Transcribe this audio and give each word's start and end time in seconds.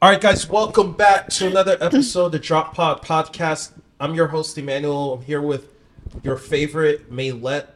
All 0.00 0.08
right, 0.08 0.20
guys, 0.20 0.48
welcome 0.48 0.92
back 0.92 1.28
to 1.30 1.48
another 1.48 1.76
episode 1.80 2.26
of 2.26 2.30
the 2.30 2.38
Droppod 2.38 3.02
Podcast. 3.02 3.72
I'm 3.98 4.14
your 4.14 4.28
host, 4.28 4.56
Emmanuel. 4.56 5.14
I'm 5.14 5.22
here 5.22 5.42
with 5.42 5.74
your 6.22 6.36
favorite 6.36 7.10
Maylette. 7.10 7.66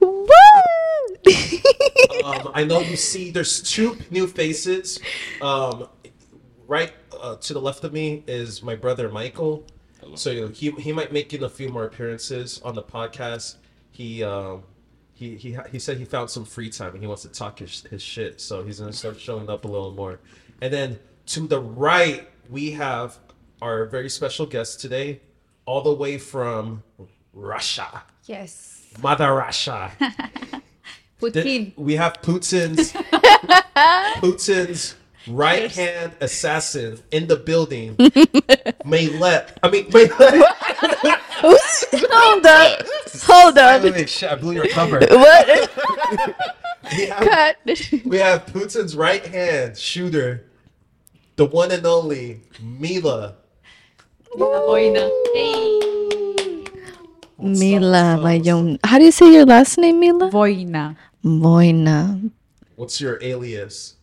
Woo! 0.00 0.26
Um, 2.24 2.50
I 2.54 2.64
know 2.64 2.80
you 2.80 2.96
see 2.96 3.30
there's 3.30 3.60
two 3.60 3.98
new 4.10 4.26
faces. 4.26 5.00
Um, 5.42 5.88
right 6.66 6.94
uh, 7.20 7.36
to 7.36 7.52
the 7.52 7.60
left 7.60 7.84
of 7.84 7.92
me 7.92 8.24
is 8.26 8.62
my 8.62 8.74
brother 8.74 9.10
Michael. 9.10 9.66
So 10.14 10.48
he 10.48 10.70
he 10.70 10.92
might 10.92 11.12
make 11.12 11.34
in 11.34 11.44
a 11.44 11.50
few 11.50 11.68
more 11.68 11.84
appearances 11.84 12.58
on 12.64 12.74
the 12.74 12.82
podcast. 12.82 13.56
He 13.90 14.24
um, 14.24 14.62
he 15.12 15.36
he 15.36 15.58
he 15.70 15.78
said 15.78 15.98
he 15.98 16.06
found 16.06 16.30
some 16.30 16.46
free 16.46 16.70
time 16.70 16.94
and 16.94 17.02
he 17.02 17.06
wants 17.06 17.20
to 17.24 17.28
talk 17.28 17.58
his, 17.58 17.82
his 17.82 18.00
shit. 18.00 18.40
So 18.40 18.64
he's 18.64 18.80
gonna 18.80 18.94
start 18.94 19.20
showing 19.20 19.50
up 19.50 19.66
a 19.66 19.68
little 19.68 19.92
more. 19.92 20.20
And 20.62 20.72
then 20.72 20.98
to 21.30 21.46
the 21.46 21.60
right 21.60 22.28
we 22.48 22.72
have 22.72 23.16
our 23.62 23.84
very 23.86 24.08
special 24.10 24.46
guest 24.46 24.80
today, 24.80 25.20
all 25.64 25.82
the 25.82 25.92
way 25.92 26.18
from 26.18 26.82
Russia, 27.32 28.02
yes. 28.24 28.84
Mother 29.00 29.32
Russia. 29.32 29.92
Putin. 31.20 31.76
We 31.76 31.94
have 31.96 32.14
Putin's 32.22 32.92
Putin's 34.20 34.96
right 35.28 35.70
hand 35.70 36.12
assassin 36.20 36.98
in 37.12 37.28
the 37.28 37.36
building. 37.36 37.94
Maylette. 38.84 39.50
I 39.62 39.70
mean 39.70 39.84
Maylette. 39.90 40.42
Hold 42.10 42.46
up. 42.46 42.82
Hold 43.22 43.58
up. 43.58 43.82
Wait, 43.82 43.92
wait, 43.92 44.08
shit, 44.08 44.32
I 44.32 44.34
blew 44.34 44.54
your 44.54 44.68
cover. 44.68 44.98
What? 44.98 45.70
We 46.96 47.06
have, 47.06 47.28
Cut. 47.28 47.56
we 48.04 48.18
have 48.18 48.46
Putin's 48.46 48.96
right 48.96 49.24
hand 49.24 49.76
shooter, 49.76 50.49
the 51.40 51.46
one 51.48 51.72
and 51.72 51.86
only 51.86 52.44
Mila. 52.60 53.32
Boina. 54.36 55.08
Mila 57.40 58.20
Mayon. 58.20 58.76
How 58.84 58.98
do 59.00 59.08
you 59.08 59.10
say 59.10 59.32
your 59.32 59.46
last 59.46 59.78
name, 59.78 60.00
Mila? 60.00 60.28
Voina. 60.28 60.96
Moina. 61.24 62.20
What's 62.76 63.00
your 63.00 63.16
alias? 63.24 63.96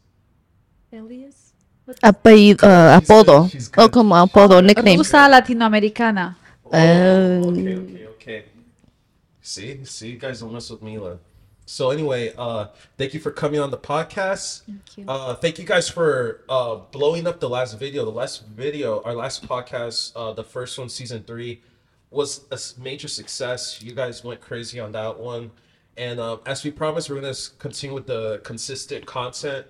Alias? 0.92 1.54
Apellido, 2.02 2.66
uh, 2.66 2.98
She's 3.00 3.08
good, 3.08 3.28
apodo. 3.28 3.52
she's 3.52 3.68
good. 3.70 3.84
Oh, 3.86 3.90
como 3.90 4.16
apodo, 4.16 4.60
nickname. 4.66 4.98
Rusa 4.98 5.30
latinoamericana. 5.30 6.36
Oh. 6.66 6.72
Okay, 6.74 7.78
okay, 7.78 8.08
okay. 8.18 8.46
See, 9.42 9.86
see, 9.86 10.10
you 10.10 10.18
guys 10.18 10.42
don't 10.42 10.52
mess 10.52 10.72
with 10.72 10.82
Mila. 10.82 11.20
So 11.68 11.92
anyway, 11.92 12.34
uh, 12.38 12.68
thank 12.98 13.14
you 13.14 13.20
for 13.20 13.30
coming 13.30 13.60
on 13.60 13.72
the 13.72 13.78
podcast. 13.78 14.64
Thank 14.66 14.98
you. 14.98 15.06
Uh, 15.06 15.36
thank 15.36 15.60
you 15.60 15.66
guys 15.66 15.90
for 15.90 16.46
uh 16.48 16.76
blowing 16.94 17.28
up 17.28 17.42
the 17.42 17.50
last 17.50 17.78
video. 17.78 18.06
The 18.06 18.12
last 18.12 18.48
video, 18.48 19.04
our 19.04 19.14
last 19.14 19.46
podcast, 19.46 20.14
uh, 20.16 20.32
the 20.32 20.46
first 20.46 20.80
one, 20.80 20.88
season 20.88 21.24
three, 21.24 21.62
was 22.10 22.46
a 22.52 22.82
major 22.82 23.10
success. 23.10 23.84
You 23.84 23.92
guys 23.94 24.24
went 24.24 24.40
crazy 24.40 24.80
on 24.80 24.94
that 24.94 25.20
one, 25.20 25.52
and 25.98 26.22
uh, 26.22 26.38
as 26.46 26.64
we 26.64 26.72
promised, 26.72 27.10
we're 27.10 27.20
gonna 27.20 27.34
continue 27.60 27.94
with 27.94 28.08
the 28.08 28.40
consistent 28.46 29.06
content 29.06 29.68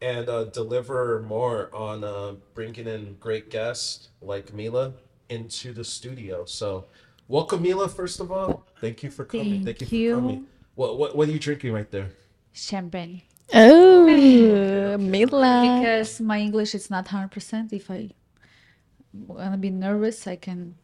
and 0.00 0.30
uh, 0.30 0.44
deliver 0.44 1.20
more 1.28 1.68
on 1.74 2.04
uh, 2.04 2.32
bringing 2.54 2.86
in 2.86 3.16
great 3.20 3.50
guests 3.50 4.08
like 4.22 4.54
Mila 4.54 4.94
into 5.28 5.74
the 5.74 5.84
studio. 5.84 6.46
So, 6.46 6.86
welcome, 7.28 7.60
Mila. 7.60 7.86
First 7.90 8.20
of 8.20 8.32
all, 8.32 8.66
thank 8.80 9.02
you 9.02 9.10
for 9.10 9.26
coming. 9.26 9.62
Thank, 9.62 9.78
Thank 9.78 9.92
you 9.92 9.98
you. 9.98 10.14
for 10.14 10.20
coming. 10.22 10.46
What, 10.74 10.98
what 10.98 11.16
what 11.16 11.28
are 11.28 11.32
you 11.32 11.38
drinking 11.38 11.72
right 11.72 11.90
there? 11.90 12.10
Champagne. 12.52 13.22
Oh, 13.52 14.96
Mila. 14.98 15.78
Because 15.80 16.20
my 16.20 16.38
English 16.40 16.74
is 16.74 16.90
not 16.90 17.06
100%. 17.06 17.72
If 17.72 17.90
I 17.90 18.10
want 19.12 19.52
to 19.52 19.58
be 19.58 19.70
nervous, 19.70 20.26
I 20.26 20.36
can 20.36 20.74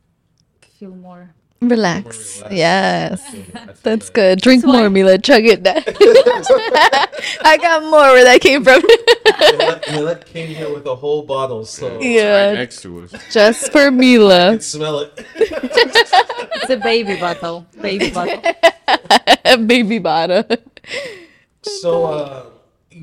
feel 0.78 0.94
more. 0.94 1.34
Relax. 1.62 2.40
More 2.40 2.48
relaxed. 2.48 2.56
Yes. 2.56 3.34
I 3.54 3.74
That's 3.82 4.08
good. 4.10 4.40
Drink 4.40 4.64
why- 4.64 4.72
more, 4.80 4.90
Mila. 4.90 5.18
Chug 5.18 5.44
it 5.44 5.62
down. 5.62 5.82
I 7.44 7.58
got 7.60 7.82
more 7.82 8.12
where 8.14 8.24
that 8.24 8.40
came 8.40 8.64
from. 8.64 8.80
Mila, 9.40 9.80
Millet 9.92 10.26
came 10.26 10.48
here 10.54 10.72
with 10.72 10.86
a 10.86 10.94
whole 10.94 11.22
bottle, 11.22 11.64
so 11.64 11.96
Right 11.96 12.02
yeah, 12.02 12.52
next 12.52 12.82
to 12.82 13.02
us. 13.02 13.12
just 13.32 13.72
for 13.72 13.86
I 13.88 13.90
Mila. 13.90 14.50
can 14.52 14.60
smell 14.60 15.00
it. 15.00 15.12
It's 15.62 16.70
a 16.70 16.76
baby 16.76 17.18
bottle. 17.18 17.66
Baby 17.80 18.10
bottle. 18.10 18.42
Baby 19.66 19.98
bottle. 19.98 20.44
So 21.62 22.04
uh, 22.06 22.46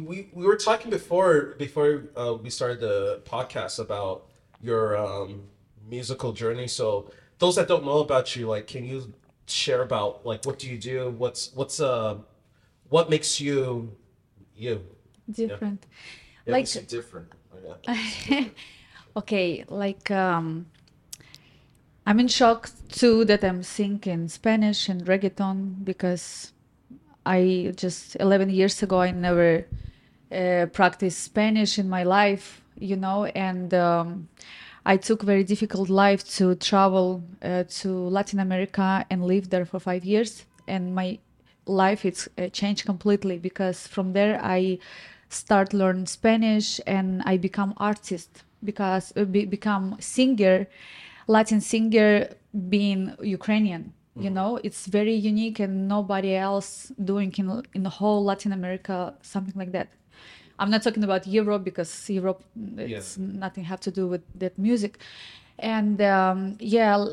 we 0.06 0.30
we 0.34 0.46
were 0.46 0.56
talking 0.56 0.90
before 0.90 1.56
before 1.58 2.04
uh, 2.16 2.34
we 2.42 2.50
started 2.50 2.80
the 2.80 3.22
podcast 3.26 3.80
about 3.80 4.26
your 4.62 4.98
um, 4.98 5.44
musical 5.90 6.32
journey. 6.34 6.68
So 6.68 7.12
those 7.40 7.56
that 7.56 7.68
don't 7.68 7.86
know 7.86 8.00
about 8.00 8.36
you, 8.36 8.48
like, 8.48 8.68
can 8.68 8.86
you 8.86 9.14
share 9.48 9.82
about 9.82 10.26
like 10.26 10.46
what 10.46 10.60
do 10.60 10.70
you 10.70 10.78
do? 10.78 11.10
What's 11.18 11.54
what's 11.54 11.80
uh 11.80 12.18
what 12.90 13.10
makes 13.10 13.40
you 13.40 13.92
you? 14.56 14.84
Different. 15.30 15.86
Yeah, 16.46 16.54
Like- 16.54 16.60
makes 16.62 16.76
you 16.76 16.82
different. 16.82 17.28
Oh, 17.54 17.76
yeah. 18.28 18.46
okay, 19.18 19.66
like 19.68 20.10
um, 20.12 20.68
I'm 22.08 22.22
in 22.22 22.30
shock 22.30 22.70
too 22.88 23.26
that 23.26 23.44
I'm 23.44 23.64
singing 23.64 24.30
Spanish 24.30 24.88
and 24.88 25.06
reggaeton 25.06 25.84
because 25.84 26.54
I 27.26 27.74
just 27.76 28.16
11 28.22 28.50
years 28.50 28.82
ago 28.82 29.02
I 29.02 29.12
never 29.12 29.66
uh, 30.32 30.68
practiced 30.72 31.22
Spanish 31.22 31.78
in 31.78 31.90
my 31.90 32.04
life, 32.04 32.62
you 32.80 32.96
know, 32.96 33.26
and 33.26 33.74
um, 33.74 34.30
I 34.86 34.96
took 34.96 35.22
very 35.22 35.44
difficult 35.44 35.90
life 35.90 36.24
to 36.38 36.56
travel 36.56 37.24
uh, 37.42 37.66
to 37.82 37.90
Latin 37.90 38.40
America 38.40 39.06
and 39.10 39.26
live 39.26 39.50
there 39.50 39.66
for 39.66 39.78
five 39.78 40.06
years, 40.06 40.46
and 40.66 40.96
my 40.96 41.20
life 41.66 42.06
it's 42.06 42.30
uh, 42.38 42.48
changed 42.48 42.86
completely 42.86 43.38
because 43.38 43.86
from 43.86 44.14
there 44.14 44.40
I 44.42 44.80
start 45.28 45.74
learn 45.74 46.06
Spanish 46.06 46.80
and 46.88 47.22
I 47.26 47.36
become 47.36 47.74
artist 47.76 48.44
because 48.64 49.12
uh, 49.18 49.26
be, 49.26 49.44
become 49.44 49.98
singer, 50.00 50.68
Latin 51.28 51.62
singer 51.62 52.30
being 52.70 53.16
Ukrainian. 53.22 53.94
You 54.20 54.32
know, 54.32 54.60
it's 54.64 54.88
very 54.88 55.14
unique 55.14 55.60
and 55.60 55.88
nobody 55.88 56.34
else 56.34 56.92
doing 57.04 57.32
in 57.38 57.62
in 57.76 57.84
the 57.84 57.90
whole 57.90 58.24
Latin 58.24 58.52
America 58.52 59.14
something 59.22 59.54
like 59.56 59.74
that. 59.74 59.90
I'm 60.58 60.72
not 60.72 60.82
talking 60.82 61.04
about 61.04 61.28
Europe 61.28 61.64
because 61.64 62.10
Europe 62.10 62.44
it's 62.78 63.20
nothing 63.20 63.64
have 63.66 63.80
to 63.82 63.92
do 63.92 64.08
with 64.08 64.24
that 64.40 64.58
music. 64.58 64.98
And 65.60 66.02
um, 66.02 66.58
yeah, 66.60 67.06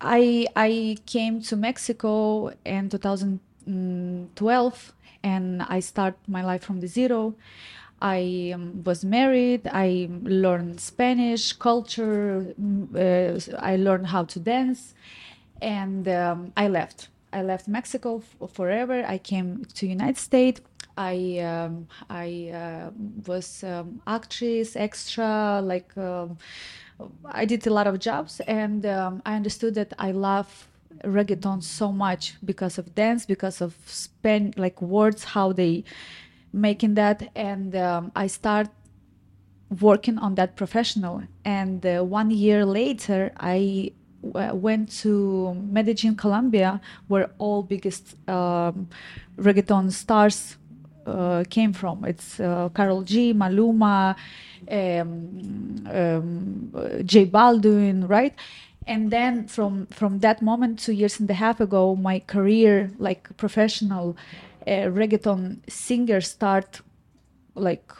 I 0.00 0.96
came 1.06 1.40
to 1.42 1.56
Mexico 1.56 2.52
in 2.66 2.88
2012 2.90 4.92
and 5.22 5.62
I 5.62 5.80
start 5.80 6.16
my 6.28 6.44
life 6.44 6.62
from 6.62 6.80
the 6.80 6.86
zero. 6.86 7.34
I 8.04 8.52
um, 8.54 8.84
was 8.84 9.02
married. 9.02 9.66
I 9.72 10.10
learned 10.22 10.78
Spanish 10.78 11.54
culture. 11.54 12.54
Uh, 12.94 13.40
I 13.58 13.76
learned 13.76 14.08
how 14.08 14.24
to 14.24 14.38
dance, 14.38 14.94
and 15.62 16.06
um, 16.06 16.52
I 16.54 16.68
left. 16.68 17.08
I 17.32 17.40
left 17.42 17.66
Mexico 17.66 18.22
forever. 18.52 19.04
I 19.08 19.16
came 19.16 19.64
to 19.76 19.86
United 19.86 20.18
States. 20.18 20.60
I 20.98 21.38
um, 21.38 21.88
I 22.10 22.50
uh, 22.52 22.90
was 23.26 23.64
um, 23.64 24.02
actress, 24.06 24.76
extra, 24.76 25.62
like 25.64 25.96
um, 25.96 26.36
I 27.24 27.46
did 27.46 27.66
a 27.66 27.72
lot 27.72 27.86
of 27.86 27.98
jobs, 28.00 28.40
and 28.46 28.84
um, 28.84 29.22
I 29.24 29.34
understood 29.34 29.74
that 29.76 29.94
I 29.98 30.10
love 30.10 30.68
reggaeton 31.04 31.62
so 31.62 31.90
much 31.90 32.34
because 32.44 32.76
of 32.76 32.94
dance, 32.94 33.24
because 33.24 33.62
of 33.62 33.74
span 33.86 34.52
like 34.58 34.80
words, 34.82 35.24
how 35.24 35.52
they 35.52 35.84
making 36.54 36.94
that, 36.94 37.30
and 37.34 37.74
um, 37.74 38.12
I 38.14 38.28
start 38.28 38.68
working 39.80 40.18
on 40.18 40.36
that 40.36 40.56
professional. 40.56 41.22
And 41.44 41.84
uh, 41.84 42.02
one 42.02 42.30
year 42.30 42.64
later, 42.64 43.32
I 43.38 43.92
went 44.22 44.90
to 45.02 45.54
Medellin, 45.54 46.16
Colombia, 46.16 46.80
where 47.08 47.30
all 47.38 47.62
biggest 47.62 48.16
um, 48.28 48.88
reggaeton 49.36 49.92
stars 49.92 50.56
uh, 51.06 51.44
came 51.50 51.72
from. 51.72 52.04
It's 52.04 52.40
uh, 52.40 52.70
Karol 52.74 53.02
G, 53.02 53.34
Maluma, 53.34 54.16
um, 54.70 55.84
um, 55.86 57.02
J 57.04 57.26
Balvin, 57.26 58.08
right? 58.08 58.34
And 58.86 59.10
then 59.10 59.46
from 59.48 59.86
from 59.86 60.20
that 60.20 60.42
moment, 60.42 60.78
two 60.78 60.92
years 60.92 61.18
and 61.18 61.28
a 61.30 61.34
half 61.34 61.60
ago, 61.60 61.96
my 61.96 62.18
career, 62.20 62.90
like 62.98 63.34
professional 63.36 64.16
uh, 64.66 64.88
reggaeton 64.90 65.58
singer, 65.68 66.20
start 66.20 66.80
like 67.54 67.92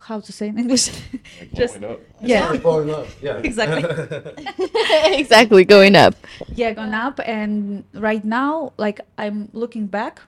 how 0.00 0.18
to 0.20 0.32
say 0.32 0.48
in 0.48 0.58
English. 0.58 0.90
Just 1.54 1.82
up. 1.82 2.00
yeah, 2.20 2.52
Start 2.58 2.88
up. 2.90 3.06
Yeah. 3.22 3.36
Exactly. 3.44 3.84
exactly, 5.20 5.64
going 5.64 5.94
up. 5.96 6.14
yeah, 6.54 6.72
gone 6.72 6.94
up. 6.94 7.20
And 7.24 7.84
right 7.94 8.24
now, 8.24 8.72
like 8.78 9.00
I'm 9.18 9.48
looking 9.52 9.86
back 9.86 10.20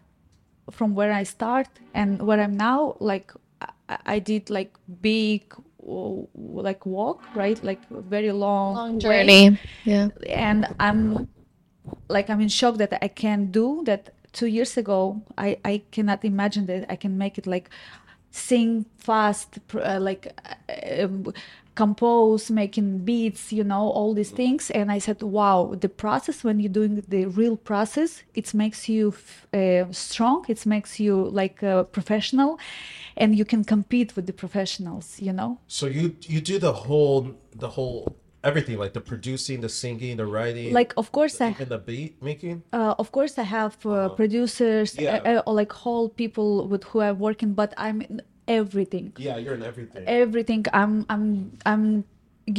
from 0.70 0.94
where 0.94 1.12
I 1.12 1.24
start 1.24 1.68
and 1.94 2.22
where 2.22 2.40
I'm 2.40 2.56
now. 2.56 2.96
Like 3.00 3.32
I, 3.88 3.98
I 4.06 4.18
did 4.18 4.50
like 4.50 4.72
big 5.02 5.54
like 5.86 6.86
walk, 6.86 7.22
right? 7.34 7.62
Like 7.62 7.80
very 7.90 8.32
long, 8.32 8.74
Long 8.74 8.92
way. 8.94 8.98
journey. 9.00 9.58
Yeah. 9.84 10.08
and 10.28 10.66
I'm 10.80 11.28
like 12.08 12.30
I'm 12.30 12.40
in 12.40 12.48
shock 12.48 12.76
that 12.78 12.96
I 13.02 13.08
can 13.08 13.50
do 13.50 13.82
that. 13.86 14.13
Two 14.34 14.46
years 14.46 14.76
ago, 14.76 15.22
I 15.38 15.56
I 15.64 15.82
cannot 15.90 16.24
imagine 16.24 16.66
that 16.66 16.92
I 16.92 16.96
can 16.96 17.16
make 17.16 17.38
it 17.38 17.46
like 17.46 17.70
sing 18.34 18.84
fast, 18.98 19.60
uh, 19.74 19.98
like 20.00 20.32
uh, 20.68 21.04
um, 21.04 21.32
compose, 21.76 22.50
making 22.50 22.98
beats, 23.04 23.52
you 23.52 23.62
know, 23.62 23.90
all 23.90 24.12
these 24.12 24.30
things. 24.30 24.70
And 24.70 24.90
I 24.90 24.98
said, 24.98 25.22
wow, 25.22 25.74
the 25.80 25.88
process 25.88 26.42
when 26.44 26.58
you're 26.60 26.72
doing 26.72 27.02
the 27.08 27.26
real 27.26 27.56
process, 27.56 28.24
it 28.34 28.52
makes 28.52 28.88
you 28.88 29.14
uh, 29.52 29.84
strong. 29.92 30.44
It 30.48 30.66
makes 30.66 30.98
you 30.98 31.30
like 31.30 31.62
a 31.62 31.84
professional, 31.84 32.58
and 33.16 33.36
you 33.38 33.44
can 33.44 33.64
compete 33.64 34.16
with 34.16 34.26
the 34.26 34.32
professionals. 34.32 35.20
You 35.20 35.32
know. 35.32 35.58
So 35.68 35.86
you 35.86 36.16
you 36.22 36.40
do 36.40 36.58
the 36.58 36.72
whole 36.72 37.34
the 37.54 37.68
whole 37.68 38.16
everything 38.44 38.76
like 38.78 38.92
the 38.92 39.00
producing, 39.12 39.56
the 39.66 39.68
singing, 39.68 40.16
the 40.22 40.26
writing, 40.26 40.72
Like 40.80 40.92
of 40.96 41.06
course 41.12 41.40
I 41.40 41.50
even 41.50 41.68
the 41.68 41.78
beat 41.88 42.12
making. 42.30 42.56
uh, 42.78 42.94
of 43.02 43.08
course 43.16 43.34
i 43.44 43.46
have 43.58 43.74
uh, 43.86 44.08
producers 44.20 44.88
Yeah. 44.98 45.20
uh, 45.24 45.30
uh, 45.40 45.46
or 45.46 45.54
like 45.60 45.72
whole 45.84 46.08
people 46.22 46.48
with 46.72 46.82
who 46.88 46.96
i'm 47.06 47.18
working 47.28 47.50
but 47.60 47.70
i'm 47.84 47.98
in 48.10 48.20
everything 48.60 49.06
Yeah, 49.26 49.36
you're 49.42 49.56
in 49.60 49.64
everything. 49.72 50.04
everything 50.24 50.62
i'm 50.80 50.94
i'm 51.12 51.28
i'm 51.70 51.84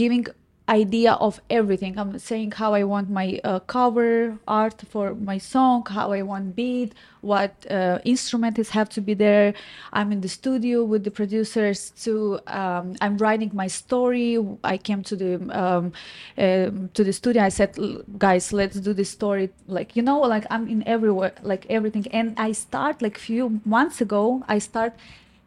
giving 0.02 0.24
idea 0.68 1.14
of 1.14 1.42
everything. 1.50 1.98
I'm 2.00 2.18
saying 2.18 2.52
how 2.52 2.74
i 2.74 2.84
want 2.84 3.10
my 3.10 3.40
uh, 3.44 3.60
cover 3.60 4.38
art 4.48 4.82
for 4.90 5.14
my 5.14 5.38
song 5.38 5.86
how 5.88 6.12
i 6.12 6.22
want 6.24 6.56
beat 6.56 6.94
what 7.22 7.54
uh, 7.72 8.00
instruments 8.06 8.70
have 8.70 8.88
to 8.90 9.02
be 9.02 9.16
there. 9.16 9.54
I'm 9.94 10.12
in 10.12 10.22
the 10.22 10.30
studio 10.30 10.84
with 10.84 11.04
the 11.04 11.12
producers 11.12 11.92
to 12.04 12.40
um, 12.48 12.96
i'm 13.02 13.18
writing 13.18 13.52
my 13.54 13.68
story. 13.68 14.38
I 14.64 14.78
came 14.78 15.04
to 15.04 15.16
the 15.16 15.34
um, 15.64 15.94
um, 16.38 16.90
to 16.94 17.04
the 17.04 17.14
studio. 17.14 17.44
I 17.44 17.50
said 17.50 17.78
guys 18.18 18.52
let's 18.54 18.80
do 18.80 18.94
this 18.94 19.10
story. 19.10 19.50
Like 19.68 19.96
you 19.96 20.02
know 20.02 20.20
like 20.20 20.46
i'm 20.50 20.68
in 20.68 20.88
everywhere 20.88 21.34
like 21.44 21.66
everything. 21.70 22.08
And 22.12 22.34
i 22.38 22.52
start 22.52 23.02
like 23.02 23.18
few 23.18 23.62
months 23.66 24.02
ago 24.02 24.44
i 24.48 24.58
start 24.60 24.94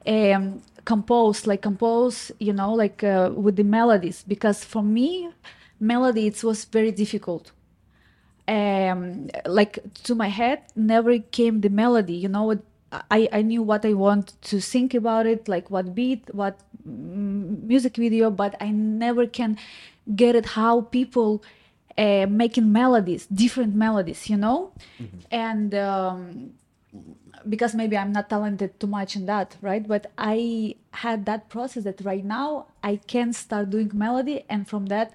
um, 0.06 0.62
compose 0.88 1.46
like 1.50 1.62
compose 1.70 2.32
you 2.46 2.55
know 2.58 2.73
like 2.73 3.05
uh, 3.05 3.31
with 3.44 3.56
the 3.56 3.69
melodies 3.79 4.19
because 4.32 4.58
for 4.73 4.82
me 4.82 5.29
melody 5.93 6.26
it 6.26 6.43
was 6.43 6.64
very 6.76 6.93
difficult. 7.02 7.44
Um 8.56 9.29
like 9.61 9.75
to 10.06 10.12
my 10.14 10.31
head 10.40 10.58
never 10.75 11.12
came 11.37 11.61
the 11.61 11.73
melody 11.82 12.17
you 12.25 12.31
know 12.35 12.44
what 12.50 12.61
i 13.19 13.20
i 13.38 13.40
knew 13.43 13.62
what 13.70 13.82
i 13.90 13.93
want 14.06 14.26
to 14.50 14.56
think 14.73 14.90
about 15.00 15.25
it 15.32 15.40
like 15.55 15.67
what 15.75 15.87
beat 15.99 16.23
what 16.40 16.55
mm, 16.88 17.62
music 17.70 17.94
video 18.05 18.26
but 18.43 18.52
i 18.67 18.69
never 18.70 19.25
can 19.38 19.58
get 20.23 20.32
it 20.40 20.46
how 20.58 20.75
people 20.99 21.31
uh, 21.99 22.26
making 22.43 22.73
melodies 22.81 23.26
different 23.26 23.75
melodies 23.75 24.31
you 24.31 24.38
know? 24.44 24.73
And 25.49 25.70
um 25.75 26.52
because 27.49 27.75
maybe 27.75 27.96
I'm 27.96 28.12
not 28.12 28.31
talented 28.31 28.79
too 28.81 28.87
much 28.87 29.17
in 29.17 29.26
that, 29.26 29.56
right? 29.61 29.87
But 29.87 30.11
I 30.17 30.76
had 30.93 31.26
that 31.26 31.49
process 31.49 31.85
that 31.85 32.00
right 32.02 32.25
now 32.25 32.67
I 32.82 32.96
can 32.96 33.32
start 33.32 33.70
doing 33.70 33.90
melody, 33.94 34.44
and 34.49 34.67
from 34.69 34.87
that 34.87 35.14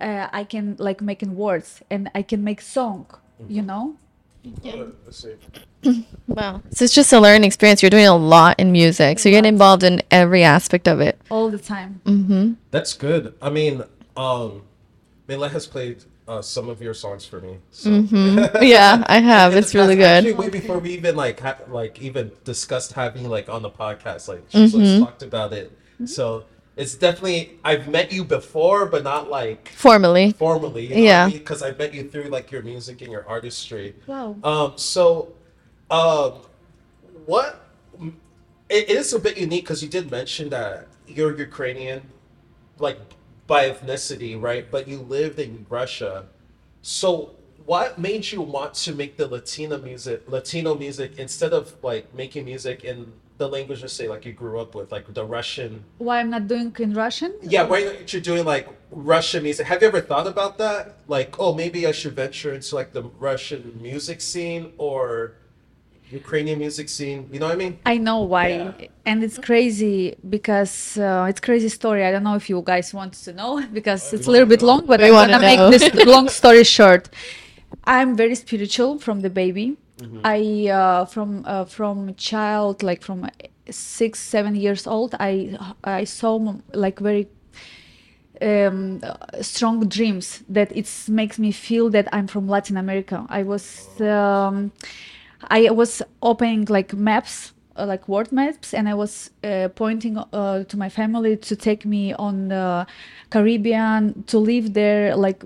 uh, 0.00 0.28
I 0.32 0.44
can 0.44 0.76
like 0.78 1.00
making 1.00 1.36
words 1.36 1.82
and 1.90 2.10
I 2.14 2.22
can 2.22 2.42
make 2.44 2.60
song, 2.60 3.06
you 3.48 3.62
know. 3.62 3.96
Uh. 4.64 4.86
Wow. 6.28 6.62
So 6.70 6.84
it's 6.84 6.94
just 6.94 7.12
a 7.12 7.18
learning 7.18 7.44
experience. 7.44 7.82
You're 7.82 7.90
doing 7.90 8.06
a 8.06 8.16
lot 8.16 8.58
in 8.60 8.70
music. 8.70 9.18
So 9.18 9.28
you're 9.28 9.36
getting 9.36 9.52
involved 9.52 9.82
in 9.82 10.00
every 10.12 10.44
aspect 10.44 10.86
of 10.86 11.00
it. 11.00 11.20
all 11.28 11.50
the 11.50 11.58
time. 11.58 12.00
Mm-hmm. 12.06 12.52
That's 12.70 12.94
good. 12.94 13.34
I 13.42 13.50
mean, 13.50 13.82
um, 14.16 14.62
Mila 15.26 15.48
has 15.48 15.66
played 15.66 16.04
uh, 16.28 16.40
some 16.40 16.68
of 16.68 16.80
your 16.80 16.94
songs 16.94 17.24
for 17.26 17.40
me. 17.40 17.58
So. 17.70 17.90
Mm-hmm. 17.90 18.62
Yeah, 18.64 19.02
I 19.06 19.18
have. 19.20 19.54
It's 19.56 19.74
really 19.74 19.96
past, 19.96 20.24
Actually, 20.26 20.32
good. 20.32 20.38
way 20.38 20.48
before 20.50 20.78
we 20.78 20.90
even 20.92 21.16
like 21.16 21.40
ha- 21.40 21.58
like 21.68 22.00
even 22.00 22.30
discussed 22.44 22.92
having 22.92 23.28
like 23.28 23.48
on 23.48 23.62
the 23.62 23.70
podcast, 23.70 24.28
like 24.28 24.44
she's 24.48 24.74
Mm-hmm. 24.74 25.00
like, 25.00 25.08
talked 25.08 25.22
about 25.22 25.52
it. 25.52 25.72
So 26.04 26.44
it's 26.76 26.94
definitely 26.94 27.58
I've 27.64 27.86
met 27.88 28.12
you 28.12 28.24
before, 28.24 28.86
but 28.86 29.02
not 29.04 29.30
like 29.30 29.68
Formally. 29.70 30.32
formally. 30.32 30.86
You 30.88 30.94
know 30.96 31.00
Yeah. 31.02 31.28
Because 31.28 31.62
I 31.62 31.72
met 31.72 31.92
you 31.94 32.08
through 32.08 32.24
like 32.30 32.50
your 32.50 32.62
music 32.62 33.02
and 33.02 33.10
your 33.10 33.26
artistry. 33.28 33.94
Wow. 34.06 34.36
Um. 34.44 34.72
So, 34.76 35.32
um, 35.90 36.32
what? 37.26 37.60
It, 38.68 38.88
it 38.88 38.90
is 38.90 39.12
a 39.12 39.18
bit 39.18 39.36
unique 39.36 39.64
because 39.64 39.82
you 39.82 39.88
did 39.88 40.10
mention 40.10 40.48
that 40.50 40.86
you're 41.06 41.36
Ukrainian, 41.36 42.02
like 42.78 42.98
by 43.46 43.70
ethnicity, 43.70 44.40
right? 44.40 44.70
But 44.70 44.88
you 44.88 44.98
lived 44.98 45.38
in 45.38 45.66
Russia. 45.68 46.26
So, 46.82 47.36
what 47.64 47.98
made 47.98 48.32
you 48.32 48.42
want 48.42 48.74
to 48.74 48.94
make 48.94 49.16
the 49.16 49.28
Latino 49.28 49.78
music, 49.78 50.22
Latino 50.28 50.74
music, 50.74 51.18
instead 51.18 51.52
of 51.52 51.74
like 51.82 52.12
making 52.14 52.44
music 52.44 52.84
in 52.84 53.12
the 53.38 53.48
language, 53.48 53.82
you 53.82 53.88
say 53.88 54.08
like 54.08 54.24
you 54.24 54.32
grew 54.32 54.60
up 54.60 54.74
with, 54.74 54.90
like 54.90 55.12
the 55.12 55.24
Russian? 55.24 55.84
Why 55.98 56.20
I'm 56.20 56.30
not 56.30 56.48
doing 56.48 56.74
in 56.78 56.94
Russian? 56.94 57.34
Yeah, 57.42 57.64
why 57.64 57.86
aren't 57.86 58.12
you 58.12 58.20
doing 58.20 58.44
like 58.44 58.68
Russian 58.90 59.42
music? 59.42 59.66
Have 59.66 59.82
you 59.82 59.88
ever 59.88 60.00
thought 60.00 60.26
about 60.26 60.58
that? 60.58 60.96
Like, 61.08 61.38
oh, 61.38 61.54
maybe 61.54 61.86
I 61.86 61.92
should 61.92 62.14
venture 62.14 62.52
into 62.52 62.74
like 62.74 62.92
the 62.92 63.02
Russian 63.02 63.78
music 63.80 64.20
scene 64.20 64.72
or 64.78 65.34
Ukrainian 66.20 66.58
music 66.58 66.88
scene. 66.88 67.20
You 67.32 67.38
know 67.40 67.46
what 67.46 67.54
I 67.54 67.64
mean? 67.64 67.78
I 67.86 67.96
know 67.98 68.20
why, 68.34 68.48
Yeah. 68.48 68.72
and 69.08 69.16
it's 69.26 69.38
crazy 69.38 70.14
because 70.36 70.74
uh, 70.98 71.30
it's 71.30 71.40
crazy 71.48 71.68
story. 71.68 72.04
I 72.04 72.10
don't 72.12 72.22
know 72.28 72.36
if 72.42 72.46
you 72.50 72.60
guys 72.72 72.92
want 73.00 73.12
to 73.26 73.32
know 73.32 73.52
because 73.78 74.02
it's 74.12 74.26
a 74.26 74.30
little 74.30 74.48
bit 74.54 74.62
long, 74.62 74.80
but 74.86 75.00
We 75.00 75.06
I'm 75.06 75.14
wanna 75.18 75.32
gonna 75.32 75.50
make 75.52 75.62
this 75.74 76.06
long 76.16 76.28
story 76.28 76.64
short. 76.64 77.08
I'm 77.84 78.10
very 78.16 78.34
spiritual 78.44 78.98
from 78.98 79.20
the 79.26 79.30
baby. 79.30 79.66
I 80.24 80.68
uh, 80.80 81.04
from 81.14 81.30
uh, 81.46 81.64
from 81.76 82.14
child 82.16 82.82
like 82.82 83.02
from 83.08 83.18
six 83.70 84.18
seven 84.18 84.54
years 84.64 84.86
old. 84.94 85.10
I 85.30 85.32
I 85.84 86.04
saw 86.04 86.32
like 86.84 86.98
very 87.08 87.24
um, 88.40 89.00
uh, 89.02 89.14
strong 89.42 89.88
dreams 89.88 90.42
that 90.48 90.68
it 90.76 90.88
makes 91.08 91.38
me 91.38 91.52
feel 91.52 91.88
that 91.90 92.08
I'm 92.12 92.26
from 92.26 92.48
Latin 92.48 92.76
America. 92.76 93.24
I 93.28 93.42
was 93.44 93.64
um, 94.00 94.72
I 95.50 95.70
was 95.70 96.02
opening 96.22 96.66
like 96.68 96.92
maps, 96.94 97.52
uh, 97.76 97.86
like 97.86 98.08
world 98.08 98.32
maps, 98.32 98.74
and 98.74 98.88
I 98.88 98.94
was 98.94 99.30
uh, 99.44 99.68
pointing 99.74 100.16
uh, 100.18 100.64
to 100.64 100.76
my 100.76 100.88
family 100.88 101.36
to 101.36 101.56
take 101.56 101.84
me 101.84 102.12
on 102.14 102.48
the 102.48 102.86
Caribbean 103.30 104.24
to 104.24 104.38
live 104.38 104.74
there, 104.74 105.16
like 105.16 105.44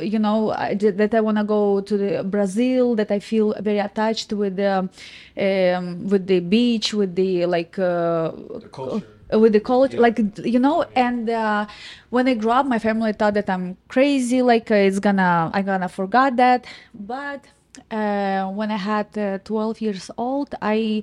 you 0.00 0.18
know 0.18 0.50
I, 0.52 0.74
that 0.74 1.14
I 1.14 1.20
want 1.20 1.38
to 1.38 1.44
go 1.44 1.80
to 1.80 1.96
the 1.96 2.24
Brazil. 2.24 2.94
That 2.96 3.10
I 3.10 3.20
feel 3.20 3.54
very 3.60 3.78
attached 3.78 4.32
with 4.32 4.56
the 4.56 4.88
um, 5.38 6.08
with 6.08 6.26
the 6.26 6.40
beach, 6.40 6.92
with 6.94 7.14
the 7.14 7.46
like. 7.46 7.78
Uh, 7.78 8.32
The 8.60 8.68
culture. 8.70 9.06
uh, 9.32 9.38
with 9.38 9.52
the 9.52 9.60
college 9.60 9.94
Yeah. 9.94 10.00
like 10.00 10.18
you 10.54 10.58
know 10.58 10.86
and 10.96 11.28
uh, 11.28 11.66
when 12.10 12.26
i 12.28 12.34
grew 12.34 12.50
up 12.50 12.64
my 12.66 12.78
family 12.78 13.12
thought 13.12 13.34
that 13.34 13.48
i'm 13.50 13.76
crazy 13.88 14.40
like 14.40 14.70
uh, 14.70 14.74
it's 14.88 14.98
gonna 14.98 15.50
i'm 15.52 15.64
gonna 15.66 15.88
forget 15.88 16.36
that 16.36 16.64
but 16.94 17.44
when 17.90 18.70
i 18.70 18.76
had 18.76 19.06
uh, 19.18 19.38
12 19.44 19.80
years 19.80 20.10
old 20.16 20.54
i 20.62 21.02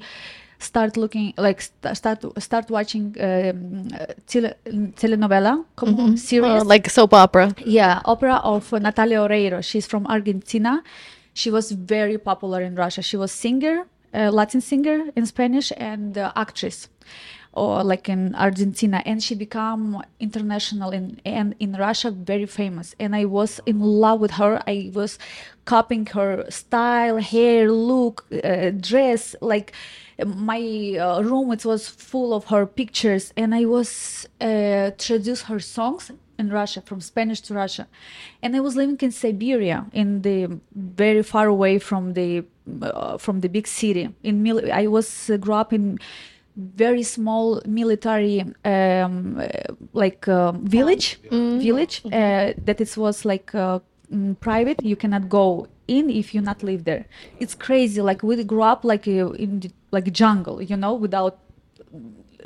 start 0.59 0.95
looking 0.97 1.33
like 1.37 1.61
st- 1.61 1.95
start 1.97 2.19
start 2.41 2.69
watching 2.71 3.15
um, 3.19 3.87
uh, 3.93 4.05
tele- 4.25 4.55
telenovela 4.95 5.63
como 5.75 6.15
series 6.17 6.61
Oh, 6.61 6.65
like 6.65 6.89
soap 6.89 7.13
opera. 7.13 7.53
yeah, 7.65 8.01
opera 8.05 8.35
of 8.43 8.73
uh, 8.73 8.79
Natalia 8.79 9.19
Oreiro. 9.19 9.61
She's 9.61 9.85
from 9.85 10.07
Argentina. 10.07 10.81
She 11.33 11.51
was 11.51 11.71
very 11.71 12.17
popular 12.17 12.61
in 12.61 12.73
Russia. 12.75 13.01
She 13.01 13.17
was 13.17 13.31
singer, 13.31 13.85
uh, 14.13 14.31
Latin 14.31 14.61
singer 14.61 15.11
in 15.15 15.25
Spanish, 15.25 15.71
and 15.77 16.17
uh, 16.17 16.31
actress, 16.35 16.87
or 17.55 17.83
like 17.83 18.09
in 18.09 18.35
Argentina. 18.35 19.01
And 19.05 19.23
she 19.23 19.35
became 19.35 20.01
international 20.19 20.91
in 20.91 21.19
and 21.25 21.55
in 21.59 21.73
Russia 21.73 22.11
very 22.11 22.45
famous. 22.45 22.95
And 22.99 23.15
I 23.15 23.25
was 23.25 23.59
in 23.65 23.79
love 23.79 24.19
with 24.19 24.31
her. 24.31 24.61
I 24.67 24.91
was 24.93 25.17
copying 25.65 26.05
her 26.07 26.45
style, 26.49 27.17
hair, 27.17 27.71
look, 27.71 28.25
uh, 28.43 28.69
dress, 28.71 29.35
like 29.41 29.73
my 30.23 30.97
uh, 30.99 31.21
room 31.21 31.51
it 31.51 31.65
was 31.65 31.89
full 31.89 32.33
of 32.33 32.45
her 32.45 32.65
pictures 32.65 33.33
and 33.35 33.53
i 33.53 33.65
was 33.65 34.27
uh, 34.39 34.91
traduce 34.97 35.43
her 35.43 35.59
songs 35.59 36.11
in 36.39 36.49
russia 36.49 36.81
from 36.81 37.01
spanish 37.01 37.41
to 37.41 37.53
russia 37.53 37.87
and 38.41 38.55
i 38.55 38.59
was 38.59 38.75
living 38.75 38.97
in 39.01 39.11
siberia 39.11 39.85
in 39.91 40.21
the 40.21 40.59
very 40.73 41.21
far 41.23 41.47
away 41.47 41.77
from 41.77 42.13
the 42.13 42.45
uh, 42.81 43.17
from 43.17 43.41
the 43.41 43.49
big 43.49 43.67
city 43.67 44.09
in 44.23 44.41
mil- 44.41 44.71
i 44.71 44.87
was 44.87 45.29
uh, 45.29 45.37
grew 45.37 45.53
up 45.53 45.73
in 45.73 45.99
very 46.55 47.03
small 47.03 47.61
military 47.65 48.41
um, 48.63 49.39
uh, 49.39 49.47
like 49.93 50.27
um, 50.27 50.65
village 50.65 51.19
village 51.29 52.01
uh, 52.05 52.53
that 52.63 52.79
it 52.79 52.95
was 52.97 53.25
like 53.25 53.53
uh, 53.53 53.79
mm, 54.11 54.39
private. 54.39 54.83
You 54.83 54.95
cannot 54.95 55.29
go 55.29 55.67
in 55.87 56.09
if 56.09 56.33
you 56.33 56.41
not 56.41 56.63
live 56.63 56.85
there. 56.85 57.05
It's 57.39 57.55
crazy. 57.55 58.01
Like 58.01 58.23
we 58.23 58.41
grew 58.43 58.61
up 58.61 58.83
like 58.83 59.07
uh, 59.07 59.31
in 59.31 59.59
the, 59.59 59.71
like 59.91 60.11
jungle 60.11 60.61
you 60.61 60.77
know 60.77 60.93
without 60.93 61.39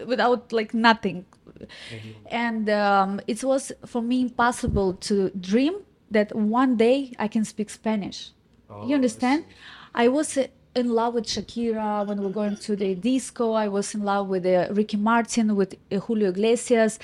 without 0.06 0.52
like 0.52 0.74
nothing. 0.74 1.26
And 2.32 2.70
um, 2.70 3.20
it 3.28 3.44
was 3.44 3.72
for 3.86 4.02
me 4.02 4.22
impossible 4.22 4.94
to 4.94 5.30
dream 5.32 5.76
that 6.12 6.36
one 6.36 6.78
day 6.78 7.14
I 7.20 7.28
can 7.28 7.44
speak 7.46 7.70
Spanish. 7.70 8.32
Oh, 8.70 8.88
you 8.88 8.96
understand? 8.96 9.46
I 9.94 10.08
was 10.08 10.38
uh, 10.38 10.48
in 10.76 10.90
love 10.90 11.16
with 11.16 11.26
Shakira 11.26 12.06
when 12.08 12.20
we 12.20 12.26
were 12.26 12.32
going 12.32 12.56
to 12.56 12.76
the 12.76 12.96
disco. 12.96 13.54
I 13.54 13.68
was 13.68 13.94
in 13.96 14.04
love 14.04 14.28
with 14.28 14.46
uh, 14.46 14.68
Ricky 14.72 14.98
Martin, 14.98 15.56
with 15.56 15.76
uh, 15.92 16.00
Julio 16.00 16.30
Iglesias. 16.30 17.00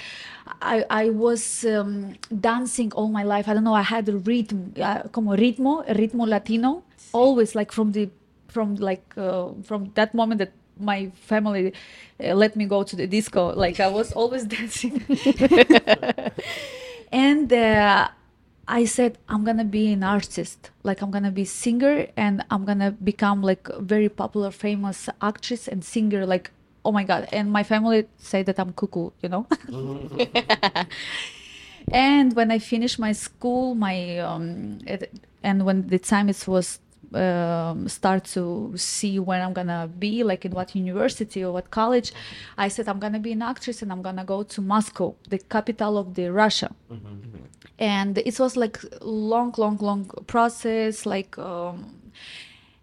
I, 0.62 0.86
I 0.90 1.10
was 1.10 1.66
um, 1.66 2.16
dancing 2.40 2.92
all 2.94 3.10
my 3.10 3.24
life. 3.24 3.48
I 3.48 3.54
don't 3.54 3.64
know. 3.64 3.74
I 3.74 3.82
had 3.82 4.08
a 4.10 4.18
rhythm, 4.18 4.74
uh, 4.80 5.04
como 5.12 5.36
ritmo, 5.36 5.86
ritmo 5.88 6.28
latino. 6.28 6.84
Always 7.12 7.56
like 7.56 7.72
from 7.72 7.92
the, 7.92 8.10
from 8.48 8.76
like 8.76 9.04
uh, 9.18 9.50
from 9.64 9.92
that 9.96 10.14
moment 10.14 10.40
that 10.40 10.52
my 10.80 11.12
family 11.16 11.74
uh, 12.24 12.34
let 12.34 12.56
me 12.56 12.66
go 12.66 12.84
to 12.84 12.96
the 12.96 13.08
disco. 13.08 13.54
Like 13.56 13.80
I 13.80 13.88
was 13.88 14.12
always 14.14 14.44
dancing. 14.46 15.04
and 17.12 17.52
uh, 17.52 18.10
I 18.68 18.86
said 18.86 19.18
I'm 19.30 19.44
gonna 19.44 19.66
be 19.66 19.92
an 19.92 20.04
artist, 20.04 20.72
like 20.84 21.02
I'm 21.02 21.12
gonna 21.12 21.32
be 21.32 21.46
singer, 21.46 22.08
and 22.18 22.44
I'm 22.50 22.66
gonna 22.66 22.92
become 22.92 23.42
like 23.42 23.68
very 23.80 24.10
popular, 24.10 24.52
famous 24.52 25.10
actress 25.22 25.68
and 25.68 25.84
singer. 25.84 26.26
Like, 26.26 26.52
oh 26.84 26.92
my 26.92 27.04
god! 27.04 27.28
And 27.32 27.52
my 27.52 27.64
family 27.64 28.08
say 28.18 28.42
that 28.44 28.60
I'm 28.60 28.74
cuckoo, 28.74 29.12
you 29.22 29.30
know. 29.30 29.48
and 31.92 32.36
when 32.36 32.50
I 32.50 32.60
finished 32.60 32.98
my 32.98 33.12
school, 33.12 33.76
my 33.76 34.20
um, 34.20 34.80
it, 34.88 35.14
and 35.44 35.66
when 35.66 35.88
the 35.88 36.00
time 36.00 36.30
it 36.30 36.48
was 36.48 36.80
um, 37.14 37.88
start 37.88 38.24
to 38.36 38.74
see 38.76 39.20
where 39.20 39.42
I'm 39.44 39.54
gonna 39.54 39.90
be, 40.00 40.24
like 40.24 40.46
in 40.46 40.52
what 40.54 40.76
university 40.76 41.44
or 41.44 41.52
what 41.52 41.72
college, 41.72 42.12
I 42.58 42.68
said 42.70 42.88
I'm 42.88 43.00
gonna 43.00 43.20
be 43.20 43.32
an 43.34 43.42
actress 43.42 43.82
and 43.82 43.92
I'm 43.92 44.02
gonna 44.02 44.26
go 44.26 44.44
to 44.44 44.62
Moscow, 44.62 45.16
the 45.30 45.40
capital 45.40 45.98
of 45.98 46.16
the 46.16 46.32
Russia. 46.32 46.72
And 47.78 48.18
it 48.18 48.40
was 48.40 48.56
like 48.56 48.80
long, 49.02 49.54
long, 49.58 49.78
long 49.78 50.06
process. 50.28 51.06
Like, 51.06 51.38
um, 51.38 51.96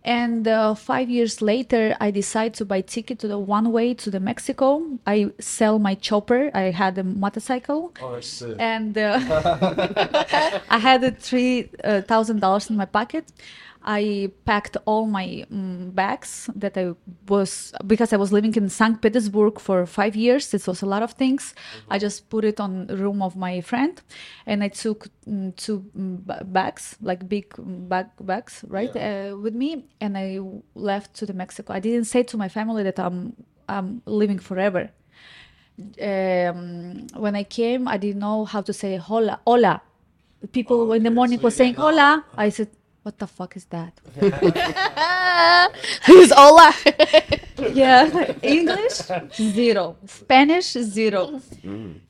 and 0.05 0.49
uh, 0.49 0.75
five 0.75 1.09
years 1.09 1.41
later, 1.41 1.97
I 2.01 2.11
decided 2.11 2.55
to 2.55 2.65
buy 2.65 2.81
ticket 2.81 3.21
to 3.21 3.29
the 3.29 3.39
one 3.39 3.71
way 3.71 3.95
to 3.95 4.11
the 4.11 4.19
Mexico. 4.21 4.83
I 5.07 5.31
sell 5.39 5.79
my 5.79 5.95
chopper. 5.95 6.51
I 6.55 6.73
had 6.73 6.99
a 6.99 7.05
motorcycle 7.05 7.93
Oh, 8.03 8.21
and 8.59 8.99
uh, 8.99 9.21
I 10.69 10.79
had 10.79 11.19
three 11.19 11.71
uh, 11.85 12.03
thousand 12.03 12.41
dollars 12.41 12.69
in 12.69 12.77
my 12.77 12.85
pocket. 12.85 13.31
I 13.85 14.31
packed 14.45 14.77
all 14.85 15.07
my 15.07 15.45
um, 15.51 15.91
bags 15.91 16.49
that 16.55 16.77
I 16.77 16.95
was 17.29 17.73
because 17.87 18.13
I 18.13 18.17
was 18.17 18.33
living 18.33 18.55
in 18.55 18.69
St. 18.69 19.01
Petersburg 19.01 19.61
for 19.61 19.87
five 19.87 20.17
years. 20.17 20.53
It 20.55 20.67
was 20.67 20.83
a 20.83 20.87
lot 20.87 21.03
of 21.03 21.13
things. 21.13 21.55
I 21.91 21.99
just 21.99 22.29
put 22.31 22.45
it 22.45 22.61
on 22.61 22.87
the 22.87 22.97
room 22.97 23.23
of 23.23 23.37
my 23.37 23.61
friend, 23.61 24.01
and 24.47 24.63
I 24.63 24.69
took 24.69 25.09
mm, 25.29 25.55
two 25.57 25.85
mm, 25.97 26.53
bags, 26.53 26.97
like 27.01 27.29
big 27.29 27.47
bag 27.59 28.07
bags, 28.21 28.65
right, 28.69 28.95
uh, 28.97 29.37
with 29.37 29.55
me, 29.55 29.85
and 30.01 30.17
I 30.17 30.41
left 30.75 31.15
to 31.15 31.27
the 31.27 31.35
Mexico. 31.35 31.73
I 31.73 31.81
didn't 31.81 32.05
say 32.07 32.23
to 32.25 32.37
my 32.37 32.49
family 32.49 32.83
that 32.85 32.99
I'm 32.99 33.35
I'm 33.69 34.03
living 34.07 34.39
forever 34.39 34.91
um, 36.01 37.07
when 37.17 37.35
I 37.35 37.45
came, 37.45 37.89
I 37.89 37.97
didn't 37.97 38.21
know 38.21 38.45
how 38.45 38.61
to 38.63 38.73
say 38.73 38.97
hola. 38.97 39.41
Hola. 39.47 39.81
People 40.53 40.91
Oh, 40.91 40.93
in 40.93 41.03
the 41.05 41.11
morning 41.11 41.39
so 41.39 41.45
were 41.45 41.51
saying 41.51 41.75
hola. 41.75 42.25
I 42.37 42.49
said, 42.49 42.69
what 43.03 43.19
the 43.19 43.27
fuck 43.27 43.57
is 43.57 43.65
that? 43.67 43.99
Who's 46.07 46.33
Ola? 46.33 46.73
yeah, 47.73 48.33
English 48.43 49.01
zero, 49.35 49.97
Spanish 50.07 50.73
zero, 50.73 51.41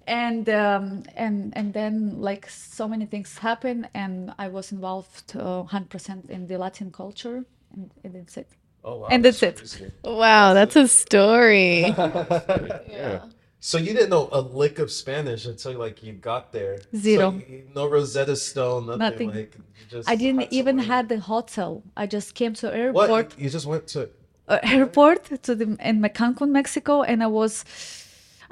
and 0.06 0.48
um, 0.48 1.02
and 1.16 1.52
and 1.56 1.72
then 1.72 2.20
like 2.20 2.48
so 2.48 2.86
many 2.86 3.06
things 3.06 3.38
happen, 3.38 3.88
and 3.94 4.34
I 4.38 4.48
was 4.48 4.72
involved 4.72 5.32
hundred 5.32 5.90
percent 5.90 6.30
in 6.30 6.46
the 6.46 6.58
Latin 6.58 6.90
culture, 6.90 7.44
and, 7.74 7.90
and 8.04 8.14
that's 8.14 8.36
it. 8.36 8.48
Oh, 8.84 8.96
wow. 8.98 9.08
And 9.10 9.24
that's 9.24 9.42
it. 9.42 9.58
crazy. 9.58 9.92
wow, 10.04 10.54
that's 10.54 10.74
a 10.76 10.88
story. 10.88 11.86
yeah. 11.86 13.20
So 13.64 13.78
you 13.78 13.92
didn't 13.94 14.10
know 14.10 14.28
a 14.32 14.40
lick 14.40 14.80
of 14.80 14.90
Spanish 14.90 15.46
until 15.46 15.78
like 15.78 16.02
you 16.02 16.12
got 16.14 16.52
there. 16.52 16.78
So 16.80 16.98
Zero. 16.98 17.26
you- 17.48 17.62
no 17.72 17.86
Rosetta 17.86 18.34
Stone, 18.34 18.86
nothing. 18.86 18.98
Nothing. 18.98 19.30
Like 19.30 19.56
just 19.88 20.10
I 20.10 20.16
didn't 20.16 20.52
even 20.52 20.78
learn. 20.78 20.86
had 20.86 21.08
the 21.08 21.20
hotel. 21.20 21.84
I 21.96 22.08
just 22.08 22.34
came 22.34 22.54
to 22.54 22.74
airport. 22.74 23.10
What? 23.10 23.38
You 23.38 23.48
just 23.48 23.66
went 23.66 23.86
to. 23.94 24.00
uh, 24.48 24.58
airport 24.64 25.20
to 25.44 25.54
the 25.54 25.66
in 25.90 26.02
Cancun, 26.18 26.50
Mexico, 26.50 27.02
and 27.02 27.22
I 27.22 27.28
was 27.28 27.64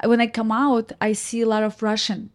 when 0.05 0.21
I 0.21 0.29
come 0.29 0.52
out, 0.52 0.93
I 1.00 1.12
see 1.12 1.40
a 1.40 1.49
lot 1.55 1.64
of 1.64 1.83
Russian 1.83 2.31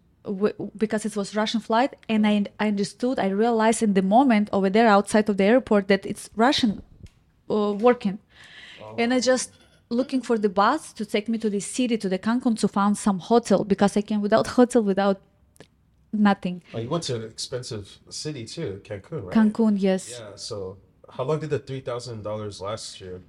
because 0.77 1.05
it 1.05 1.15
was 1.15 1.33
Russian 1.33 1.61
flight, 1.61 1.95
and 2.09 2.27
I 2.27 2.45
I 2.59 2.67
understood, 2.67 3.19
I 3.19 3.29
realized 3.29 3.81
in 3.87 3.93
the 3.93 4.01
moment 4.01 4.49
over 4.51 4.69
there 4.69 4.89
outside 4.97 5.29
of 5.29 5.37
the 5.37 5.45
airport 5.45 5.87
that 5.87 6.05
it's 6.05 6.29
Russian 6.35 6.81
uh, 7.49 7.71
working, 7.87 8.19
and 8.97 9.13
I 9.13 9.21
just 9.21 9.51
looking 9.89 10.21
for 10.21 10.37
the 10.37 10.49
bus 10.49 10.93
to 10.93 11.05
take 11.05 11.29
me 11.29 11.37
to 11.37 11.49
the 11.49 11.59
city 11.59 11.97
to 11.97 12.09
the 12.09 12.17
Cancun 12.19 12.57
to 12.59 12.67
find 12.67 12.97
some 12.97 13.19
hotel 13.19 13.63
because 13.63 13.95
I 13.97 14.01
came 14.01 14.21
without 14.21 14.47
hotel 14.57 14.81
without 14.83 15.21
nothing. 16.11 16.63
Oh, 16.73 16.79
you 16.79 16.89
went 16.89 17.03
to 17.03 17.15
an 17.15 17.23
expensive 17.23 17.99
city 18.09 18.45
too, 18.45 18.81
Cancun, 18.83 19.25
right? 19.25 19.33
Cancun, 19.35 19.75
yes, 19.79 20.09
Yeah. 20.19 20.35
So 20.35 20.77
how 21.09 21.23
long 21.23 21.39
did 21.39 21.49
the 21.49 21.59
three 21.59 21.81
thousand 21.81 22.23
dollars 22.23 22.61
last 22.61 22.99
year? 23.01 23.21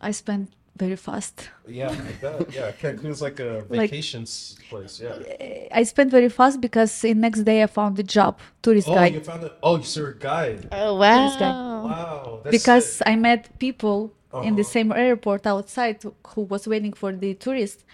I 0.00 0.12
spent 0.12 0.52
very 0.76 0.96
fast. 0.96 1.50
Yeah, 1.66 1.90
I 1.90 2.12
bet. 2.22 2.54
Yeah, 2.58 2.72
Cancun's 2.72 3.20
like 3.20 3.40
a 3.40 3.64
Like- 3.68 3.90
vacation 3.90 4.22
s- 4.22 4.54
place. 4.70 5.00
Yeah. 5.00 5.18
Eh, 5.40 5.68
I 5.72 5.82
spent 5.82 6.10
very 6.10 6.28
fast 6.28 6.60
because 6.60 7.00
the 7.00 7.14
next 7.14 7.40
day 7.42 7.62
I 7.62 7.66
found 7.66 7.98
a 7.98 8.02
job, 8.02 8.38
tourist 8.62 8.88
Oh, 8.88 8.94
guide. 8.94 9.14
you 9.14 9.20
found 9.20 9.42
it. 9.44 9.52
Oh, 9.62 9.76
you're 9.94 10.10
a 10.10 10.18
guide. 10.18 10.68
Oh 10.72 10.98
This 10.98 11.36
guy. 11.36 11.50
wow. 11.50 11.84
Wow. 11.84 12.40
That's 12.44 12.56
because 12.56 12.86
sick. 12.92 13.06
I 13.08 13.16
met 13.16 13.58
people 13.58 14.12
in 14.40 14.56
the 14.56 14.62
Uh-huh. 14.62 14.70
same 14.76 14.92
airport 14.92 15.46
outside 15.46 16.02
who 16.28 16.42
was 16.42 16.66
waiting 16.66 16.92
for 16.92 17.12
the 17.12 17.34
tourist. 17.34 17.84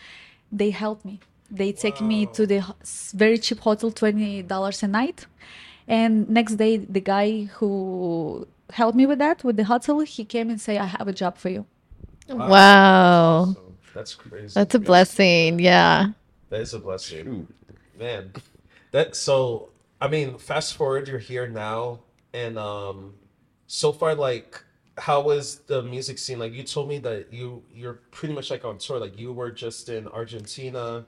They 0.52 0.70
helped 0.70 1.04
me. 1.04 1.20
They 1.50 1.72
take 1.72 2.00
me 2.00 2.26
to 2.26 2.46
the 2.46 2.60
very 3.14 3.38
cheap 3.38 3.60
hotel, 3.60 3.90
twenty 3.90 4.42
dollars 4.42 4.82
a 4.82 4.88
night. 4.88 5.26
And 5.86 6.28
next 6.28 6.56
day, 6.56 6.76
the 6.78 7.00
guy 7.00 7.44
who 7.56 8.46
helped 8.70 8.96
me 8.96 9.06
with 9.06 9.18
that, 9.18 9.42
with 9.44 9.56
the 9.56 9.64
hotel, 9.64 10.00
he 10.00 10.24
came 10.24 10.50
and 10.50 10.60
say, 10.60 10.78
"I 10.78 10.84
have 10.86 11.08
a 11.08 11.12
job 11.12 11.38
for 11.38 11.48
you." 11.48 11.64
Wow. 12.28 13.54
So, 13.54 13.74
that's 13.94 14.14
crazy. 14.14 14.52
That's 14.54 14.74
a 14.74 14.78
blessing. 14.78 15.58
Yeah. 15.60 16.08
That 16.50 16.60
is 16.60 16.74
a 16.74 16.78
blessing. 16.78 17.48
Man. 17.98 18.32
That 18.92 19.16
so 19.16 19.70
I 20.00 20.08
mean, 20.08 20.38
fast 20.38 20.76
forward, 20.76 21.08
you're 21.08 21.18
here 21.18 21.48
now, 21.48 22.00
and 22.32 22.58
um 22.58 23.14
so 23.66 23.92
far 23.92 24.14
like 24.14 24.62
how 24.98 25.20
was 25.20 25.60
the 25.66 25.82
music 25.82 26.18
scene? 26.18 26.38
Like 26.38 26.52
you 26.52 26.62
told 26.62 26.88
me 26.88 26.98
that 26.98 27.32
you 27.32 27.62
you're 27.72 28.00
pretty 28.10 28.34
much 28.34 28.50
like 28.50 28.64
on 28.64 28.78
tour. 28.78 28.98
Like 28.98 29.18
you 29.18 29.32
were 29.32 29.50
just 29.50 29.88
in 29.88 30.08
Argentina, 30.08 31.06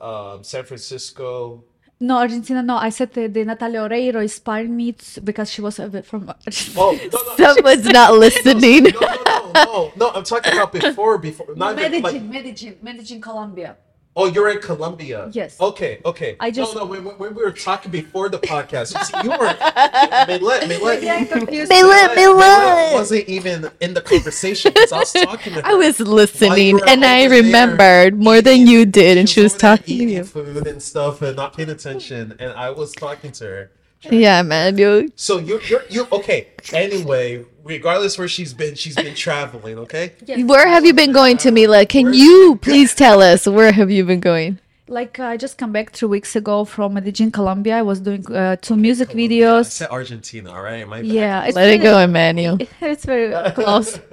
um, 0.00 0.42
San 0.44 0.64
Francisco. 0.64 1.64
No, 1.98 2.18
Argentina. 2.18 2.62
No, 2.62 2.76
I 2.76 2.90
said 2.90 3.12
the, 3.14 3.26
the 3.26 3.44
Natalia 3.44 3.80
Oreiro 3.80 4.20
inspired 4.20 4.68
me 4.68 4.92
t- 4.92 5.20
because 5.22 5.50
she 5.50 5.62
was 5.62 5.78
a 5.78 5.88
bit 5.88 6.04
from 6.04 6.28
Argentina. 6.28 6.78
Oh 6.78 6.92
no 6.92 7.18
no 7.24 7.36
Someone's 7.54 7.86
not 7.86 8.14
listening. 8.14 8.84
no 8.84 9.00
no 9.00 9.22
no 9.24 9.52
no 9.54 9.92
no! 9.96 10.10
I'm 10.10 10.24
talking 10.24 10.52
about 10.52 10.72
before 10.72 11.18
before 11.18 11.54
not 11.56 11.78
even, 11.78 12.02
Medellin, 12.02 12.02
like 12.02 12.22
Medellin, 12.22 12.78
Medellin, 12.82 13.20
Colombia. 13.20 13.76
Oh, 14.18 14.24
you're 14.26 14.48
in 14.48 14.60
Colombia. 14.60 15.28
Yes. 15.32 15.60
Okay, 15.60 16.00
okay. 16.04 16.36
I 16.40 16.50
just- 16.50 16.74
no, 16.74 16.80
no. 16.80 16.86
When, 16.86 17.04
when 17.04 17.18
when 17.18 17.34
we 17.34 17.42
were 17.42 17.52
talking 17.52 17.90
before 17.92 18.30
the 18.30 18.38
podcast, 18.38 18.94
you 18.96 19.04
see, 19.04 19.14
you 19.24 19.30
were 19.30 19.36
Milet, 20.30 20.60
Milet, 20.62 21.02
Yeah, 21.02 21.16
I'm 21.16 21.26
confused. 21.26 21.70
They 21.70 21.82
let 21.84 22.16
me 22.16 22.22
Milet 22.22 22.36
let. 22.38 22.94
wasn't 22.94 23.28
even 23.28 23.70
in 23.80 23.92
the 23.94 24.00
conversation 24.00 24.72
because 24.72 24.92
I 24.92 24.98
was 25.00 25.12
talking 25.12 25.52
to 25.54 25.60
her. 25.60 25.66
I 25.66 25.74
was 25.74 26.00
listening 26.00 26.80
and 26.88 27.04
I 27.04 27.26
over 27.26 27.28
there 27.34 27.42
remembered 27.42 28.18
more 28.18 28.40
than 28.40 28.66
you 28.66 28.86
did, 28.86 29.18
and 29.18 29.28
she 29.28 29.42
was 29.42 29.52
over 29.54 29.60
there 29.60 29.76
talking 29.76 29.86
to 29.86 29.92
eating 30.04 30.08
you. 30.16 30.24
food 30.24 30.66
and 30.66 30.82
stuff 30.82 31.20
and 31.22 31.36
not 31.36 31.54
paying 31.56 31.68
attention, 31.70 32.34
and 32.38 32.52
I 32.52 32.70
was 32.70 32.92
talking 32.92 33.32
to 33.32 33.44
her. 33.44 33.70
Yeah, 34.10 34.42
man. 34.42 34.78
You 34.78 35.10
So 35.16 35.38
you 35.38 35.60
you're 35.68 35.84
you 35.88 36.06
okay? 36.12 36.48
Anyway, 36.72 37.44
regardless 37.64 38.18
where 38.18 38.28
she's 38.28 38.54
been, 38.54 38.74
she's 38.74 38.96
been 38.96 39.14
traveling. 39.14 39.78
Okay. 39.78 40.12
Where 40.44 40.68
have 40.68 40.84
you 40.84 40.94
been 40.94 41.12
going 41.12 41.36
to, 41.38 41.50
Mila? 41.50 41.86
Can 41.86 42.12
you 42.12 42.58
please 42.62 42.94
tell 42.94 43.22
us 43.22 43.46
where 43.46 43.72
have 43.72 43.90
you 43.90 44.04
been 44.04 44.20
going? 44.20 44.58
Like 44.88 45.18
uh, 45.18 45.24
I 45.24 45.36
just 45.36 45.58
come 45.58 45.72
back 45.72 45.90
three 45.90 46.08
weeks 46.08 46.36
ago 46.36 46.64
from 46.64 46.94
Medellin, 46.94 47.32
Colombia. 47.32 47.78
I 47.78 47.82
was 47.82 47.98
doing 48.00 48.24
uh, 48.32 48.54
two 48.56 48.76
music 48.76 49.10
I 49.10 49.14
videos. 49.14 49.66
said 49.66 49.90
Argentina. 49.90 50.52
All 50.52 50.62
right. 50.62 50.86
My 50.86 50.98
bad. 51.02 51.06
Yeah, 51.06 51.44
it's 51.44 51.56
Let 51.56 51.70
it 51.70 51.78
go, 51.82 51.98
Emmanuel. 51.98 52.58
It's 52.80 53.04
very 53.04 53.32
close. 53.52 53.98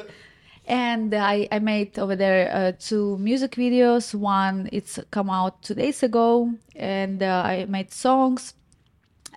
And 0.65 1.13
I, 1.13 1.47
I 1.51 1.59
made 1.59 1.99
over 1.99 2.15
there 2.15 2.49
uh, 2.55 2.71
two 2.79 3.17
music 3.17 3.51
videos. 3.51 4.15
One 4.15 4.69
it's 4.71 4.97
come 5.11 5.29
out 5.29 5.61
two 5.61 5.73
days 5.73 6.03
ago, 6.03 6.53
and 6.75 7.21
uh, 7.21 7.43
I 7.45 7.65
made 7.65 7.91
songs. 7.91 8.53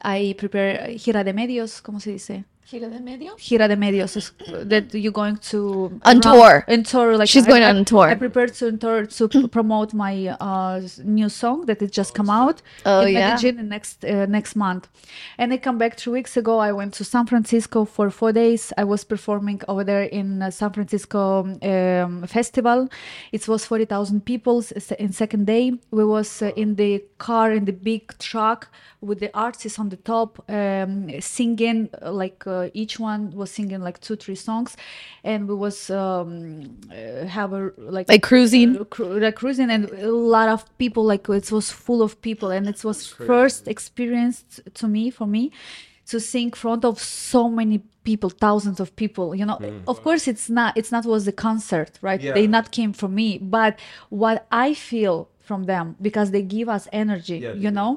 I 0.06 0.34
prepare 0.34 0.98
gira 0.98 1.25
de 1.25 1.32
medios, 1.32 1.82
¿cómo 1.82 2.00
se 2.00 2.12
dice? 2.12 2.44
Gira 2.68 2.90
de 2.90 2.99
Medios. 2.99 3.37
Gira 3.38 3.68
de 3.68 3.76
Medios 3.76 4.16
is 4.16 4.32
that 4.68 4.92
you're 4.92 5.12
going 5.12 5.37
to 5.37 6.00
On 6.04 6.18
run- 6.18 6.20
tour. 6.20 6.64
On 6.66 6.82
tour, 6.82 7.16
like 7.16 7.28
She's 7.28 7.44
I- 7.46 7.49
going 7.49 7.62
I- 7.62 7.70
on 7.70 7.85
tour. 7.85 8.08
I 8.08 8.16
prepared 8.16 8.54
to 8.54 8.66
on 8.66 8.78
tour 8.78 9.06
to 9.06 9.49
promote 9.58 9.94
my 9.94 10.37
uh, 10.40 10.80
new 11.04 11.28
song 11.28 11.66
that 11.66 11.80
it 11.80 11.92
just 11.92 12.12
come 12.14 12.28
out. 12.28 12.62
Oh, 12.85 13.02
in 13.02 13.14
yeah. 13.14 13.35
Medellin 13.37 13.68
next 13.68 14.04
uh, 14.04 14.26
next 14.26 14.56
month, 14.56 14.88
and 15.38 15.52
I 15.52 15.58
come 15.58 15.78
back 15.78 15.96
three 15.96 16.14
weeks 16.14 16.37
ago. 16.37 16.58
I 16.58 16.73
went 16.73 16.94
to 16.94 17.04
San 17.04 17.26
Francisco 17.26 17.85
for 17.85 18.11
four 18.11 18.32
days. 18.32 18.73
I 18.76 18.82
was 18.82 19.04
performing 19.04 19.61
over 19.68 19.85
there 19.85 20.02
in 20.02 20.42
uh, 20.42 20.50
San 20.50 20.73
Francisco 20.73 21.44
um, 21.62 22.26
festival. 22.26 22.88
It 23.30 23.46
was 23.46 23.64
forty 23.64 23.85
thousand 23.85 24.25
people. 24.25 24.64
In 24.99 25.12
second 25.12 25.46
day, 25.46 25.73
we 25.92 26.04
was 26.04 26.42
uh, 26.42 26.50
in 26.56 26.75
the 26.75 27.04
car 27.18 27.52
in 27.52 27.64
the 27.64 27.73
big 27.73 28.18
truck 28.18 28.68
with 29.00 29.20
the 29.20 29.30
artists 29.35 29.78
on 29.78 29.88
the 29.90 29.96
top 29.96 30.42
um, 30.50 31.08
singing 31.20 31.88
uh, 32.02 32.11
like 32.11 32.44
uh, 32.56 32.80
each 32.82 32.94
one 33.10 33.22
was 33.40 33.50
singing 33.56 33.80
like 33.88 33.98
two 34.06 34.16
three 34.25 34.34
songs 34.48 34.70
and 35.30 35.40
we 35.50 35.54
was 35.66 35.90
um, 35.90 36.30
uh, 36.90 37.26
have 37.38 37.50
a 37.60 37.62
like 37.96 38.06
Like 38.14 38.22
cruising? 38.30 38.68
uh, 38.80 38.84
cru- 38.94 39.18
like 39.25 39.36
cruising 39.42 39.70
and 39.75 39.82
a 39.90 40.10
lot 40.36 40.48
of 40.56 40.60
people 40.78 41.02
like 41.12 41.25
it 41.40 41.50
was 41.58 41.66
full 41.84 42.00
of 42.06 42.12
people 42.28 42.48
and 42.56 42.64
it 42.75 42.80
was 42.88 42.98
first 43.32 43.62
experience 43.68 44.36
to 44.80 44.86
me 44.88 45.04
for 45.18 45.26
me 45.36 45.50
to 46.10 46.20
sing 46.20 46.46
in 46.46 46.52
front 46.64 46.84
of 46.84 46.94
so 47.00 47.48
many 47.60 47.78
people 48.08 48.30
thousands 48.46 48.78
of 48.84 48.88
people 49.02 49.26
you 49.40 49.44
know 49.50 49.58
of 49.92 49.96
course 50.06 50.25
it's 50.32 50.48
not 50.58 50.70
it's 50.78 50.92
not 50.96 51.04
was 51.14 51.22
the 51.30 51.36
concert 51.48 51.92
right 52.08 52.20
Yeah. 52.22 52.34
they 52.36 52.46
not 52.46 52.66
came 52.78 52.92
from 53.00 53.10
me 53.22 53.28
but 53.58 53.72
what 54.22 54.38
i 54.66 54.68
feel 54.88 55.16
from 55.48 55.60
them 55.72 55.86
because 56.08 56.28
they 56.34 56.42
give 56.56 56.68
us 56.76 56.84
energy 56.92 57.38
Yeah, 57.38 57.52
they 57.52 57.58
you 57.64 57.70
do. 57.70 57.78
know 57.80 57.90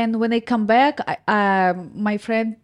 and 0.00 0.10
when 0.20 0.32
I 0.38 0.40
come 0.52 0.66
back, 0.66 0.94
I, 1.12 1.14
um, 1.70 1.76
my 2.08 2.16
friend 2.26 2.56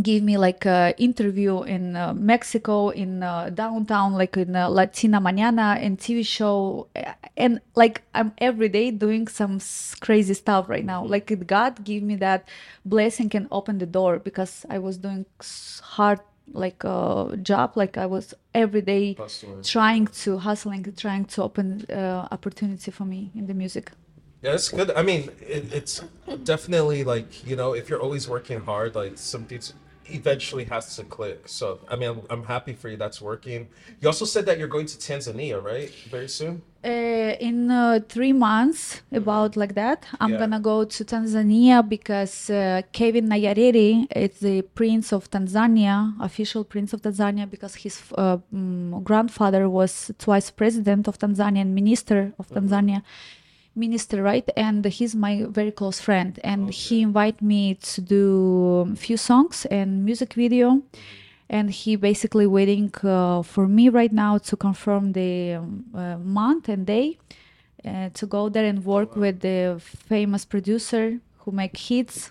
gave 0.00 0.22
me 0.22 0.36
like 0.38 0.64
a 0.66 0.94
interview 0.98 1.62
in 1.62 1.96
uh, 1.96 2.14
Mexico, 2.14 2.90
in 2.90 3.22
uh, 3.22 3.50
downtown, 3.50 4.12
like 4.14 4.36
in 4.36 4.54
uh, 4.54 4.68
Latina 4.68 5.20
Mañana, 5.20 5.76
and 5.84 5.98
TV 5.98 6.24
show, 6.24 6.86
uh, 6.94 7.12
and 7.36 7.60
like 7.74 8.02
I'm 8.14 8.32
every 8.38 8.68
day 8.68 8.90
doing 8.92 9.26
some 9.28 9.58
crazy 10.00 10.34
stuff 10.34 10.68
right 10.68 10.84
now. 10.84 11.04
Like 11.04 11.30
it- 11.30 11.46
God 11.46 11.82
give 11.84 12.02
me 12.02 12.16
that 12.16 12.46
blessing 12.84 13.30
and 13.34 13.48
open 13.50 13.78
the 13.78 13.86
door 13.86 14.18
because 14.18 14.64
I 14.70 14.78
was 14.78 14.96
doing 14.98 15.26
hard 15.82 16.20
like 16.52 16.84
uh, 16.84 17.36
job, 17.36 17.72
like 17.76 17.96
I 17.96 18.06
was 18.06 18.34
every 18.54 18.82
day 18.82 19.14
Hustling. 19.14 19.62
trying 19.62 20.06
to 20.22 20.38
hustling, 20.38 20.84
trying 20.96 21.24
to 21.26 21.42
open 21.42 21.84
uh, 21.90 22.28
opportunity 22.30 22.90
for 22.90 23.04
me 23.04 23.30
in 23.34 23.46
the 23.46 23.54
music. 23.54 23.92
Yeah, 24.42 24.54
it's 24.54 24.70
good. 24.70 24.90
I 24.92 25.02
mean, 25.02 25.30
it, 25.40 25.72
it's 25.72 26.02
definitely 26.44 27.04
like 27.04 27.46
you 27.46 27.56
know, 27.56 27.74
if 27.74 27.88
you're 27.88 28.00
always 28.00 28.28
working 28.28 28.60
hard, 28.60 28.94
like 28.94 29.18
something 29.18 29.60
eventually 30.06 30.64
has 30.64 30.96
to 30.96 31.04
click. 31.04 31.46
So, 31.46 31.78
I 31.88 31.96
mean, 31.96 32.08
I'm, 32.10 32.20
I'm 32.30 32.44
happy 32.44 32.72
for 32.72 32.88
you. 32.88 32.96
That's 32.96 33.20
working. 33.20 33.68
You 34.00 34.08
also 34.08 34.24
said 34.24 34.46
that 34.46 34.58
you're 34.58 34.68
going 34.68 34.86
to 34.86 34.96
Tanzania, 34.98 35.62
right? 35.62 35.90
Very 36.10 36.28
soon. 36.28 36.62
Uh, 36.82 37.36
in 37.40 37.70
uh, 37.70 38.00
three 38.08 38.32
months, 38.32 39.02
about 39.12 39.54
like 39.54 39.74
that, 39.74 40.06
I'm 40.18 40.32
Yeah. 40.32 40.38
gonna 40.38 40.60
go 40.60 40.84
to 40.84 41.04
Tanzania 41.04 41.86
because 41.86 42.48
uh, 42.48 42.80
Kevin 42.92 43.28
Nyerere 43.28 44.06
is 44.16 44.38
the 44.40 44.62
prince 44.62 45.12
of 45.12 45.30
Tanzania, 45.30 46.14
official 46.18 46.64
prince 46.64 46.94
of 46.94 47.02
Tanzania, 47.02 47.48
because 47.48 47.74
his 47.74 48.00
uh, 48.16 48.38
mm, 48.52 49.04
grandfather 49.04 49.68
was 49.68 50.10
twice 50.18 50.50
president 50.50 51.06
of 51.06 51.18
Tanzania 51.18 51.60
and 51.60 51.74
minister 51.74 52.32
of 52.38 52.48
Tanzania, 52.48 53.02
minister, 53.74 54.22
right? 54.22 54.48
And 54.56 54.84
he's 54.84 55.14
my 55.14 55.46
very 55.48 55.70
close 55.70 56.00
friend, 56.00 56.38
and 56.44 56.70
he 56.70 57.02
invited 57.02 57.42
me 57.42 57.74
to 57.74 58.00
do 58.00 58.90
a 58.92 58.96
few 58.96 59.16
songs 59.16 59.66
and 59.66 60.04
music 60.04 60.34
video. 60.34 60.82
And 61.48 61.70
he 61.70 61.96
basically 61.96 62.46
waiting 62.46 62.92
uh, 63.02 63.42
for 63.42 63.66
me 63.66 63.88
right 63.88 64.12
now 64.12 64.38
to 64.38 64.56
confirm 64.56 65.12
the 65.12 65.54
um, 65.54 65.84
uh, 65.92 66.16
month 66.18 66.68
and 66.68 66.86
day 66.86 67.18
uh, 67.84 68.10
to 68.14 68.26
go 68.26 68.48
there 68.48 68.64
and 68.64 68.84
work 68.84 69.16
with 69.16 69.40
the 69.40 69.80
famous 69.80 70.44
producer 70.44 71.18
who 71.38 71.50
make 71.50 71.76
hits 71.76 72.30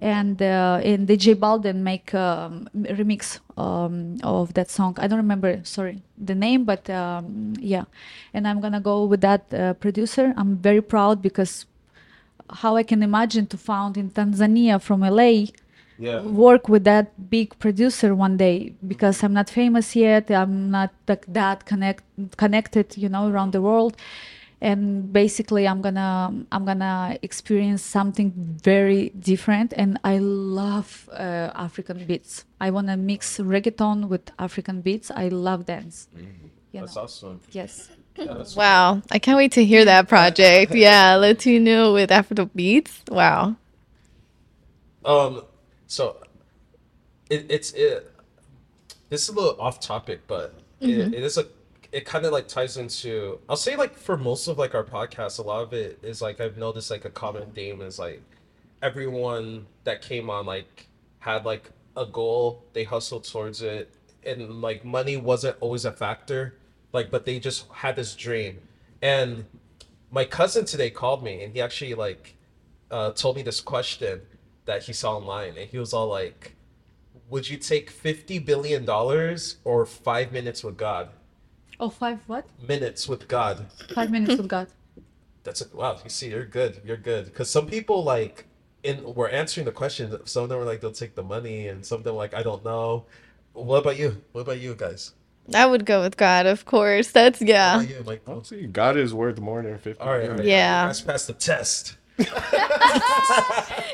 and 0.00 0.40
uh, 0.40 0.80
and 0.82 1.06
DJ 1.06 1.34
Balden 1.34 1.76
make 1.82 2.14
um, 2.14 2.68
remix 2.74 3.40
um, 3.56 4.16
of 4.22 4.54
that 4.54 4.70
song. 4.70 4.96
I 4.98 5.06
don't 5.06 5.18
remember, 5.18 5.60
sorry, 5.64 6.02
the 6.16 6.34
name, 6.34 6.64
but 6.64 6.88
um, 6.90 7.54
yeah. 7.60 7.84
And 8.32 8.48
I'm 8.48 8.60
gonna 8.60 8.80
go 8.80 9.04
with 9.04 9.20
that 9.20 9.52
uh, 9.52 9.74
producer. 9.74 10.32
I'm 10.36 10.56
very 10.56 10.80
proud 10.80 11.20
because 11.22 11.66
how 12.50 12.76
I 12.76 12.82
can 12.82 13.02
imagine 13.02 13.46
to 13.48 13.56
found 13.56 13.96
in 13.96 14.10
Tanzania 14.10 14.80
from 14.80 15.02
LA 15.02 15.46
Yeah. 15.98 16.22
work 16.22 16.66
with 16.68 16.84
that 16.84 17.28
big 17.28 17.58
producer 17.58 18.14
one 18.14 18.36
day 18.38 18.72
because 18.88 19.22
I'm 19.22 19.34
not 19.34 19.50
famous 19.50 19.94
yet. 19.94 20.30
I'm 20.30 20.70
not 20.70 20.90
like 21.06 21.26
that 21.28 21.66
connect 21.66 22.02
connected, 22.38 22.96
you 22.96 23.08
know, 23.10 23.28
around 23.28 23.52
the 23.52 23.60
world. 23.60 23.96
And 24.60 25.12
basically, 25.12 25.66
I'm 25.66 25.80
gonna 25.80 26.44
I'm 26.52 26.64
gonna 26.66 27.18
experience 27.22 27.82
something 27.82 28.32
very 28.62 29.08
different. 29.18 29.72
And 29.76 29.98
I 30.04 30.18
love 30.18 31.08
uh, 31.12 31.50
African 31.54 32.04
beats. 32.04 32.44
I 32.60 32.70
wanna 32.70 32.96
mix 32.96 33.38
reggaeton 33.38 34.08
with 34.08 34.30
African 34.38 34.82
beats. 34.82 35.10
I 35.10 35.28
love 35.28 35.66
dance. 35.66 36.08
You 36.72 36.80
That's 36.80 36.94
know. 36.94 37.02
awesome. 37.02 37.40
Yes. 37.52 37.88
Yeah, 38.16 38.34
that's 38.34 38.54
Wow. 38.54 39.02
I 39.10 39.18
can't 39.18 39.36
wait 39.36 39.52
to 39.52 39.64
hear 39.64 39.84
that 39.86 40.08
project. 40.08 40.74
Yeah. 40.74 41.16
Latino 41.16 41.94
with 41.94 42.10
Afro 42.10 42.46
beats. 42.54 43.02
Wow. 43.08 43.56
Um, 45.04 45.42
so 45.86 46.18
it, 47.30 47.46
it's 47.48 47.72
it. 47.72 48.10
This 49.08 49.22
is 49.22 49.28
a 49.30 49.32
little 49.32 49.60
off 49.60 49.80
topic, 49.80 50.20
but 50.28 50.54
it, 50.80 51.14
it 51.14 51.22
is 51.22 51.38
a. 51.38 51.46
It 51.92 52.04
kind 52.04 52.24
of 52.24 52.32
like 52.32 52.46
ties 52.46 52.76
into. 52.76 53.40
I'll 53.48 53.56
say 53.56 53.76
like 53.76 53.96
for 53.96 54.16
most 54.16 54.46
of 54.46 54.58
like 54.58 54.74
our 54.74 54.84
podcast, 54.84 55.38
a 55.38 55.42
lot 55.42 55.62
of 55.62 55.72
it 55.72 55.98
is 56.02 56.22
like 56.22 56.40
I've 56.40 56.56
noticed 56.56 56.90
like 56.90 57.04
a 57.04 57.10
common 57.10 57.50
theme 57.52 57.80
is 57.80 57.98
like 57.98 58.22
everyone 58.82 59.66
that 59.84 60.02
came 60.02 60.30
on 60.30 60.46
like 60.46 60.86
had 61.18 61.44
like 61.44 61.70
a 61.96 62.06
goal, 62.06 62.64
they 62.72 62.84
hustled 62.84 63.24
towards 63.24 63.62
it, 63.62 63.92
and 64.24 64.60
like 64.60 64.84
money 64.84 65.16
wasn't 65.16 65.56
always 65.60 65.84
a 65.84 65.92
factor. 65.92 66.54
Like, 66.92 67.10
but 67.10 67.24
they 67.24 67.38
just 67.38 67.68
had 67.72 67.96
this 67.96 68.14
dream, 68.14 68.58
and 69.00 69.44
my 70.10 70.24
cousin 70.24 70.64
today 70.64 70.90
called 70.90 71.22
me, 71.22 71.44
and 71.44 71.52
he 71.52 71.60
actually 71.60 71.94
like 71.94 72.36
uh, 72.90 73.12
told 73.12 73.36
me 73.36 73.42
this 73.42 73.60
question 73.60 74.22
that 74.64 74.82
he 74.84 74.92
saw 74.92 75.16
online, 75.16 75.56
and 75.56 75.68
he 75.70 75.78
was 75.78 75.92
all 75.92 76.08
like, 76.08 76.56
"Would 77.28 77.48
you 77.48 77.56
take 77.58 77.90
fifty 77.90 78.38
billion 78.38 78.84
dollars 78.84 79.56
or 79.64 79.86
five 79.86 80.32
minutes 80.32 80.64
with 80.64 80.76
God? 80.76 81.10
Oh, 81.80 81.90
five 81.90 82.20
what? 82.26 82.46
Minutes 82.66 83.08
with 83.08 83.26
God." 83.26 83.66
Five 83.94 84.10
minutes 84.10 84.36
with 84.36 84.48
God. 84.48 84.68
That's 85.42 85.62
a, 85.62 85.76
wow. 85.76 85.98
You 86.04 86.10
see, 86.10 86.28
you're 86.28 86.44
good. 86.44 86.82
You're 86.84 86.98
good. 86.98 87.24
Because 87.24 87.50
some 87.50 87.66
people 87.66 88.04
like 88.04 88.44
in 88.82 89.14
were 89.14 89.28
answering 89.28 89.64
the 89.64 89.72
question. 89.72 90.16
Some 90.26 90.44
of 90.44 90.48
them 90.50 90.58
were 90.58 90.64
like 90.64 90.80
they'll 90.80 90.92
take 90.92 91.14
the 91.14 91.22
money, 91.22 91.68
and 91.68 91.84
some 91.84 91.98
of 91.98 92.04
them 92.04 92.14
were 92.14 92.20
like 92.20 92.34
I 92.34 92.42
don't 92.42 92.64
know. 92.64 93.06
What 93.52 93.78
about 93.78 93.98
you? 93.98 94.22
What 94.32 94.42
about 94.42 94.60
you 94.60 94.74
guys? 94.74 95.12
I 95.54 95.66
would 95.66 95.84
go 95.84 96.02
with 96.02 96.16
God, 96.16 96.46
of 96.46 96.64
course. 96.64 97.10
That's 97.10 97.40
yeah. 97.42 97.76
about 97.76 97.88
you, 97.88 98.02
Mike? 98.06 98.22
I'll 98.28 98.44
see. 98.44 98.66
God 98.66 98.96
is 98.96 99.12
worth 99.12 99.40
more 99.40 99.62
than 99.62 99.78
fifty. 99.78 100.00
All 100.00 100.12
right, 100.12 100.28
all 100.28 100.36
right. 100.36 100.44
Yeah. 100.44 100.84
Let's 100.86 101.00
pass 101.00 101.26
the 101.26 101.32
test. 101.32 101.96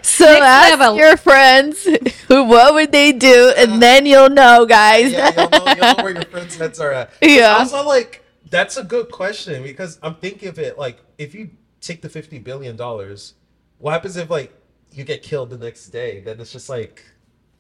So 0.03 0.25
ask 0.43 0.79
level. 0.79 0.97
your 0.97 1.17
friends 1.17 1.85
who 2.29 2.45
what 2.45 2.75
would 2.75 2.93
they 2.93 3.13
do, 3.13 3.53
and 3.57 3.73
uh, 3.73 3.79
then 3.79 4.07
you'll 4.07 4.31
know, 4.31 4.65
guys. 4.67 5.13
Yeah, 5.13 5.33
you'll 5.37 5.51
know, 5.51 5.67
you'll 5.67 5.77
know 5.77 5.95
where 6.03 6.15
your 6.15 6.25
friends' 6.25 6.57
heads 6.57 6.81
are 6.81 6.93
at. 6.93 7.09
'Cause 7.11 7.19
Yeah. 7.31 7.57
I 7.57 7.63
was 7.63 7.73
like, 7.87 8.25
that's 8.51 8.77
a 8.77 8.85
good 8.85 9.11
question 9.11 9.63
because 9.63 9.99
I'm 10.03 10.15
thinking 10.17 10.49
of 10.49 10.59
it 10.59 10.79
like 10.79 10.99
if 11.19 11.35
you 11.35 11.51
take 11.81 12.03
the 12.03 12.09
fifty 12.09 12.39
billion 12.39 12.77
dollars, 12.77 13.35
what 13.79 13.93
happens 13.93 14.17
if 14.17 14.31
like 14.31 14.53
you 14.93 15.05
get 15.05 15.23
killed 15.23 15.51
the 15.51 15.59
next 15.59 15.89
day? 15.89 16.21
Then 16.21 16.41
it's 16.41 16.53
just 16.53 16.69
like 16.69 17.05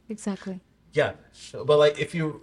Exactly. 0.09 0.61
yeah. 0.93 1.13
But 1.53 1.79
like 1.79 1.99
if 2.01 2.15
you 2.15 2.43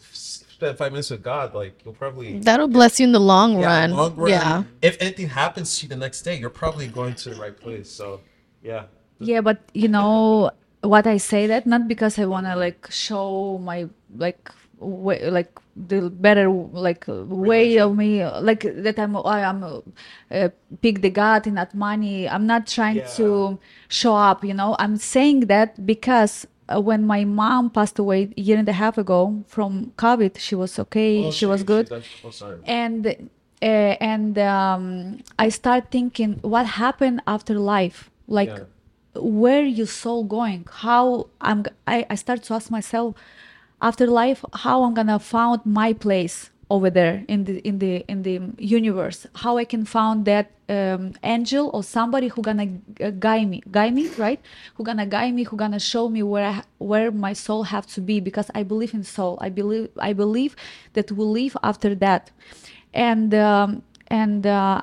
spend 0.00 0.78
five 0.78 0.92
minutes 0.92 1.10
with 1.10 1.22
God, 1.22 1.54
like 1.54 1.82
you'll 1.84 1.94
probably 1.94 2.38
That'll 2.38 2.68
bless 2.68 2.98
you 3.00 3.04
in 3.06 3.12
the 3.12 3.20
long 3.20 3.60
yeah, 3.60 3.66
run. 3.66 3.90
long 3.92 4.16
run, 4.16 4.30
Yeah. 4.30 4.64
If 4.82 4.96
anything 5.00 5.28
happens 5.28 5.78
to 5.78 5.84
you 5.84 5.88
the 5.88 5.96
next 5.96 6.22
day, 6.22 6.36
you're 6.38 6.50
probably 6.50 6.86
going 6.86 7.14
to 7.16 7.30
the 7.30 7.36
right 7.36 7.56
place. 7.56 7.90
So 7.90 8.20
yeah. 8.62 8.84
Yeah, 9.18 9.40
but 9.40 9.58
you 9.74 9.88
know 9.88 10.50
what 10.82 11.06
I 11.06 11.16
say 11.16 11.46
that 11.48 11.66
not 11.66 11.88
because 11.88 12.18
I 12.18 12.26
wanna 12.26 12.54
like 12.56 12.88
show 12.90 13.58
my 13.58 13.88
like 14.16 14.50
way 14.78 15.30
like 15.30 15.50
the 15.74 16.10
better 16.10 16.48
like 16.50 17.04
way 17.08 17.78
of 17.78 17.96
me 17.96 18.24
like 18.24 18.62
that 18.84 18.98
I'm 18.98 19.16
I 19.16 19.40
am 19.40 19.64
uh, 19.64 19.80
uh, 20.30 20.48
pick 20.82 21.00
the 21.02 21.10
God 21.10 21.46
and 21.46 21.54
not 21.56 21.74
money. 21.74 22.28
I'm 22.28 22.46
not 22.46 22.66
trying 22.66 22.96
Yeah. 22.96 23.08
to 23.20 23.58
show 23.88 24.14
up. 24.16 24.44
You 24.44 24.54
know, 24.54 24.76
I'm 24.78 24.96
saying 24.96 25.40
that 25.52 25.84
because. 25.86 26.46
Uh, 26.68 26.80
when 26.80 27.06
my 27.06 27.24
mom 27.24 27.70
passed 27.70 27.98
away 27.98 28.30
a 28.36 28.40
year 28.40 28.58
and 28.58 28.68
a 28.68 28.72
half 28.72 28.98
ago 28.98 29.44
from 29.46 29.92
COVID, 29.96 30.38
she 30.38 30.54
was 30.54 30.78
okay. 30.78 31.24
Oh, 31.24 31.30
she 31.30 31.46
was 31.46 31.62
good. 31.62 31.86
oh, 31.92 32.30
and 32.64 33.06
uh, 33.62 33.66
and 34.14 34.38
um, 34.38 35.18
I 35.38 35.48
start 35.48 35.90
thinking 35.90 36.38
what 36.42 36.66
happened 36.66 37.22
after 37.26 37.54
life, 37.58 38.10
like 38.26 38.48
Yeah. 38.50 38.64
where 39.40 39.64
your 39.64 39.86
soul 39.86 40.24
going? 40.24 40.66
How 40.84 41.28
i'm 41.40 41.64
I, 41.86 42.04
I 42.10 42.16
start 42.16 42.42
to 42.46 42.54
ask 42.54 42.70
myself 42.70 43.14
after 43.80 44.06
life 44.06 44.44
how 44.64 44.76
i'm 44.84 44.94
gonna 44.94 45.18
found 45.18 45.60
my 45.64 45.92
place 45.92 46.50
over 46.68 46.90
there 46.90 47.24
in 47.28 47.44
the 47.44 47.58
in 47.60 47.78
the 47.78 48.04
in 48.08 48.22
the 48.22 48.40
universe 48.58 49.26
how 49.36 49.56
i 49.56 49.64
can 49.64 49.84
found 49.84 50.24
that 50.24 50.50
um, 50.68 51.12
angel 51.22 51.70
or 51.72 51.82
somebody 51.82 52.28
who 52.28 52.42
gonna 52.42 52.68
uh, 53.00 53.10
guide 53.10 53.48
me 53.48 53.62
guide 53.70 53.94
me 53.94 54.08
right? 54.18 54.40
Who 54.74 54.84
gonna 54.84 55.06
guide 55.06 55.34
me 55.34 55.44
who 55.44 55.56
gonna 55.56 55.78
show 55.80 56.08
me 56.08 56.22
where 56.22 56.46
I, 56.46 56.62
where 56.78 57.10
my 57.10 57.32
soul 57.32 57.64
have 57.64 57.86
to 57.88 58.00
be 58.00 58.20
because 58.20 58.50
i 58.54 58.62
believe 58.62 58.94
in 58.94 59.04
soul. 59.04 59.38
I 59.40 59.48
believe 59.48 59.90
i 59.98 60.12
believe 60.12 60.56
that 60.94 61.12
we 61.12 61.24
live 61.24 61.56
after 61.62 61.94
that. 61.96 62.30
And 62.92 63.34
um, 63.34 63.82
and 64.08 64.46
uh, 64.46 64.82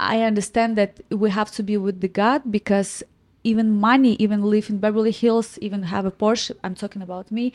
I 0.00 0.22
understand 0.22 0.76
that 0.76 1.00
we 1.10 1.30
have 1.30 1.50
to 1.52 1.62
be 1.62 1.76
with 1.76 2.00
the 2.00 2.08
God 2.08 2.42
because 2.50 3.02
even 3.44 3.70
money, 3.70 4.14
even 4.18 4.42
live 4.42 4.68
in 4.68 4.78
Beverly 4.78 5.12
Hills, 5.12 5.58
even 5.60 5.84
have 5.84 6.04
a 6.04 6.10
Porsche, 6.10 6.52
I'm 6.62 6.74
talking 6.74 7.02
about 7.02 7.30
me, 7.30 7.52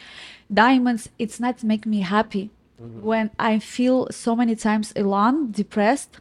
diamonds, 0.52 1.10
it's 1.20 1.40
not 1.40 1.64
make 1.64 1.86
me 1.86 2.00
happy. 2.02 2.50
When 3.02 3.32
I 3.40 3.60
feel 3.60 4.08
so 4.12 4.36
many 4.36 4.56
times 4.56 4.94
alone, 4.96 5.52
depressed, 5.52 6.20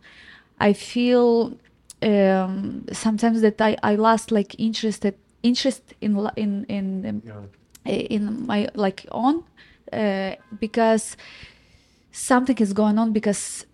I 0.59 0.73
feel 0.73 1.59
um, 2.03 2.85
sometimes 2.93 3.41
that 3.43 3.61
I, 3.61 3.77
I 3.83 3.95
lost 3.97 4.31
like 4.33 4.55
interested 4.59 5.15
interest 5.43 5.95
in 6.01 6.31
in 6.37 6.65
in 6.69 7.23
um, 7.25 7.49
in 7.85 8.47
my 8.47 8.69
like 8.75 9.07
on 9.11 9.45
uh, 9.93 10.33
because 10.61 11.17
something 12.13 12.57
is 12.59 12.73
going 12.73 12.99
on 12.99 13.13
because 13.13 13.67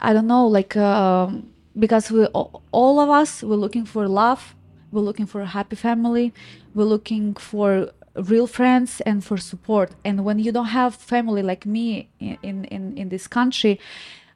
I 0.00 0.12
don't 0.12 0.26
know, 0.26 0.46
like 0.46 0.76
um, 0.76 1.52
because 1.78 2.10
we 2.10 2.26
all 2.26 3.00
of 3.00 3.08
us 3.08 3.42
we're 3.42 3.56
looking 3.56 3.84
for 3.84 4.08
love, 4.08 4.54
we're 4.90 5.02
looking 5.02 5.26
for 5.26 5.40
a 5.40 5.46
happy 5.46 5.76
family, 5.76 6.32
we're 6.74 6.84
looking 6.84 7.34
for 7.34 7.90
real 8.14 8.46
friends 8.46 9.00
and 9.02 9.24
for 9.24 9.36
support. 9.36 9.92
And 10.04 10.24
when 10.24 10.38
you 10.38 10.52
don't 10.52 10.66
have 10.66 10.94
family 10.94 11.42
like 11.42 11.66
me 11.66 12.08
in 12.18 12.64
in 12.64 12.96
in, 12.96 13.08
this 13.08 13.26
country, 13.26 13.80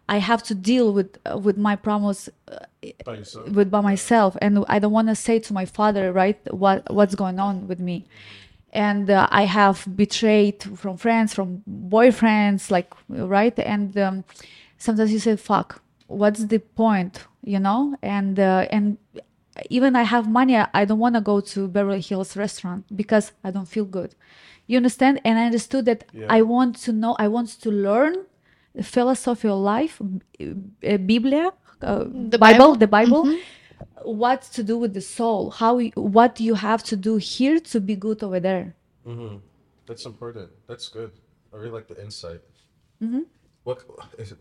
I 0.08 0.18
have 0.18 0.42
to 0.44 0.54
deal 0.54 0.92
with 0.92 1.18
uh, 1.26 1.38
with 1.38 1.56
my 1.56 1.76
problems 1.76 2.28
uh, 2.48 2.58
By 3.04 3.22
with 3.52 3.70
by 3.70 3.80
myself. 3.80 4.36
And 4.40 4.64
i 4.68 4.78
don't 4.78 4.92
want 4.92 5.08
to 5.08 5.14
say 5.14 5.38
to 5.40 5.52
my 5.52 5.66
father 5.66 6.12
right 6.12 6.38
what 6.52 6.78
what's 6.92 7.14
going 7.14 7.38
on 7.38 7.66
with 7.68 7.80
me. 7.80 8.06
And 8.72 9.08
uh, 9.10 9.28
i 9.30 9.44
have 9.44 9.86
betrayed 9.96 10.62
from 10.62 10.96
friends 10.96 11.34
from 11.34 11.62
boyfriends 11.66 12.70
like 12.70 12.92
right? 13.08 13.58
And 13.58 13.96
um, 13.98 14.24
sometimes 14.78 15.12
you 15.12 15.18
say 15.18 15.36
fuck 15.36 15.82
what's 16.06 16.44
the 16.44 16.58
point? 16.58 17.24
You 17.42 17.60
know? 17.60 17.96
And 18.02 18.38
uh, 18.38 18.66
and 18.70 18.98
even 19.70 19.96
i 19.96 20.02
have 20.02 20.28
money 20.28 20.56
i, 20.56 20.68
I 20.74 20.84
don't 20.84 20.98
want 20.98 21.14
to 21.14 21.20
go 21.20 21.40
to 21.40 21.68
beverly 21.68 22.00
hills 22.00 22.36
restaurant 22.36 22.84
because 22.94 23.32
i 23.44 23.50
don't 23.50 23.66
feel 23.68 23.84
good 23.84 24.14
you 24.66 24.76
understand 24.76 25.20
and 25.24 25.38
i 25.38 25.44
understood 25.46 25.84
that 25.86 26.04
i 26.28 26.42
want 26.42 26.76
to 26.76 26.92
know 26.92 27.16
i 27.18 27.28
want 27.28 27.48
to 27.60 27.70
learn 27.70 28.14
the 28.74 28.82
philosophy 28.82 29.48
of 29.48 29.58
life 29.58 30.00
b- 30.38 30.54
uh, 30.86 30.96
biblia 30.98 31.52
uh, 31.82 32.04
The 32.04 32.38
bible, 32.38 32.74
Bible? 32.74 32.74
the 32.76 32.86
bible 32.86 33.24
what 34.02 34.42
to 34.42 34.62
do 34.62 34.76
with 34.78 34.94
the 34.94 35.00
soul 35.00 35.50
how 35.50 35.78
you, 35.78 35.92
what 35.94 36.40
you 36.40 36.54
have 36.54 36.82
to 36.84 36.96
do 36.96 37.16
here 37.16 37.58
to 37.60 37.80
be 37.80 37.96
good 37.96 38.22
over 38.22 38.40
there 38.40 38.74
Mm-hmm. 39.06 39.36
That's 39.86 40.04
important. 40.04 40.50
That's 40.66 40.88
good. 40.88 41.12
I 41.52 41.58
really 41.58 41.70
like 41.70 41.86
the 41.86 42.02
insight. 42.02 42.40
Mm-hmm. 43.00 43.20
What? 43.66 43.82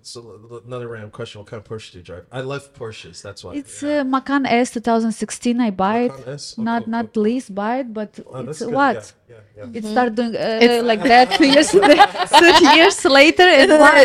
So 0.03 0.19
another 0.67 0.88
random 0.88 1.09
question. 1.09 1.39
What 1.41 1.47
kind 1.49 1.59
of 1.63 1.67
Porsche 1.67 1.91
do 1.93 1.97
you 1.97 2.03
drive? 2.03 2.25
I 2.31 2.41
love 2.41 2.63
Porsches. 2.79 3.23
That's 3.25 3.41
why. 3.43 3.55
it's 3.61 3.81
uh, 3.81 4.03
macan 4.13 4.45
s 4.45 4.69
2016 4.69 5.59
i 5.59 5.71
buy 5.71 5.97
it 6.07 6.11
Macan 6.11 6.33
S? 6.33 6.55
Oh, 6.59 6.61
not 6.69 6.83
cool, 6.83 6.91
not 6.95 7.05
cool. 7.13 7.23
least 7.23 7.47
buy 7.61 7.73
it 7.81 7.89
but 7.99 8.11
Oh, 8.19 8.38
it's 8.41 8.45
that's 8.45 8.59
good. 8.69 8.73
what 8.79 9.01
Yeah, 9.27 9.35
yeah, 9.57 9.65
yeah. 9.65 9.77
it 9.77 9.83
started 9.93 10.13
doing 10.19 10.33
uh, 10.35 10.65
It's- 10.65 10.83
like 10.91 11.01
that 11.13 11.27
two 11.39 11.47
years 11.55 11.69
30 11.73 12.77
years 12.77 12.97
later 13.19 13.47
and 13.61 13.69
what 13.83 13.95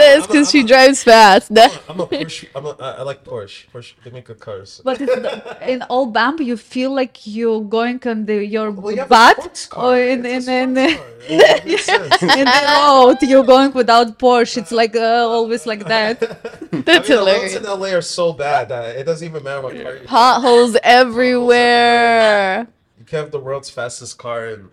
That's 0.00 0.26
because 0.26 0.48
she 0.52 0.60
a- 0.64 0.70
drives 0.72 1.00
fast. 1.10 1.46
I'm 1.50 1.58
a, 1.58 1.70
I'm 1.90 2.00
a 2.00 2.06
Porsche. 2.06 2.46
I'm 2.56 2.64
a, 2.70 2.72
I 2.86 2.88
I 3.00 3.02
like 3.10 3.20
Porsche. 3.30 3.60
Porsche. 3.72 3.92
They 4.02 4.10
make 4.16 4.24
good 4.30 4.40
cars. 4.48 4.70
but 4.88 4.96
it's 5.04 5.16
in 5.72 5.80
all 5.92 6.06
bump 6.18 6.36
you 6.50 6.56
feel 6.56 6.90
like 7.00 7.14
you're 7.36 7.64
going 7.78 7.98
on 8.12 8.18
the 8.28 8.36
your 8.56 8.68
Well, 8.72 8.96
you 8.98 9.04
butt 9.16 9.40
sports 9.44 9.68
or 9.84 9.94
in 10.12 10.24
It's 10.24 10.48
in, 10.48 10.78
in, 10.78 10.88
sports 10.88 10.96
car. 10.96 11.10
It 11.36 11.64
makes 11.68 11.84
sense. 11.92 12.22
in 12.40 12.46
the 12.56 12.62
road 12.78 13.16
you're 13.30 13.48
going 13.54 13.70
without 13.80 14.08
Porsche 14.24 14.53
it's 14.56 14.72
like 14.72 14.94
uh, 14.96 15.26
always 15.28 15.66
like 15.66 15.84
that 15.86 16.20
That's 16.20 17.10
I 17.10 17.14
mean, 17.14 17.24
the 17.24 17.32
roads 17.40 17.54
in 17.54 17.62
LA 17.64 17.88
are 17.88 18.02
so 18.02 18.32
bad 18.32 18.68
that 18.68 18.96
it 18.96 19.04
doesn't 19.04 19.26
even 19.26 19.42
matter 19.42 19.62
what 19.62 19.72
car 19.72 19.92
you 19.92 19.98
have. 19.98 20.06
Potholes 20.06 20.76
everywhere. 20.82 22.66
You 22.98 23.04
can 23.04 23.18
have 23.20 23.30
the 23.30 23.40
world's 23.40 23.70
fastest 23.70 24.18
car 24.18 24.46
and 24.46 24.70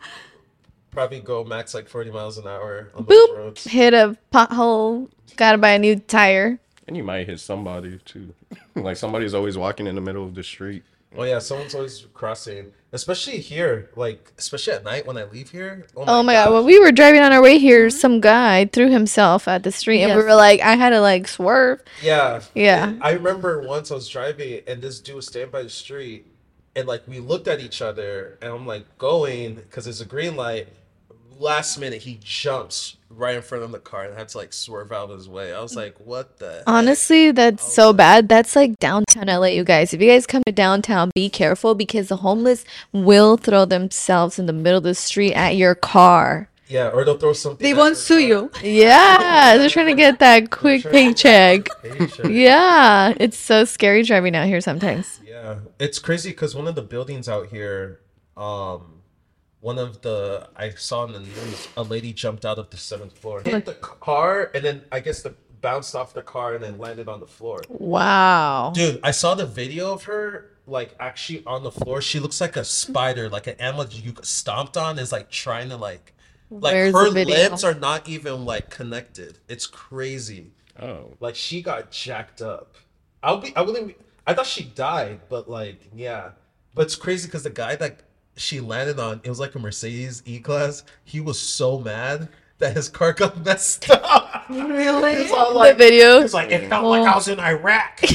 probably 0.91 1.19
go 1.21 1.43
max 1.43 1.73
like 1.73 1.87
40 1.87 2.11
miles 2.11 2.37
an 2.37 2.47
hour 2.47 2.89
on 2.95 3.05
those 3.05 3.17
Boop. 3.29 3.37
roads. 3.37 3.63
Hit 3.65 3.93
a 3.93 4.17
pothole. 4.33 5.09
Gotta 5.37 5.57
buy 5.57 5.71
a 5.71 5.79
new 5.79 5.95
tire. 5.97 6.59
And 6.87 6.97
you 6.97 7.03
might 7.03 7.27
hit 7.27 7.39
somebody 7.39 7.99
too. 8.05 8.33
like 8.75 8.97
somebody's 8.97 9.33
always 9.33 9.57
walking 9.57 9.87
in 9.87 9.95
the 9.95 10.01
middle 10.01 10.25
of 10.25 10.35
the 10.35 10.43
street. 10.43 10.83
Oh 11.17 11.23
yeah, 11.23 11.39
someone's 11.39 11.75
always 11.75 12.07
crossing, 12.13 12.71
especially 12.93 13.39
here. 13.39 13.89
Like 13.95 14.31
especially 14.37 14.73
at 14.73 14.83
night 14.83 15.05
when 15.05 15.17
I 15.17 15.25
leave 15.25 15.49
here. 15.49 15.85
Oh 15.95 16.23
my 16.23 16.35
oh 16.35 16.45
god, 16.45 16.53
when 16.53 16.65
we 16.65 16.79
were 16.79 16.91
driving 16.91 17.21
on 17.21 17.33
our 17.33 17.41
way 17.41 17.59
here, 17.59 17.89
some 17.89 18.21
guy 18.21 18.65
threw 18.65 18.89
himself 18.89 19.47
at 19.47 19.63
the 19.63 19.71
street 19.71 20.03
and 20.03 20.15
we 20.15 20.23
were 20.23 20.35
like, 20.35 20.61
I 20.61 20.75
had 20.75 20.91
to 20.91 21.01
like 21.01 21.27
swerve. 21.27 21.81
Yeah. 22.01 22.41
Yeah. 22.55 22.89
And 22.89 23.03
I 23.03 23.11
remember 23.11 23.61
once 23.61 23.91
I 23.91 23.95
was 23.95 24.07
driving 24.07 24.61
and 24.67 24.81
this 24.81 24.99
dude 24.99 25.17
was 25.17 25.27
standing 25.27 25.51
by 25.51 25.63
the 25.63 25.69
street 25.69 26.27
and 26.75 26.87
like 26.87 27.07
we 27.07 27.19
looked 27.19 27.47
at 27.47 27.59
each 27.59 27.81
other 27.81 28.37
and 28.41 28.51
I'm 28.53 28.65
like 28.65 28.97
going 28.97 29.55
because 29.55 29.87
it's 29.87 30.01
a 30.01 30.05
green 30.05 30.35
light. 30.35 30.69
Last 31.41 31.79
minute 31.79 32.03
he 32.03 32.19
jumps 32.23 32.97
right 33.09 33.35
in 33.35 33.41
front 33.41 33.63
of 33.63 33.71
the 33.71 33.79
car 33.79 34.03
and 34.03 34.13
I 34.13 34.17
had 34.19 34.29
to 34.29 34.37
like 34.37 34.53
swerve 34.53 34.91
out 34.91 35.09
of 35.09 35.17
his 35.17 35.27
way. 35.27 35.55
I 35.55 35.59
was 35.59 35.75
like, 35.75 35.95
what 35.99 36.37
the 36.37 36.51
heck? 36.51 36.63
Honestly, 36.67 37.31
that's 37.31 37.73
so 37.73 37.93
bad. 37.93 38.29
That's 38.29 38.55
like 38.55 38.77
downtown 38.77 39.25
LA, 39.25 39.47
you 39.47 39.63
guys. 39.63 39.91
If 39.91 40.01
you 40.03 40.07
guys 40.07 40.27
come 40.27 40.43
to 40.45 40.51
downtown, 40.51 41.09
be 41.15 41.29
careful 41.29 41.73
because 41.73 42.09
the 42.09 42.17
homeless 42.17 42.63
will 42.91 43.37
throw 43.37 43.65
themselves 43.65 44.37
in 44.37 44.45
the 44.45 44.53
middle 44.53 44.77
of 44.77 44.83
the 44.83 44.93
street 44.93 45.33
at 45.33 45.55
your 45.55 45.73
car. 45.73 46.47
Yeah, 46.67 46.89
or 46.89 47.03
they'll 47.03 47.17
throw 47.17 47.33
something. 47.33 47.63
they 47.63 47.71
at 47.71 47.77
won't 47.77 47.97
sue 47.97 48.19
car. 48.19 48.21
you 48.21 48.51
Yeah, 48.83 49.57
they're 49.57 49.67
trying 49.67 49.87
to 49.87 49.95
get 49.95 50.19
that 50.19 50.51
quick 50.51 50.83
trying 50.83 51.15
to 51.15 51.23
get 51.23 51.65
paycheck. 51.65 51.81
Paycheck. 51.97 52.25
Yeah, 52.29 53.13
it's 53.17 53.37
so 53.37 53.65
scary 53.65 54.03
driving 54.03 54.35
out 54.35 54.45
here 54.45 54.61
sometimes. 54.61 55.19
Yeah, 55.25 55.55
it's 55.79 55.97
crazy 55.97 56.29
because 56.29 56.53
one 56.53 56.67
of 56.67 56.75
the 56.75 56.83
buildings 56.83 57.27
out 57.27 57.47
here, 57.47 57.99
um, 58.37 59.00
one 59.61 59.77
of 59.79 60.01
the 60.01 60.49
I 60.55 60.71
saw 60.71 61.05
in 61.05 61.13
the 61.13 61.19
news, 61.19 61.67
a 61.77 61.83
lady 61.83 62.11
jumped 62.13 62.45
out 62.45 62.59
of 62.59 62.69
the 62.69 62.77
seventh 62.77 63.17
floor, 63.17 63.41
hit 63.43 63.65
the 63.65 63.73
car, 63.75 64.51
and 64.53 64.63
then 64.63 64.81
I 64.91 64.99
guess 64.99 65.21
the 65.21 65.33
bounced 65.61 65.95
off 65.95 66.13
the 66.13 66.23
car 66.23 66.55
and 66.55 66.63
then 66.63 66.77
landed 66.79 67.07
on 67.07 67.19
the 67.19 67.27
floor. 67.27 67.61
Wow. 67.69 68.71
Dude, 68.73 68.99
I 69.03 69.11
saw 69.11 69.35
the 69.35 69.45
video 69.45 69.93
of 69.93 70.03
her 70.05 70.49
like 70.67 70.95
actually 70.99 71.43
on 71.45 71.63
the 71.63 71.71
floor. 71.71 72.01
She 72.01 72.19
looks 72.19 72.41
like 72.41 72.55
a 72.57 72.63
spider, 72.63 73.29
like 73.29 73.47
an 73.47 73.55
animal 73.59 73.85
you 73.87 74.13
stomped 74.23 74.77
on 74.77 74.97
is 74.99 75.11
like 75.11 75.29
trying 75.29 75.69
to 75.69 75.77
like, 75.77 76.13
like 76.49 76.73
Where's 76.73 76.93
her 76.93 77.05
the 77.05 77.11
video? 77.11 77.35
limbs 77.35 77.63
are 77.63 77.73
not 77.75 78.09
even 78.09 78.45
like 78.45 78.69
connected. 78.69 79.37
It's 79.47 79.67
crazy. 79.67 80.51
Oh. 80.81 81.13
Like 81.19 81.35
she 81.35 81.61
got 81.61 81.91
jacked 81.91 82.41
up. 82.41 82.75
I'll 83.23 83.37
be. 83.37 83.55
I 83.55 83.61
wouldn't. 83.61 83.87
be- 83.87 83.95
I 84.25 84.33
thought 84.33 84.47
she 84.47 84.63
died, 84.63 85.21
but 85.29 85.49
like, 85.49 85.79
yeah. 85.93 86.31
But 86.73 86.83
it's 86.83 86.95
crazy 86.95 87.27
because 87.27 87.43
the 87.43 87.49
guy 87.49 87.75
that 87.75 88.01
she 88.41 88.59
landed 88.59 88.99
on, 88.99 89.21
it 89.23 89.29
was 89.29 89.39
like 89.39 89.55
a 89.55 89.59
Mercedes 89.59 90.21
E 90.25 90.39
class. 90.39 90.83
He 91.03 91.19
was 91.19 91.39
so 91.39 91.79
mad 91.79 92.29
that 92.59 92.75
his 92.75 92.89
car 92.89 93.13
got 93.13 93.33
messed 93.45 93.89
up. 93.89 94.45
really 94.49 95.13
It's 95.13 95.31
all 95.31 95.53
The 95.53 95.59
like, 95.59 95.77
video. 95.77 96.19
it's 96.21 96.33
like 96.33 96.51
it 96.51 96.67
felt 96.69 96.85
like 96.85 97.07
I 97.07 97.15
was 97.15 97.27
in 97.27 97.39
oh. 97.39 97.43
Iraq. 97.43 97.99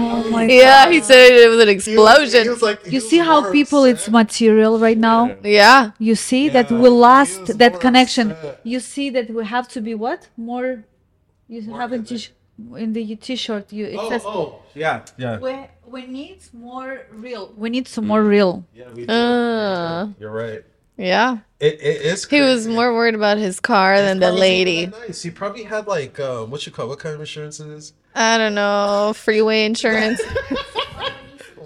oh 0.00 0.28
my 0.30 0.46
god 0.46 0.52
Yeah, 0.52 0.90
he 0.90 1.00
said 1.00 1.32
it 1.32 1.48
was 1.48 1.60
an 1.60 1.68
He 1.68 1.74
was- 1.74 1.84
he 1.86 1.92
explosion. 1.94 2.48
was 2.48 2.62
like- 2.62 2.86
you 2.94 3.00
see 3.00 3.18
how 3.18 3.40
more 3.40 3.52
people 3.52 3.84
it's 3.84 4.08
material 4.08 4.78
right 4.78 4.98
now 4.98 5.36
Yeah. 5.42 5.90
you 5.98 6.14
see 6.14 6.48
that 6.50 6.70
Yeah, 6.70 6.78
we 6.78 6.88
lost 6.88 7.58
that 7.58 7.80
connection 7.80 8.32
upset. 8.32 8.60
you 8.72 8.80
see 8.80 9.10
that 9.10 9.26
we 9.30 9.44
have 9.44 9.66
to 9.74 9.80
be 9.80 9.94
what 9.94 10.28
more 10.36 10.84
you 11.48 11.60
have 11.80 11.92
in, 11.92 12.04
connect- 12.04 12.32
t- 12.32 12.82
in 12.82 12.92
the 12.92 13.16
t-shirt 13.16 13.72
you 13.72 13.86
it 13.86 13.96
Oh, 13.98 14.08
says 14.10 14.22
oh, 14.26 14.46
yeah, 14.74 14.96
yeah. 15.16 15.38
we, 15.38 15.52
we 15.90 16.06
need 16.06 16.40
more 16.52 17.06
real 17.10 17.52
we 17.56 17.70
need 17.70 17.88
some 17.88 18.06
more 18.06 18.22
real 18.22 18.64
Yeah, 18.74 18.90
we 18.92 19.06
do. 19.06 19.12
Uh. 19.12 20.08
You're 20.18 20.30
right. 20.30 20.64
Yeah. 20.96 21.38
It, 21.60 21.74
it 21.74 22.02
is. 22.02 22.24
He 22.26 22.40
was 22.40 22.66
more 22.66 22.92
worried 22.92 23.14
about 23.14 23.38
his 23.38 23.60
car 23.60 23.94
His 23.94 24.02
than 24.02 24.18
the 24.18 24.26
car 24.26 24.32
wasn't 24.32 24.40
lady. 24.40 24.86
Nice. 24.86 25.22
He 25.22 25.30
probably 25.30 25.62
had 25.62 25.86
like 25.86 26.18
um, 26.20 26.50
what 26.50 26.66
you 26.66 26.72
call 26.72 26.88
what 26.88 26.98
kind 26.98 27.14
of 27.14 27.20
insurance 27.20 27.60
it 27.60 27.68
is? 27.68 27.92
I 28.14 28.36
don't 28.36 28.54
know. 28.54 29.12
Freeway 29.14 29.64
insurance. 29.64 30.20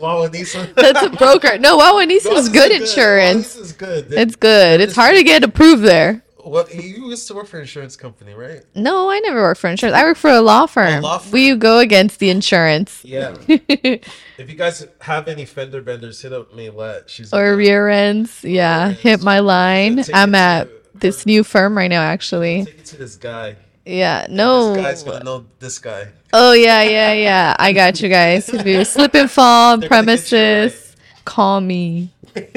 Wawanesa. 0.02 0.74
That's 0.76 1.02
a 1.02 1.10
broker. 1.10 1.58
No, 1.58 1.78
Wawanesa 1.78 2.32
is 2.36 2.48
good 2.48 2.72
insurance. 2.72 3.54
This 3.54 3.66
is 3.66 3.72
good. 3.72 4.12
It's 4.12 4.36
good. 4.36 4.80
It's 4.80 4.96
hard 4.96 5.16
to 5.16 5.22
get 5.22 5.44
approved 5.44 5.82
there. 5.82 6.22
What 6.52 6.74
you 6.74 7.08
used 7.08 7.26
to 7.28 7.34
work 7.34 7.46
for 7.46 7.56
an 7.56 7.62
insurance 7.62 7.96
company, 7.96 8.34
right? 8.34 8.60
No, 8.74 9.08
I 9.10 9.20
never 9.20 9.40
worked 9.40 9.58
for 9.58 9.70
insurance. 9.70 9.96
I 9.96 10.04
work 10.04 10.18
for 10.18 10.28
a 10.28 10.42
law 10.42 10.66
firm. 10.66 11.02
law 11.02 11.16
firm. 11.16 11.30
We 11.32 11.56
go 11.56 11.78
against 11.78 12.18
the 12.18 12.28
insurance. 12.28 13.02
Yeah. 13.02 13.34
if 13.48 14.50
you 14.50 14.54
guys 14.54 14.86
have 15.00 15.28
any 15.28 15.46
fender 15.46 15.80
benders, 15.80 16.20
hit 16.20 16.30
up 16.34 16.52
Maylette. 16.52 17.08
She's 17.08 17.32
or 17.32 17.56
rear 17.56 17.88
ends. 17.88 18.44
Yeah, 18.44 18.88
ends. 18.88 19.00
hit 19.00 19.22
my 19.22 19.38
line. 19.38 20.04
I'm 20.12 20.32
to- 20.32 20.36
at 20.36 20.68
this 20.92 21.24
new 21.24 21.42
firm 21.42 21.74
right 21.74 21.88
now, 21.88 22.02
actually. 22.02 22.66
take 22.66 22.80
it 22.80 22.84
to 22.84 22.96
this 22.98 23.16
guy. 23.16 23.56
Yeah, 23.86 24.26
This 24.26 24.36
no. 24.36 24.76
guy's 24.76 25.02
gonna 25.02 25.24
know 25.24 25.46
this 25.58 25.78
guy. 25.78 26.08
Oh 26.34 26.52
yeah, 26.52 26.82
yeah, 26.82 27.14
yeah. 27.14 27.56
I 27.58 27.72
got 27.72 28.02
you 28.02 28.10
guys. 28.10 28.50
If 28.50 28.66
you 28.66 28.84
slip 28.84 29.14
and 29.14 29.30
fall 29.30 29.72
on 29.72 29.80
They're 29.80 29.88
premises, 29.88 30.96
call 31.24 31.62
me. 31.62 32.12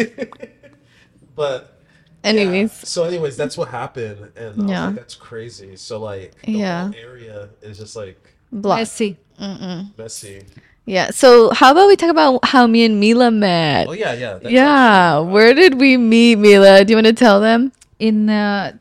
But 1.36 1.75
Anyways, 2.26 2.72
Yeah. 2.72 2.86
So, 2.86 3.04
anyways, 3.04 3.38
that's 3.38 3.58
what 3.58 3.70
happened, 3.70 4.32
and 4.36 4.46
I 4.46 4.62
was 4.62 4.70
Yeah. 4.72 4.86
like, 4.88 4.96
that's 4.96 5.16
crazy. 5.16 5.76
So, 5.76 6.00
like, 6.00 6.34
the 6.44 6.52
Yeah. 6.52 6.84
whole 6.86 6.96
area 6.96 7.50
is 7.62 7.78
just 7.78 7.96
like 7.96 8.18
block. 8.52 8.80
Messy. 8.80 9.18
messy. 9.98 10.44
Yeah. 10.86 11.10
So 11.12 11.50
how 11.52 11.72
about 11.72 11.88
we 11.88 11.96
talk 11.96 12.10
about 12.12 12.46
how 12.46 12.68
me 12.68 12.86
and 12.86 13.00
Mila 13.00 13.32
met? 13.32 13.88
Oh 13.88 13.92
yeah, 13.94 14.14
yeah. 14.14 14.34
that's 14.38 14.52
yeah. 14.54 15.18
actually- 15.18 15.32
Where 15.34 15.54
did 15.54 15.80
we 15.82 15.98
meet, 15.98 16.36
Mila? 16.38 16.86
Do 16.86 16.92
you 16.94 16.98
want 16.98 17.08
to 17.08 17.14
tell 17.14 17.40
them? 17.42 17.72
in 17.98 18.30
uh, 18.30 18.74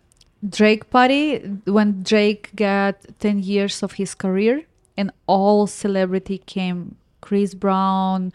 Drake 0.46 0.90
party 0.90 1.38
when 1.66 2.02
Drake 2.02 2.50
got 2.56 2.96
10 3.20 3.38
years 3.42 3.80
of 3.82 3.92
his 3.92 4.12
career 4.14 4.62
and 4.96 5.10
all 5.28 5.66
celebrity 5.68 6.38
came 6.46 6.96
Chris 7.20 7.54
Brown 7.54 8.32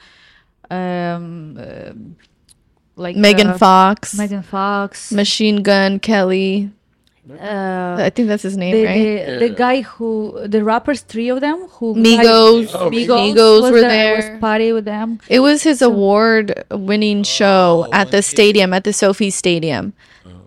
um, 0.71 1.57
um, 1.59 2.15
like 2.99 3.15
Megan 3.15 3.47
uh, 3.47 3.57
Fox, 3.57 4.17
Megan 4.17 4.43
Fox 4.43 5.11
Machine 5.11 5.63
Gun 5.63 5.99
Kelly. 5.99 6.69
uh, 7.29 7.97
I 7.99 8.09
think 8.09 8.27
that's 8.27 8.43
his 8.43 8.57
name, 8.57 8.73
the, 8.75 8.85
right? 8.85 9.25
the, 9.39 9.47
the 9.47 9.53
guy 9.53 9.81
who 9.81 10.39
the 10.47 10.63
rappers 10.63 11.01
three 11.01 11.29
of 11.29 11.41
them 11.41 11.67
who 11.77 11.93
Migos. 11.95 12.71
Oh, 12.73 12.89
Migos, 12.89 13.33
Migos 13.35 13.61
was 13.61 13.71
were 13.71 13.81
there, 13.81 14.13
I 14.13 14.15
was 14.17 14.25
there. 14.25 14.39
party 14.39 14.71
with 14.73 14.85
them 14.85 15.19
It 15.29 15.39
was 15.41 15.63
his 15.63 15.81
award 15.81 16.63
winning 16.71 17.23
show 17.23 17.85
Oh, 17.87 17.93
at 17.93 18.11
the 18.11 18.21
stadium, 18.21 18.73
at 18.73 18.83
the 18.83 18.93
SoFi 18.93 19.29
Stadium. 19.29 19.93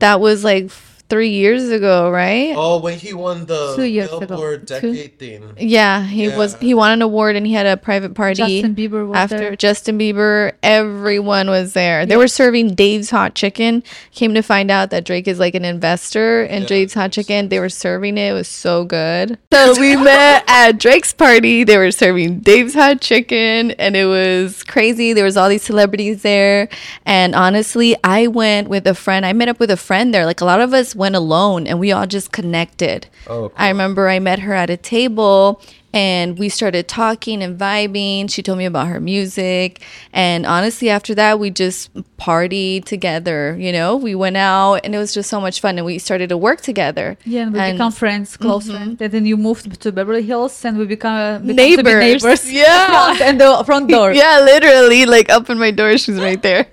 That 0.00 0.20
was 0.20 0.42
like 0.42 0.64
f- 0.64 0.91
three 1.12 1.28
years 1.28 1.68
ago, 1.68 2.10
right? 2.10 2.54
Oh, 2.56 2.78
when 2.80 2.98
he 2.98 3.12
won 3.12 3.44
the 3.44 3.74
Two 3.76 3.82
years 3.84 4.08
ago. 4.08 4.20
Billboard 4.20 4.66
Two- 4.66 4.80
Decade 4.80 5.18
thing. 5.18 5.52
Yeah, 5.58 6.02
he 6.02 6.28
was. 6.30 6.54
He 6.56 6.72
won 6.72 6.90
an 6.90 7.02
award 7.02 7.36
and 7.36 7.46
he 7.46 7.52
had 7.52 7.66
a 7.66 7.76
private 7.76 8.14
party. 8.14 8.62
Justin 8.62 8.74
Bieber 8.74 9.06
was 9.06 9.18
after 9.18 9.36
there 9.36 9.56
Justin 9.56 9.98
Bieber, 9.98 10.52
everyone 10.62 11.50
was 11.50 11.74
there. 11.74 12.06
They 12.06 12.16
were 12.16 12.28
serving 12.28 12.74
Dave's 12.74 13.10
Hot 13.10 13.34
Chicken. 13.34 13.82
Came 14.12 14.32
to 14.32 14.40
find 14.40 14.70
out 14.70 14.88
that 14.88 15.04
Drake 15.04 15.28
is 15.28 15.38
like 15.38 15.54
an 15.54 15.66
investor 15.66 16.44
in 16.44 16.62
Yeah, 16.62 16.68
Dave's 16.68 16.94
Hot 16.94 17.12
Chicken. 17.12 17.50
They 17.50 17.60
were 17.60 17.68
serving 17.68 18.16
it. 18.16 18.30
It 18.30 18.32
was 18.32 18.48
so 18.48 18.86
good. 18.86 19.38
So 19.52 19.78
we 19.78 19.96
met 19.96 20.44
at 20.48 20.78
Drake's 20.78 21.12
party. 21.12 21.62
They 21.64 21.76
were 21.76 21.90
serving 21.90 22.40
Dave's 22.40 22.72
Hot 22.72 23.02
Chicken, 23.02 23.72
and 23.72 23.94
it 23.96 24.06
was 24.06 24.62
crazy. 24.62 25.12
There 25.12 25.24
was 25.24 25.36
all 25.36 25.50
these 25.50 25.62
celebrities 25.62 26.22
there, 26.22 26.70
and 27.04 27.34
honestly, 27.34 27.96
I 28.02 28.28
went 28.28 28.68
with 28.68 28.86
a 28.86 28.94
friend. 28.94 29.26
I 29.26 29.34
met 29.34 29.48
up 29.48 29.60
with 29.60 29.70
a 29.70 29.76
friend 29.76 30.14
there. 30.14 30.24
Like 30.24 30.40
a 30.40 30.46
lot 30.46 30.62
of 30.62 30.72
us 30.72 30.94
went 31.02 31.16
alone, 31.16 31.66
and 31.68 31.76
we 31.82 31.88
all 31.92 32.06
just 32.06 32.28
connected. 32.38 33.00
Oh, 33.26 33.48
cool. 33.48 33.52
I 33.56 33.68
remember 33.74 34.08
I 34.08 34.18
met 34.20 34.38
her 34.46 34.54
at 34.54 34.70
a 34.70 34.76
table 34.76 35.60
and 35.94 36.38
we 36.38 36.48
started 36.48 36.88
talking 36.88 37.42
and 37.42 37.52
vibing. 37.60 38.30
She 38.34 38.40
told 38.42 38.56
me 38.56 38.64
about 38.64 38.86
her 38.92 38.98
music. 38.98 39.82
And 40.14 40.46
honestly, 40.46 40.88
after 40.88 41.12
that, 41.16 41.38
we 41.38 41.50
just 41.50 41.92
partied 42.16 42.86
together. 42.86 43.54
You 43.60 43.72
know, 43.76 43.90
we 43.96 44.14
went 44.24 44.38
out 44.38 44.76
and 44.84 44.94
it 44.94 44.98
was 45.04 45.12
just 45.12 45.28
so 45.28 45.38
much 45.46 45.60
fun. 45.60 45.76
And 45.76 45.84
we 45.84 45.98
started 45.98 46.28
to 46.30 46.38
work 46.48 46.60
together. 46.70 47.08
yeah 47.26 47.42
and 47.42 47.52
we 47.52 47.58
And- 47.60 47.76
become 47.76 47.92
friends 47.92 48.28
mm-hmm. 48.32 48.44
close 48.46 48.66
friends 48.70 48.96
and 49.02 49.10
then 49.12 49.24
you 49.30 49.36
moved 49.36 49.66
to 49.84 49.88
Beverly 49.92 50.22
Hills 50.32 50.54
and 50.64 50.78
we 50.80 50.86
become, 50.86 51.42
become 51.42 51.48
to 51.48 51.54
be 51.54 51.62
Neighbors. 51.62 52.00
neighbors 52.24 52.42
Yeah. 52.62 52.86
front 52.88 53.20
and 53.20 53.36
the 53.42 53.50
front 53.68 53.86
door 53.90 54.08
Yeah, 54.22 54.40
literally, 54.52 55.04
like 55.16 55.28
up 55.36 55.50
in 55.52 55.58
my 55.58 55.72
door, 55.72 55.90
she's 55.98 56.18
right 56.28 56.40
there. 56.48 56.64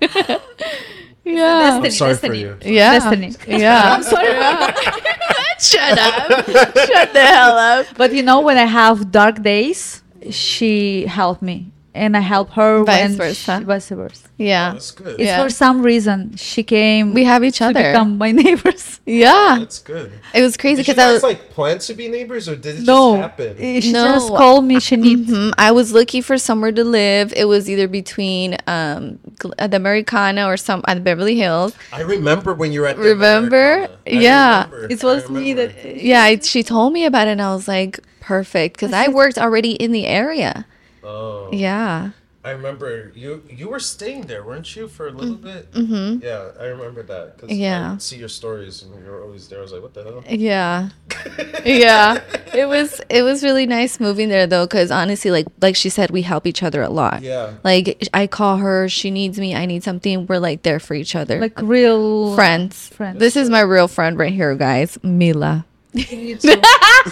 yeah. 1.24 1.80
Destiny, 1.80 1.86
I'm 1.86 1.90
sorry 1.92 2.14
for 2.16 2.28
destiny. 2.28 2.40
you. 2.40 2.58
Yeah. 2.62 2.92
Destiny. 2.98 3.34
Yeah. 3.46 3.94
I'm 3.96 4.02
sorry. 4.12 4.28
Shut 5.60 5.98
up. 5.98 6.46
Shut 6.46 7.12
the 7.12 7.20
hell 7.20 7.56
up. 7.56 7.86
But 7.96 8.12
you 8.14 8.22
know, 8.22 8.40
when 8.40 8.56
I 8.56 8.64
have 8.64 9.10
dark 9.12 9.42
days, 9.42 10.02
she 10.30 11.06
helped 11.06 11.42
me, 11.42 11.70
and 11.94 12.16
I 12.16 12.20
help 12.20 12.50
her 12.50 12.84
Vice 12.84 13.00
when 13.02 13.16
versa. 13.16 13.58
She, 13.58 13.64
vice 13.64 13.88
versa. 13.88 14.28
Yeah. 14.38 14.72
That's 14.72 14.90
good. 14.92 15.18
It's 15.20 15.22
Yeah. 15.28 15.42
for 15.42 15.50
some 15.50 15.82
reason 15.82 16.36
she 16.36 16.62
came. 16.62 17.14
We 17.14 17.24
have 17.24 17.42
each 17.42 17.58
to 17.58 17.64
other. 17.66 17.82
become 17.82 18.16
my 18.18 18.30
neighbors. 18.42 19.00
Yeah. 19.06 19.56
That's 19.58 19.80
good. 19.80 20.12
It 20.32 20.42
was 20.42 20.56
crazy 20.56 20.82
because 20.82 20.98
I 20.98 21.12
was. 21.12 21.22
like 21.22 21.50
plan 21.50 21.78
to 21.80 21.94
be 21.94 22.08
neighbors, 22.08 22.48
or 22.48 22.54
did 22.56 22.76
it 22.80 22.84
No, 22.86 23.16
just 23.16 23.22
happen? 23.22 23.80
she 23.80 23.92
No. 23.92 24.14
just 24.14 24.28
called 24.28 24.64
me. 24.64 24.78
She 24.80 24.96
needs. 24.96 25.30
Mhm. 25.30 25.52
I 25.58 25.72
was 25.72 25.92
looking 25.92 26.22
for 26.22 26.38
somewhere 26.38 26.72
to 26.72 26.84
live. 26.84 27.32
It 27.36 27.46
was 27.46 27.68
either 27.68 27.88
between 27.88 28.56
um, 28.68 29.18
uh, 29.58 29.66
the 29.66 29.76
Americana 29.76 30.46
or 30.46 30.56
some 30.56 30.82
at 30.86 31.02
Beverly 31.02 31.36
Hills. 31.36 31.74
I 31.92 32.02
remember 32.02 32.54
when 32.54 32.70
you 32.72 32.82
were 32.82 32.86
at 32.86 32.96
the 32.96 33.02
Remember? 33.02 33.72
Americana. 33.74 33.96
Yeah. 34.06 34.64
remember. 34.66 34.86
It 34.90 35.02
was 35.02 35.28
me 35.28 35.52
that. 35.54 35.72
Yeah, 36.02 36.22
I, 36.22 36.38
she 36.38 36.62
told 36.62 36.92
me 36.92 37.04
about 37.04 37.26
it, 37.28 37.32
and 37.32 37.42
I 37.42 37.52
was 37.52 37.66
like, 37.66 37.98
perfect, 38.20 38.76
because 38.76 38.92
I 38.92 39.08
worked 39.08 39.38
already 39.38 39.72
in 39.72 39.90
the 39.92 40.06
area. 40.06 40.66
Oh. 41.02 41.48
Yeah, 41.52 42.10
I 42.44 42.50
remember 42.52 43.12
you 43.14 43.42
you 43.50 43.68
were 43.68 43.80
staying 43.80 44.22
there, 44.22 44.42
weren't 44.44 44.74
you, 44.76 44.88
for 44.88 45.08
a 45.08 45.12
little 45.12 45.34
bit? 45.36 45.70
Mm-hmm. 45.72 46.24
Yeah, 46.24 46.52
I 46.60 46.66
remember 46.66 47.02
that. 47.02 47.36
'cause 47.38 47.50
Yeah. 47.50 47.88
I 47.88 47.90
would 47.92 48.02
see 48.02 48.16
your 48.16 48.28
stories 48.28 48.82
and 48.82 48.90
you 49.04 49.10
were 49.10 49.22
always 49.22 49.48
there. 49.48 49.58
I 49.58 49.62
was 49.62 49.72
like, 49.72 49.82
what 49.82 49.92
the 49.94 50.02
hell? 50.04 50.24
yeah, 50.28 50.88
yeah. 51.64 52.20
It 52.54 52.66
was 52.66 53.00
it 53.08 53.22
was 53.22 53.42
really 53.44 53.66
nice 53.66 54.00
moving 54.00 54.28
there 54.28 54.46
though, 54.46 54.66
because 54.66 54.90
honestly, 54.90 55.30
like 55.30 55.46
like 55.60 55.76
she 55.76 55.88
said, 55.90 56.10
we 56.10 56.22
help 56.22 56.46
each 56.46 56.62
other 56.62 56.82
a 56.82 56.88
lot. 56.90 57.22
Yeah. 57.22 57.54
Like 57.62 58.08
I 58.14 58.26
call 58.26 58.56
her, 58.58 58.88
she 58.88 59.10
needs 59.10 59.38
me, 59.38 59.54
I 59.54 59.66
need 59.66 59.82
something. 59.84 60.26
We're 60.26 60.38
like 60.38 60.62
there 60.62 60.80
for 60.80 60.94
each 60.94 61.14
other. 61.14 61.40
Like 61.40 61.60
real 61.60 62.34
friends. 62.34 62.88
friends. 62.88 63.18
This 63.18 63.36
is 63.36 63.50
my 63.50 63.60
real 63.60 63.88
friend 63.88 64.18
right 64.18 64.32
here, 64.32 64.54
guys. 64.56 64.98
Mila. 65.02 65.64
You 65.92 66.36
too. 66.36 66.60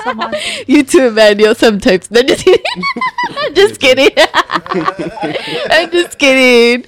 Someone- 0.05 0.35
You 0.67 0.85
too, 0.85 1.07
Emmanuel. 1.09 1.55
Sometimes. 1.55 2.11
No, 2.11 2.23
just 2.23 2.45
kidding. 2.45 2.65
just 3.55 3.81
kidding. 3.81 4.11
I'm 5.71 5.91
just 5.91 6.19
kidding. 6.19 6.85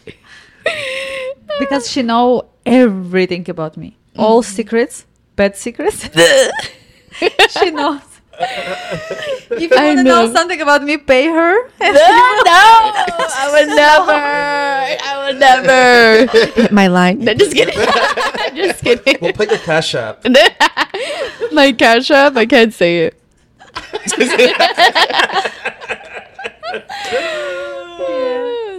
because 1.59 1.91
she 1.91 2.03
know 2.03 2.47
everything 2.65 3.49
about 3.51 3.77
me, 3.77 3.97
all 4.17 4.43
mm. 4.43 4.45
secrets, 4.45 5.07
bad 5.37 5.57
secrets. 5.57 6.09
she 7.59 7.71
knows. 7.71 8.01
If 8.41 9.61
you 9.61 9.77
I 9.77 9.87
want 9.87 9.99
to 9.99 10.05
know. 10.05 10.27
know. 10.27 10.33
something 10.33 10.61
about 10.61 10.83
me, 10.83 10.97
pay 10.97 11.27
her. 11.27 11.53
no, 11.81 11.91
no, 11.91 11.93
I 11.93 13.49
would 13.53 13.69
never. 13.69 14.13
I 15.03 15.27
would 15.27 15.39
never. 15.39 16.27
Hit 16.53 16.73
my 16.73 16.87
line. 16.87 17.21
No, 17.21 17.35
just 17.35 17.53
kidding. 17.53 17.75
just 18.55 18.83
kidding. 18.83 19.19
We'll 19.21 19.33
put 19.33 19.51
your 19.51 19.59
cash 19.59 19.95
app. 19.95 20.25
my 21.53 21.73
cash 21.73 22.11
app. 22.11 22.37
I 22.37 22.47
can't 22.47 22.73
say 22.73 23.11
it. 23.11 23.17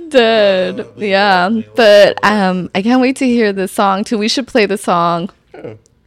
Dead. 0.10 0.88
Yeah, 0.98 1.50
but 1.76 2.24
um, 2.24 2.70
I 2.76 2.82
can't 2.82 3.02
wait 3.02 3.16
to 3.18 3.26
hear 3.26 3.54
the 3.54 3.68
song 3.68 4.04
too. 4.04 4.18
We 4.18 4.28
should 4.28 4.48
play 4.48 4.66
the 4.66 4.78
song. 4.78 5.30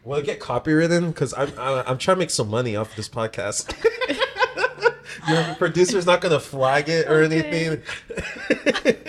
Will 0.05 0.19
it 0.19 0.27
get 0.27 0.38
copywritten? 0.40 1.09
Because 1.09 1.33
I'm, 1.35 1.51
I'm 1.59 1.85
I'm 1.87 1.99
trying 1.99 2.17
to 2.17 2.19
make 2.19 2.31
some 2.31 2.51
money 2.51 2.77
off 2.77 2.95
this 2.95 3.09
podcast. 3.09 3.73
Your 5.29 5.55
producer's 5.55 6.05
not 6.05 6.21
gonna 6.21 6.40
flag 6.40 6.88
it 6.90 7.09
or 7.09 7.23
anything. 7.23 7.81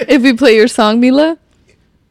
If 0.08 0.22
we 0.22 0.34
play 0.34 0.56
your 0.56 0.70
song, 0.70 1.02
Mila. 1.02 1.38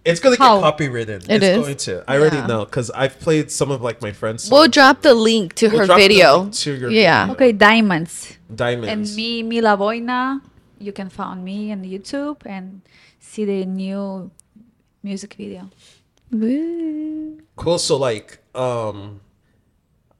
It's 0.04 0.20
gonna 0.20 0.36
How? 0.36 0.60
get 0.60 0.76
copywritten. 0.78 1.24
It 1.30 1.42
it's 1.42 1.44
is? 1.44 1.56
going 1.56 1.76
to. 1.76 2.04
I 2.06 2.18
already 2.18 2.46
know 2.46 2.66
because 2.66 2.90
I've 2.90 3.18
played 3.18 3.50
some 3.50 3.70
of 3.70 3.80
like 3.80 4.02
my 4.02 4.12
friends. 4.12 4.50
We'll 4.50 4.68
drop 4.68 5.00
the 5.00 5.14
link 5.14 5.54
to 5.54 5.68
We'll 5.68 5.78
her 5.78 5.86
drop 5.86 5.96
the 5.96 6.08
video. 6.08 6.38
link 6.40 6.52
to 6.54 6.74
your 6.74 6.90
yeah. 6.90 7.22
video. 7.24 7.34
Okay, 7.34 7.52
diamonds. 7.52 8.36
Diamonds. 8.54 8.88
And 9.10 9.16
me, 9.16 9.42
Mila 9.42 9.78
Boina. 9.78 10.42
You 10.78 10.92
can 10.92 11.08
find 11.08 11.42
me 11.42 11.72
on 11.72 11.82
YouTube 11.84 12.44
and 12.44 12.82
see 13.20 13.46
the 13.46 13.64
new 13.64 14.30
music 15.02 15.34
video. 15.34 15.70
Woo. 16.30 17.40
Cool. 17.56 17.78
So 17.78 17.96
like, 17.96 18.40
um, 18.54 19.20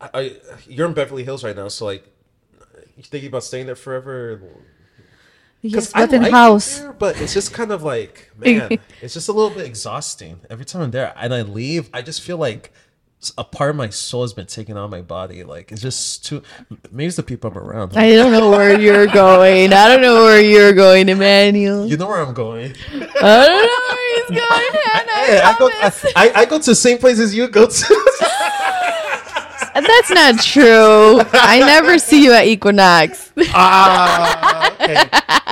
I, 0.01 0.09
I 0.15 0.37
you're 0.67 0.87
in 0.87 0.95
Beverly 0.95 1.25
Hills 1.25 1.45
right 1.45 1.57
now. 1.57 1.69
So 1.69 1.85
like, 1.85 2.05
you 2.97 3.03
thinking 3.03 3.29
about 3.29 3.45
staying 3.45 3.67
there 3.67 3.77
forever? 3.77 4.41
Yes, 5.63 5.95
I 5.95 6.05
but 6.05 6.15
in 6.15 6.23
like 6.23 6.29
it 6.29 6.35
house. 6.35 6.79
there, 6.81 6.93
but 6.93 7.21
it's 7.21 7.33
just 7.33 7.55
kind 7.55 7.73
of 7.73 7.83
like, 7.83 8.31
man, 8.37 8.79
it's 9.01 9.15
just 9.15 9.29
a 9.31 9.33
little 9.33 9.49
bit 9.51 9.65
exhausting 9.65 10.41
every 10.51 10.67
time 10.67 10.83
I'm 10.83 10.91
there. 10.91 11.15
And 11.17 11.33
I 11.33 11.41
leave, 11.41 11.89
I 11.95 12.03
just 12.03 12.21
feel 12.21 12.37
like 12.37 12.71
a 13.39 13.45
part 13.45 13.71
of 13.71 13.77
my 13.77 13.89
soul 13.91 14.23
has 14.23 14.33
been 14.33 14.47
taken 14.47 14.77
out 14.77 14.85
of 14.85 14.91
my 14.91 15.03
body. 15.03 15.45
Like 15.45 15.73
it's 15.73 15.81
just 15.81 16.25
too. 16.25 16.43
Maybe 16.91 17.07
it's 17.07 17.17
the 17.17 17.23
people 17.23 17.51
I'm 17.51 17.59
around. 17.59 17.97
I 17.97 18.13
don't 18.13 18.33
know 18.33 18.51
where 18.51 18.79
you're 18.79 19.07
going. 19.07 19.73
I 19.73 19.89
don't 19.89 20.01
know 20.01 20.25
where 20.25 20.41
you're 20.41 20.73
going, 20.73 21.09
Emmanuel. 21.09 21.87
you 21.87 21.97
know 21.97 22.07
where 22.07 22.21
I'm 22.23 22.35
going. 22.35 22.75
I 22.93 22.99
don't 22.99 23.11
know 23.11 23.81
where 23.89 24.17
he's 24.17 24.29
going, 24.49 24.83
Hannah. 24.85 25.43
I 25.45 25.57
go. 25.59 25.67
I, 25.69 25.71
promise. 25.91 26.13
I, 26.17 26.33
I 26.35 26.45
go 26.45 26.59
to 26.59 26.67
the 26.71 26.75
same 26.75 26.99
places 26.99 27.35
you 27.35 27.49
go 27.49 27.67
to. 27.67 28.11
That's 29.75 30.11
not 30.11 30.41
true. 30.43 31.21
I 31.33 31.61
never 31.61 31.99
see 31.99 32.25
you 32.25 32.33
at 32.33 32.47
Equinox. 32.47 33.33
Ah, 33.49 34.73
okay. 34.75 34.95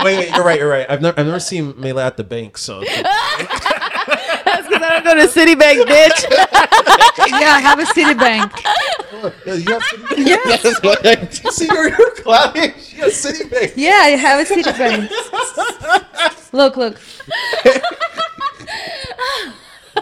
Wait, 0.05 0.17
wait, 0.19 0.31
you're 0.35 0.45
right, 0.45 0.59
you're 0.59 0.69
right. 0.69 0.87
I've 0.89 1.01
never, 1.01 1.19
I've 1.19 1.27
never 1.27 1.41
seen 1.41 1.75
Mela 1.81 2.05
at 2.05 2.17
the 2.17 2.25
bank, 2.25 2.59
so 2.59 2.81
I 4.83 5.01
don't 5.01 5.05
go 5.05 5.15
to 5.15 5.27
Citibank, 5.33 5.85
bitch. 5.85 6.31
yeah, 7.41 7.55
I 7.55 7.61
have 7.61 7.79
a 7.79 7.85
Citibank. 7.85 8.53
Yeah, 9.47 9.55
you 9.55 9.73
have 9.73 9.83
Citibank. 9.83 10.27
Yes. 11.45 11.55
See, 11.57 11.67
you're, 11.67 11.89
you're 11.89 12.15
clapping. 12.17 12.73
She 12.81 12.97
has 12.97 13.13
Citibank. 13.15 13.75
Yeah, 13.77 13.91
I 13.93 14.11
have 14.11 14.41
a 14.41 14.45
Citibank. 14.55 15.11
look, 16.53 16.77
look. 16.77 16.99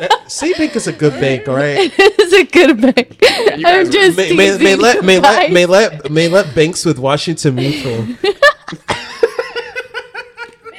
That- 0.00 0.10
Citibank 0.26 0.76
is 0.76 0.86
a 0.86 0.92
good 0.92 1.12
bank, 1.20 1.48
all 1.48 1.56
right. 1.56 1.92
it's 1.98 2.32
a 2.32 2.44
good 2.44 2.80
bank. 2.80 3.18
I'm 3.66 3.90
just 3.90 4.16
May, 4.16 4.32
may, 4.32 4.56
may 4.56 4.76
let 4.76 5.04
may 5.04 5.18
let 5.18 5.50
may 5.52 5.66
let 5.66 6.10
may 6.10 6.28
let 6.28 6.54
banks 6.54 6.84
with 6.84 6.98
Washington 6.98 7.56
Mutual. 7.56 8.06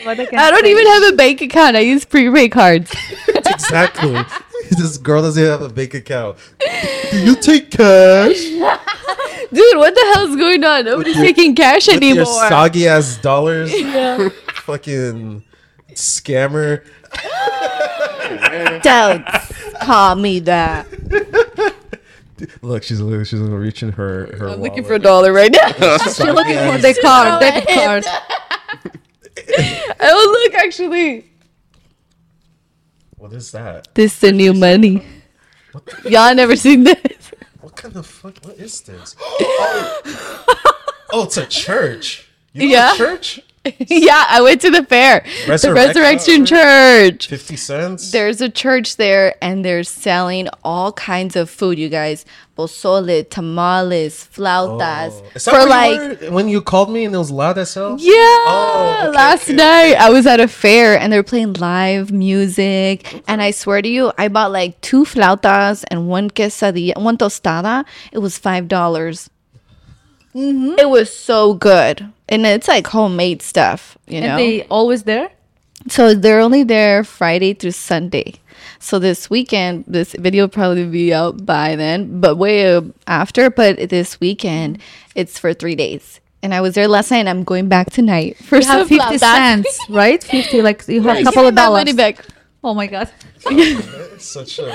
What 0.03 0.19
I, 0.19 0.51
don't 0.51 0.65
even 0.65 0.85
have 0.87 1.13
a 1.13 1.15
bank 1.15 1.41
account. 1.41 1.75
I 1.75 1.81
use 1.81 2.05
prepaid 2.05 2.51
cards. 2.51 2.93
exactly. 3.27 4.13
this 4.71 4.97
girl 4.97 5.21
doesn't 5.21 5.43
have 5.43 5.61
a 5.61 5.69
bank 5.69 5.93
account. 5.93 6.37
Do 7.11 7.23
you 7.23 7.35
take 7.35 7.71
cash? 7.71 8.39
Dude, 9.53 9.77
what 9.77 9.93
the 9.93 10.11
hell's 10.13 10.35
going 10.37 10.63
on? 10.63 10.85
Nobody's 10.85 11.17
taking 11.17 11.55
cash 11.55 11.87
With 11.87 11.97
anymore. 11.97 12.23
your 12.23 12.49
soggy 12.49 12.87
ass 12.87 13.17
dollars? 13.17 13.71
Yeah. 13.73 14.29
Fucking 14.63 15.43
scammer. 15.93 16.85
Don't 18.81 19.25
call 19.81 20.15
me 20.15 20.39
that. 20.39 20.87
Look, 22.61 22.83
she's 22.83 22.99
she's 22.99 23.39
reaching 23.39 23.91
her 23.91 24.35
her. 24.37 24.49
I'm 24.49 24.61
looking 24.61 24.83
for 24.83 24.93
a 24.93 24.99
dollar 24.99 25.33
right 25.33 25.51
now. 25.51 25.97
She's 25.97 26.19
looking 26.19 26.57
for 26.57 26.77
the 26.77 26.97
card, 27.01 27.39
debit 27.41 27.67
card. 27.67 28.05
oh, 29.99 30.43
look, 30.43 30.53
actually. 30.55 31.25
What 33.17 33.33
is 33.33 33.51
that? 33.51 33.87
This 33.93 34.13
is 34.15 34.19
the 34.19 34.31
new 34.31 34.53
money. 34.53 35.05
Y'all 36.05 36.33
never 36.35 36.55
seen 36.55 36.83
this. 36.83 37.31
What 37.61 37.75
kind 37.75 37.95
of 37.95 38.05
fuck? 38.05 38.37
What 38.43 38.57
is 38.57 38.81
this? 38.81 39.15
Oh, 41.13 41.19
oh 41.19 41.23
it's 41.25 41.37
a 41.37 41.45
church. 41.45 42.29
You 42.53 42.61
know 42.67 42.73
Yeah. 42.73 42.93
a 42.93 42.97
church? 42.97 43.41
yeah, 43.77 44.25
I 44.27 44.41
went 44.41 44.61
to 44.61 44.71
the 44.71 44.83
fair. 44.83 45.23
The 45.45 45.51
Resurrect- 45.51 45.95
Resurrection 45.95 46.45
Church. 46.47 47.27
Fifty 47.27 47.55
cents. 47.55 48.11
There's 48.11 48.41
a 48.41 48.49
church 48.49 48.97
there 48.97 49.35
and 49.39 49.63
they're 49.63 49.83
selling 49.83 50.47
all 50.63 50.93
kinds 50.93 51.35
of 51.35 51.47
food, 51.47 51.77
you 51.77 51.87
guys. 51.87 52.25
Pozole, 52.57 53.29
tamales, 53.29 54.27
flautas. 54.33 55.21
Oh. 55.35 55.39
For 55.39 55.69
like 55.69 56.21
you 56.21 56.29
were 56.29 56.31
when 56.31 56.49
you 56.49 56.61
called 56.61 56.89
me 56.89 57.05
and 57.05 57.13
it 57.13 57.17
was 57.19 57.29
loud 57.29 57.59
as 57.59 57.73
hell? 57.75 57.97
Yeah. 57.99 58.13
Oh, 58.15 58.97
okay, 59.03 59.15
last 59.15 59.43
okay, 59.43 59.53
night 59.53 59.95
I 59.99 60.09
was 60.09 60.25
at 60.25 60.39
a 60.39 60.47
fair 60.47 60.97
and 60.97 61.13
they 61.13 61.17
were 61.17 61.23
playing 61.23 61.53
live 61.53 62.11
music. 62.11 63.21
And 63.27 63.43
I 63.43 63.51
swear 63.51 63.83
to 63.83 63.87
you, 63.87 64.11
I 64.17 64.27
bought 64.27 64.51
like 64.51 64.81
two 64.81 65.05
flautas 65.05 65.83
and 65.89 66.07
one 66.07 66.31
quesadilla, 66.31 66.99
one 66.99 67.17
tostada. 67.17 67.85
It 68.11 68.19
was 68.19 68.39
five 68.39 68.67
dollars. 68.67 69.29
Mm-hmm. 70.33 70.79
It 70.79 70.89
was 70.89 71.15
so 71.15 71.53
good, 71.53 72.11
and 72.31 72.45
it's 72.45 72.67
like 72.67 72.87
homemade 72.87 73.41
stuff, 73.43 73.97
you 74.07 74.21
know. 74.21 74.27
And 74.29 74.39
they 74.39 74.63
always 74.67 75.03
there? 75.03 75.29
so 75.87 76.13
they're 76.15 76.39
only 76.39 76.63
there 76.63 77.03
Friday 77.03 77.53
through 77.53 77.71
Sunday. 77.71 78.35
So 78.79 78.97
this 78.99 79.29
weekend, 79.29 79.85
this 79.87 80.13
video 80.13 80.43
will 80.43 80.49
probably 80.49 80.85
be 80.85 81.13
out 81.13 81.45
by 81.45 81.75
then, 81.75 82.19
but 82.19 82.35
way 82.37 82.73
uh, 82.75 82.81
after. 83.07 83.49
But 83.51 83.89
this 83.89 84.19
weekend, 84.19 84.79
it's 85.15 85.37
for 85.37 85.53
three 85.53 85.75
days. 85.75 86.19
And 86.43 86.53
I 86.55 86.61
was 86.61 86.73
there 86.73 86.87
last 86.87 87.11
night, 87.11 87.19
and 87.19 87.29
I'm 87.29 87.43
going 87.43 87.67
back 87.69 87.91
tonight 87.91 88.37
for 88.37 88.55
You 88.57 88.63
some 88.63 88.77
have 88.79 88.87
50 88.87 88.97
flautas. 89.17 89.19
cents, 89.19 89.79
right? 89.89 90.23
50, 90.23 90.61
like 90.63 90.87
you 90.87 91.01
have 91.03 91.19
a 91.19 91.23
couple 91.23 91.43
me 91.43 91.49
of 91.49 91.53
my 91.53 91.61
dollars. 91.61 91.79
money 91.81 91.93
back. 91.93 92.25
Oh 92.63 92.73
my 92.73 92.87
God. 92.87 93.09
It's 93.45 94.25
such 94.27 94.57
a. 94.59 94.71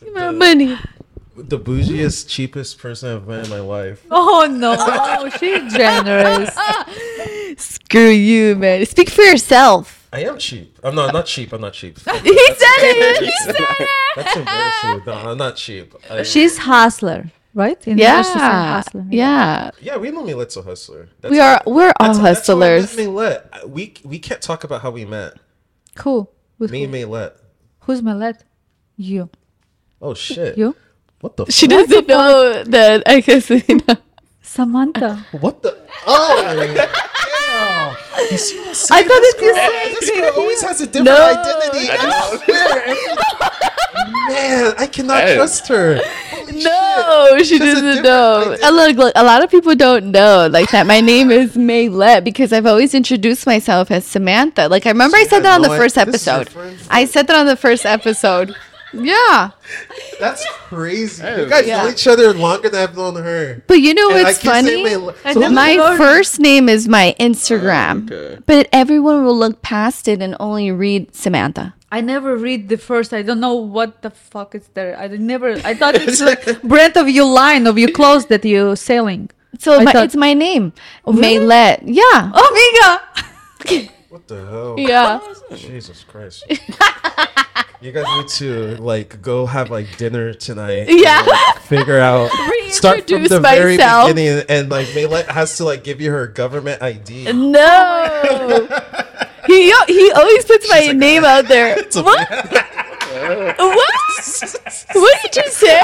Give 0.00 0.14
my 0.14 0.30
money. 0.30 0.76
The 1.36 1.58
bougiest, 1.58 2.28
cheapest 2.28 2.78
person 2.78 3.14
I've 3.14 3.26
met 3.26 3.44
in 3.44 3.50
my 3.50 3.60
life. 3.60 4.04
Oh 4.10 4.46
no, 4.50 5.28
she's 5.38 5.72
generous. 5.74 6.56
Screw 7.58 8.08
you, 8.08 8.56
man. 8.56 8.84
Speak 8.86 9.10
for 9.10 9.22
yourself. 9.22 10.08
I 10.12 10.20
am 10.24 10.38
cheap. 10.38 10.78
I'm 10.82 10.94
not 10.94 11.12
not 11.12 11.26
cheap. 11.26 11.52
I'm 11.52 11.60
not 11.60 11.72
cheap. 11.72 11.98
He 12.00 12.04
said 12.04 12.22
it. 12.24 13.22
He 13.24 13.32
said 13.44 13.54
it. 13.58 13.88
That's 14.16 14.36
embarrassing. 14.36 15.02
No, 15.06 15.12
I'm 15.30 15.38
not 15.38 15.56
cheap. 15.56 15.94
I, 16.10 16.22
She's 16.22 16.56
hustler, 16.58 17.30
right? 17.54 17.78
In 17.86 17.98
English, 17.98 18.26
she's 18.26 18.36
a 18.36 18.38
Yeah. 18.38 18.72
hustler. 18.76 19.04
Yeah. 19.10 19.70
yeah, 19.80 19.96
we 19.98 20.10
know 20.10 20.22
Milet's 20.22 20.56
a 20.56 20.62
hustler. 20.62 21.08
That's 21.20 21.32
We 21.32 21.40
are. 21.40 21.60
We're 21.66 21.92
all 22.00 22.14
that's- 22.14 22.18
that's 22.18 22.46
how 22.46 22.54
hustlers. 22.60 22.96
Milet. 22.96 23.68
We 23.68 23.94
we 24.04 24.18
can't 24.18 24.40
talk 24.40 24.64
about 24.64 24.80
how 24.82 24.90
we 24.90 25.04
met. 25.04 25.34
Cool. 25.96 26.32
With 26.58 26.70
Me 26.70 26.78
who? 26.80 26.84
and 26.86 26.94
Milet. 26.94 27.32
Who's 27.80 28.00
Melet? 28.00 28.40
You. 28.96 29.28
Oh 30.00 30.14
shit. 30.14 30.56
You? 30.56 30.74
What 31.20 31.36
the? 31.36 31.46
She 31.50 31.66
fuck? 31.66 31.86
doesn't 31.88 32.08
know 32.08 32.64
that 32.64 33.02
I 33.06 33.20
guess 33.20 33.50
you 33.50 33.62
know. 33.88 33.96
Samantha. 34.42 35.24
What 35.40 35.62
the? 35.62 35.76
Oh. 36.06 36.72
yeah. 36.74 37.94
You 38.30 38.38
see 38.38 38.56
what 38.58 38.66
I'm 38.66 38.70
I 38.70 38.72
saying? 38.74 39.08
thought 39.08 39.20
This 39.20 39.34
that 39.34 39.42
you 39.42 39.52
girl- 39.54 39.56
said 39.56 40.00
This 40.00 40.10
girl 40.10 40.32
always 40.36 40.62
has 40.62 40.80
a 40.80 40.86
different 40.86 41.06
No. 41.06 41.30
identity. 41.30 41.90
I 41.90 42.36
swear. 42.44 42.82
every- 42.86 43.06
Man, 44.34 44.74
I 44.78 44.86
cannot 44.86 45.22
Hey. 45.24 45.36
trust 45.36 45.68
her. 45.68 46.00
No, 46.52 47.38
she 47.42 47.58
That's 47.58 47.70
a 47.72 47.74
doesn't 47.74 47.84
different 47.84 48.02
know. 48.04 48.40
identity. 48.40 48.62
And 48.64 48.76
look, 48.76 48.96
look, 48.96 49.12
a 49.16 49.24
lot 49.24 49.42
of 49.44 49.50
people 49.50 49.74
don't 49.74 50.06
know 50.10 50.48
like 50.50 50.70
that. 50.70 50.86
My 50.86 51.00
name 51.00 51.30
is 51.30 51.56
Maylette 51.56 52.24
because 52.24 52.52
I've 52.52 52.66
always 52.66 52.94
introduced 52.94 53.46
myself 53.46 53.90
as 53.90 54.04
Samantha. 54.06 54.68
Like 54.68 54.86
I 54.86 54.90
remember 54.90 55.16
I 55.16 55.22
She 55.24 55.28
said 55.28 55.40
that 55.42 55.48
had 55.52 55.54
on 55.56 55.62
the 55.62 55.68
no 55.68 55.76
first 55.76 55.98
i- 55.98 56.04
this 56.04 56.22
is 56.22 56.26
your 56.26 56.36
episode. 56.36 56.52
friend? 56.52 56.78
I 56.90 57.04
said 57.04 57.26
that 57.26 57.36
on 57.36 57.46
the 57.46 57.56
first 57.56 57.84
episode. 57.86 58.54
Yeah, 59.04 59.50
That's 60.20 60.44
crazy. 60.68 61.22
Hey. 61.22 61.42
You 61.42 61.48
guys 61.48 61.66
Yeah. 61.66 61.82
know 61.82 61.88
each 61.90 62.06
other 62.06 62.32
longer 62.32 62.68
than 62.68 62.82
I've 62.82 62.96
known 62.96 63.16
her. 63.16 63.62
but 63.66 63.80
you 63.80 63.94
know 63.94 64.10
And 64.10 64.18
I 64.18 64.22
what's 64.24 64.38
keep 64.38 64.50
saying 64.52 64.64
funny? 64.66 64.84
Mayla- 64.84 65.14
I 65.24 65.32
So 65.34 65.40
never 65.40 65.50
who- 65.50 65.54
My 65.54 65.72
Lord. 65.76 65.96
first 65.98 66.40
name 66.40 66.68
is 66.68 66.88
my 66.88 67.14
Instagram, 67.20 68.10
okay. 68.10 68.38
but 68.46 68.68
everyone 68.72 69.24
will 69.24 69.36
look 69.38 69.62
past 69.62 70.08
it 70.08 70.20
and 70.22 70.36
only 70.40 70.70
read 70.72 71.14
Samantha. 71.14 71.74
I 71.92 72.00
never 72.00 72.36
read 72.36 72.68
the 72.68 72.76
first. 72.78 73.12
I 73.12 73.22
don't 73.22 73.40
know 73.40 73.54
what 73.54 74.02
the 74.02 74.10
fuck 74.10 74.54
is 74.54 74.68
there. 74.74 74.98
I 74.98 75.06
never. 75.08 75.52
I 75.64 75.72
thought 75.74 75.94
it's 76.02 76.20
like 76.20 76.60
brand 76.62 76.96
of 76.96 77.08
your 77.08 77.26
line 77.26 77.66
of 77.66 77.78
your 77.78 77.90
clothes 77.92 78.26
that 78.26 78.44
you're 78.44 78.74
selling. 78.76 79.30
So 79.58 79.78
I 79.80 79.84
my, 79.84 79.92
thought- 79.92 80.04
it's 80.04 80.16
my 80.16 80.34
name, 80.34 80.72
oh, 81.06 81.12
really? 81.12 81.38
Maylette. 81.46 81.80
Yeah, 81.86 82.30
Oh, 82.34 82.48
Miga. 82.58 83.88
What 84.10 84.28
the 84.28 84.44
hell? 84.46 84.74
yeah. 84.78 85.20
Jesus 85.56 86.04
Christ. 86.04 86.44
you 87.80 87.92
guys 87.92 88.04
need 88.16 88.28
to 88.28 88.76
like 88.82 89.20
go 89.22 89.46
have 89.46 89.70
like 89.70 89.96
dinner 89.96 90.32
tonight. 90.32 90.86
Yeah. 90.88 91.20
and, 91.20 91.28
like, 91.28 91.58
figure 91.60 91.98
out. 91.98 92.30
Start 92.68 93.08
from 93.08 93.22
Reintroduce 93.22 93.28
the 93.28 93.40
very 93.40 93.76
beginning, 93.76 94.44
and 94.48 94.70
like 94.70 94.88
Maylet 94.88 95.26
has 95.26 95.56
to 95.58 95.64
like 95.64 95.84
give 95.84 96.00
you 96.00 96.10
her 96.10 96.26
government 96.26 96.82
ID. 96.82 97.32
No. 97.32 98.68
he 99.46 99.72
he 99.86 100.12
always 100.12 100.44
puts 100.44 100.68
my 100.68 100.86
like, 100.86 100.96
name 100.96 101.22
ah. 101.24 101.38
out 101.38 101.48
there. 101.48 101.78
It's 101.86 101.96
What? 101.96 102.28
what? 103.58 103.92
What 104.92 105.22
did 105.22 105.36
you 105.36 105.50
say? 105.50 105.82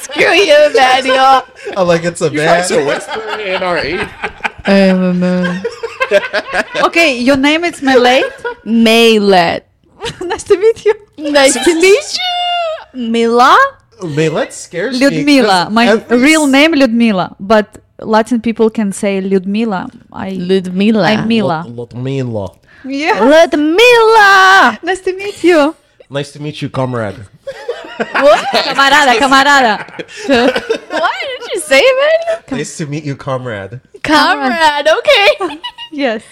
Screw 0.00 0.32
you, 0.32 0.70
Manuel. 0.74 1.46
Oh, 1.76 1.84
like 1.84 2.04
it's 2.04 2.20
a 2.20 2.30
man. 2.30 2.64
So 2.64 2.84
Western 2.84 3.40
in 3.40 3.62
our 3.62 3.78
age. 3.78 4.08
I 4.66 4.72
am 4.90 5.02
a 5.02 5.14
man. 5.14 5.64
Okay, 6.82 7.18
your 7.18 7.36
name 7.36 7.64
is 7.64 7.80
Malay. 7.82 8.22
Maylet. 8.64 9.62
nice 10.32 10.44
to 10.44 10.56
meet 10.58 10.84
you. 10.84 10.94
Nice 11.18 11.54
to 11.54 11.74
meet 11.74 12.18
you. 12.18 13.10
Mila? 13.10 13.56
Maylet 14.02 14.52
scares 14.52 14.98
me. 15.00 15.06
Ludmila. 15.06 15.64
'cause 15.64 15.72
My 15.72 15.86
every 15.88 16.18
real 16.18 16.44
s- 16.44 16.50
name 16.50 16.72
Ludmila, 16.74 17.34
but 17.40 17.78
Latin 17.98 18.40
people 18.40 18.68
can 18.70 18.92
say 18.92 19.20
Ludmila. 19.20 19.88
I 20.12 20.30
Ludmila. 20.36 21.04
I'm 21.08 21.26
Mila. 21.28 21.64
Lud- 21.66 21.92
Ludmila. 21.94 22.46
Yeah. 22.84 23.20
Ludmila. 23.20 24.78
Nice 24.82 25.00
to 25.00 25.12
meet 25.16 25.42
you. 25.44 25.74
Nice 26.10 26.30
to 26.32 26.40
meet 26.40 26.60
you, 26.62 26.68
comrade. 26.68 27.16
What? 27.98 28.44
Camarada, 28.52 29.16
camarada. 29.18 29.74
what 30.28 31.14
did 31.24 31.42
you 31.54 31.60
say, 31.60 31.80
Manuel? 31.80 32.42
Nice 32.52 32.76
to 32.76 32.86
meet 32.86 33.04
you, 33.04 33.16
comrade. 33.16 33.80
Comrade. 34.02 34.86
Okay. 34.98 35.58
Yes. 35.92 36.22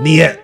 Niet. 0.00 0.38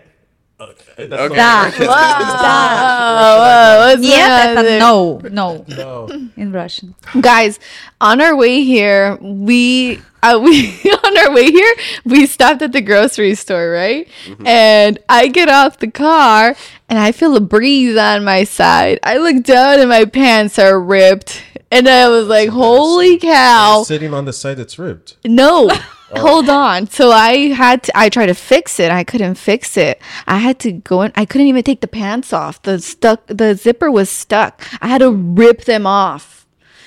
Okay. 0.60 1.06
That's 1.06 1.78
Wow. 1.78 3.94
Stop. 3.96 3.98
Yep, 4.00 4.78
no. 4.78 5.20
No. 5.30 5.64
No. 5.68 6.08
In 6.36 6.52
Russian. 6.52 6.94
Guys, 7.20 7.58
on 8.00 8.20
our 8.20 8.36
way 8.36 8.62
here, 8.62 9.16
we 9.20 10.00
uh, 10.22 10.38
we 10.42 10.68
on 11.04 11.18
our 11.18 11.32
way 11.32 11.50
here, 11.50 11.74
we 12.04 12.26
stopped 12.26 12.62
at 12.62 12.72
the 12.72 12.82
grocery 12.82 13.34
store, 13.34 13.70
right? 13.70 14.06
Mm-hmm. 14.26 14.46
And 14.46 14.98
I 15.08 15.28
get 15.28 15.48
off 15.48 15.78
the 15.78 15.90
car 15.90 16.54
and 16.88 16.98
I 16.98 17.12
feel 17.12 17.36
a 17.36 17.40
breeze 17.40 17.96
on 17.96 18.24
my 18.24 18.44
side. 18.44 18.98
I 19.02 19.16
look 19.16 19.42
down 19.44 19.80
and 19.80 19.88
my 19.88 20.04
pants 20.04 20.58
are 20.58 20.78
ripped. 20.78 21.42
And 21.72 21.88
I 21.88 22.08
was 22.08 22.26
like, 22.26 22.48
holy 22.48 23.16
cow. 23.18 23.76
You're 23.76 23.84
sitting 23.84 24.12
on 24.12 24.24
the 24.24 24.32
side 24.32 24.56
that's 24.56 24.76
ripped. 24.78 25.16
No. 25.24 25.70
Oh. 26.12 26.20
Hold 26.20 26.48
on. 26.48 26.88
So 26.88 27.10
I 27.12 27.48
had 27.48 27.84
to 27.84 27.92
I 27.98 28.08
tried 28.08 28.26
to 28.26 28.34
fix 28.34 28.80
it. 28.80 28.90
I 28.90 29.04
couldn't 29.04 29.36
fix 29.36 29.76
it. 29.76 30.00
I 30.26 30.38
had 30.38 30.58
to 30.60 30.72
go 30.72 31.02
in 31.02 31.12
I 31.14 31.24
couldn't 31.24 31.46
even 31.46 31.62
take 31.62 31.80
the 31.80 31.88
pants 31.88 32.32
off. 32.32 32.60
The 32.62 32.80
stuck 32.80 33.26
the 33.28 33.54
zipper 33.54 33.90
was 33.90 34.10
stuck. 34.10 34.66
I 34.82 34.88
had 34.88 34.98
to 34.98 35.10
rip 35.10 35.64
them 35.64 35.86
off. 35.86 36.46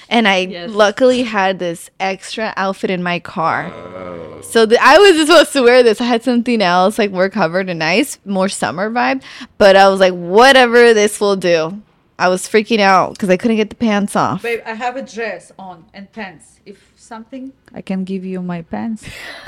And 0.10 0.28
I 0.28 0.40
Yes. 0.40 0.70
luckily 0.72 1.24
had 1.24 1.58
this 1.60 1.90
extra 2.00 2.54
outfit 2.58 2.90
in 2.92 3.02
my 3.02 3.20
car. 3.20 3.72
Oh. 3.74 4.42
So 4.44 4.66
the, 4.66 4.78
I 4.82 4.98
was 4.98 5.26
supposed 5.26 5.54
to 5.54 5.62
wear 5.64 5.82
this. 5.84 6.02
I 6.02 6.04
had 6.04 6.22
something 6.24 6.62
else 6.62 7.00
like 7.00 7.12
more 7.12 7.30
covered 7.30 7.70
and 7.70 7.80
nice, 7.80 8.20
more 8.26 8.50
summer 8.50 8.92
vibe, 8.92 9.24
but 9.58 9.76
I 9.78 9.88
was 9.90 10.00
like 10.02 10.14
whatever 10.14 10.94
this 10.94 11.20
will 11.22 11.38
do. 11.38 11.82
I 12.20 12.28
was 12.28 12.48
freaking 12.48 12.80
out 12.80 13.18
cuz 13.18 13.30
I 13.30 13.38
couldn't 13.38 13.58
get 13.58 13.70
the 13.70 13.76
pants 13.76 14.16
off. 14.16 14.44
Babe, 14.44 14.60
I 14.66 14.74
have 14.74 14.98
a 14.98 15.02
dress 15.02 15.52
on 15.58 15.86
and 15.94 16.12
pants. 16.12 16.60
If 16.66 16.92
something, 17.04 17.54
I 17.74 17.82
can 17.82 18.04
give 18.04 18.26
you 18.26 18.42
my 18.42 18.62
pants. 18.64 19.06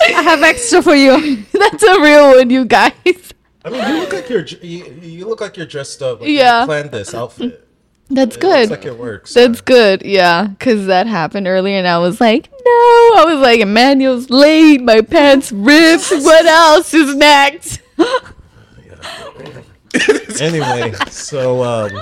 I 0.00 0.22
have 0.22 0.42
extra 0.42 0.82
for 0.82 0.94
you. 0.94 1.44
That's 1.52 1.82
a 1.82 2.00
real 2.00 2.36
one, 2.36 2.50
you 2.50 2.64
guys. 2.64 2.92
I 3.64 3.70
mean, 3.70 3.88
you 3.94 4.00
look 4.00 4.12
like 4.12 4.28
you're 4.28 4.42
dr- 4.44 4.62
you, 4.62 4.84
you 5.02 5.26
look 5.26 5.40
like 5.40 5.56
you're 5.56 5.66
dressed 5.66 6.00
up. 6.02 6.20
Like 6.20 6.30
Yeah. 6.30 6.60
You 6.60 6.66
planned 6.66 6.90
this 6.92 7.14
outfit. 7.14 7.62
That's 8.08 8.36
It 8.36 8.40
good. 8.40 8.68
looks 8.68 8.70
like 8.70 8.84
it 8.86 8.96
works. 8.98 9.34
That's 9.34 9.60
good, 9.60 10.02
yeah, 10.04 10.46
because 10.46 10.86
that 10.86 11.08
happened 11.08 11.48
earlier, 11.48 11.76
and 11.76 11.88
I 11.88 11.98
was 11.98 12.20
like, 12.20 12.48
no, 12.52 12.70
I 13.16 13.24
was 13.26 13.40
like, 13.40 13.58
Emmanuel's 13.58 14.30
late, 14.30 14.80
my 14.80 15.00
pants 15.00 15.50
ripped. 15.50 16.10
What 16.12 16.46
else 16.46 16.94
is 16.94 17.16
next? 17.16 17.80
anyway, 20.40 20.92
so 21.08 21.64
um. 21.64 22.00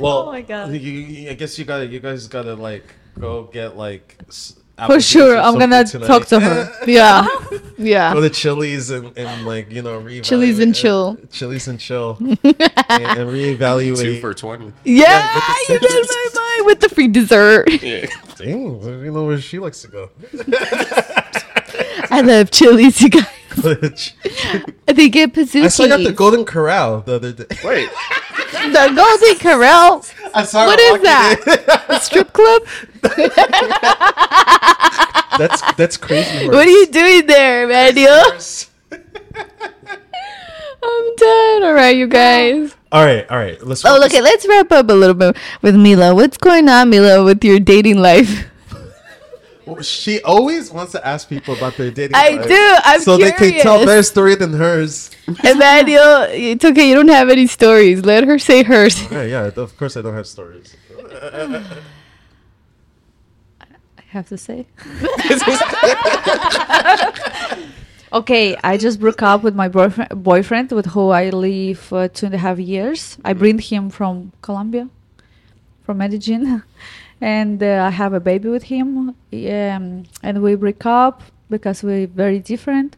Well, 0.00 0.18
Oh 0.22 0.26
my 0.32 0.42
God. 0.42 0.72
You, 0.72 0.78
you- 0.78 1.30
I 1.30 1.34
guess 1.34 1.58
you 1.58 1.64
gotta, 1.64 1.86
you 1.86 2.00
guys 2.00 2.26
gotta 2.28 2.54
like 2.54 2.84
go 3.18 3.44
get 3.44 3.76
like. 3.76 4.16
For 4.86 5.00
sure, 5.00 5.36
I'm 5.36 5.58
gonna 5.58 5.84
something 5.88 6.06
talk 6.06 6.26
to 6.26 6.38
her. 6.38 6.72
Yeah, 6.86 7.26
Go 7.50 7.58
yeah. 7.78 8.14
to 8.14 8.30
Chili's 8.30 8.90
and, 8.90 9.10
and 9.18 9.44
like 9.44 9.72
you 9.72 9.82
know 9.82 10.00
reevaluate. 10.00 10.22
Chili's 10.22 10.60
and 10.60 10.72
uh, 10.72 10.78
chill. 10.78 11.16
Chili's 11.32 11.66
and 11.66 11.80
chill. 11.80 12.16
and, 12.20 12.38
and 12.38 13.28
reevaluate. 13.28 14.00
Two 14.00 14.20
for 14.20 14.34
twenty. 14.34 14.72
Yeah, 14.84 15.34
with 15.34 15.66
the 15.66 15.72
you 15.74 15.78
did 15.80 16.06
my 16.08 16.28
mind 16.40 16.66
with 16.66 16.78
the 16.80 16.88
free 16.90 17.08
dessert. 17.08 17.68
Yeah. 17.82 18.06
Dang, 18.36 18.80
you 19.04 19.10
know 19.10 19.24
where 19.24 19.40
she 19.40 19.58
likes 19.58 19.82
to 19.82 19.88
go. 19.88 20.10
I 22.10 22.20
love 22.24 22.52
chilies, 22.52 23.00
you 23.00 23.08
guys. 23.10 23.26
They 24.86 25.08
get 25.08 25.36
I 25.36 25.68
saw 25.68 25.84
you 25.84 25.92
at 25.92 26.04
the 26.04 26.12
Golden 26.14 26.44
Corral 26.44 27.00
the 27.02 27.14
other 27.16 27.32
day. 27.32 27.46
Wait. 27.64 27.88
The 28.50 28.90
Golden 28.94 29.38
Corral. 29.38 30.04
I 30.34 30.42
saw 30.44 30.66
What 30.66 30.78
her 30.80 30.84
is 30.86 30.90
walking 30.92 31.04
that? 31.04 31.84
A 31.88 32.00
strip 32.00 32.32
club? 32.32 32.62
that's 35.38 35.60
that's 35.74 35.96
crazy. 35.96 36.46
What 36.48 36.66
are 36.66 36.70
you 36.70 36.86
doing 36.86 37.26
there, 37.26 37.64
Emmanuel? 37.64 38.32
I'm 40.82 41.16
done. 41.16 41.62
All 41.64 41.74
right, 41.74 41.96
you 41.96 42.06
guys. 42.08 42.74
All 42.90 43.04
right, 43.04 43.28
all 43.30 43.36
right. 43.36 43.62
Let's. 43.64 43.84
Oh, 43.84 43.96
focus- 43.96 44.06
okay. 44.14 44.22
Let's 44.22 44.46
wrap 44.48 44.72
up 44.72 44.88
a 44.88 44.92
little 44.94 45.14
bit 45.14 45.36
with 45.62 45.76
Mila. 45.76 46.14
What's 46.14 46.38
going 46.38 46.68
on, 46.68 46.90
Mila, 46.90 47.22
with 47.24 47.44
your 47.44 47.60
dating 47.60 47.98
life? 47.98 48.46
She 49.82 50.20
always 50.22 50.70
wants 50.70 50.92
to 50.92 51.06
ask 51.06 51.28
people 51.28 51.54
about 51.54 51.76
their 51.76 51.90
dating. 51.90 52.16
I 52.16 52.30
life 52.30 52.48
do. 52.48 52.74
I'm 52.84 53.00
so 53.00 53.16
they 53.16 53.32
can 53.32 53.52
tell 53.60 53.78
curious. 53.78 53.86
their 53.86 54.02
story 54.02 54.34
than 54.34 54.52
hers. 54.52 55.10
Emmanuel, 55.44 56.26
it's 56.30 56.64
okay. 56.64 56.88
You 56.88 56.94
don't 56.94 57.08
have 57.08 57.28
any 57.28 57.46
stories. 57.46 58.04
Let 58.04 58.24
her 58.24 58.38
say 58.38 58.62
hers. 58.62 58.98
Yeah, 59.10 59.24
yeah. 59.24 59.50
Of 59.56 59.76
course, 59.76 59.96
I 59.96 60.02
don't 60.02 60.14
have 60.14 60.26
stories. 60.26 60.76
I 61.00 61.62
have 64.08 64.28
to 64.28 64.38
say. 64.38 64.66
okay, 68.12 68.56
I 68.62 68.76
just 68.76 69.00
broke 69.00 69.22
up 69.22 69.42
with 69.42 69.54
my 69.54 69.68
boyfriend, 69.68 70.22
boyfriend 70.22 70.72
with 70.72 70.86
who 70.86 71.10
I 71.10 71.30
live 71.30 71.92
uh, 71.92 72.08
two 72.08 72.26
and 72.26 72.34
a 72.34 72.38
half 72.38 72.58
years. 72.58 73.18
I 73.24 73.32
bring 73.32 73.58
him 73.58 73.90
from 73.90 74.32
Colombia, 74.42 74.88
from 75.84 75.98
Medellin, 75.98 76.62
and 77.20 77.62
uh, 77.62 77.84
I 77.86 77.90
have 77.90 78.12
a 78.12 78.20
baby 78.20 78.48
with 78.48 78.64
him. 78.64 79.14
Um, 79.32 80.04
and 80.22 80.42
we 80.42 80.54
break 80.54 80.84
up 80.86 81.22
because 81.50 81.82
we're 81.82 82.06
very 82.06 82.38
different. 82.38 82.96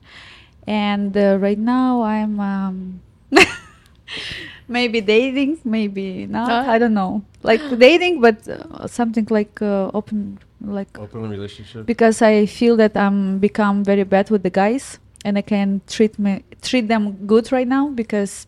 And 0.66 1.16
uh, 1.16 1.38
right 1.40 1.58
now 1.58 2.02
I'm 2.02 2.38
um, 2.40 3.00
maybe 4.68 5.00
dating, 5.00 5.58
maybe 5.64 6.26
not. 6.26 6.48
Huh? 6.50 6.70
I 6.70 6.78
don't 6.78 6.94
know. 6.94 7.22
Like 7.42 7.60
dating, 7.78 8.20
but 8.20 8.46
uh, 8.48 8.86
something 8.86 9.26
like 9.30 9.60
uh, 9.62 9.90
open, 9.94 10.38
like 10.60 10.98
Open 10.98 11.28
relationship. 11.28 11.86
because 11.86 12.22
I 12.22 12.46
feel 12.46 12.76
that 12.76 12.96
I'm 12.96 13.38
become 13.38 13.84
very 13.84 14.04
bad 14.04 14.30
with 14.30 14.42
the 14.42 14.50
guys 14.50 14.98
and 15.24 15.38
I 15.38 15.42
can 15.42 15.80
treat 15.86 16.18
me 16.18 16.44
treat 16.62 16.88
them 16.88 17.26
good 17.26 17.52
right 17.52 17.66
now 17.68 17.88
because 17.88 18.46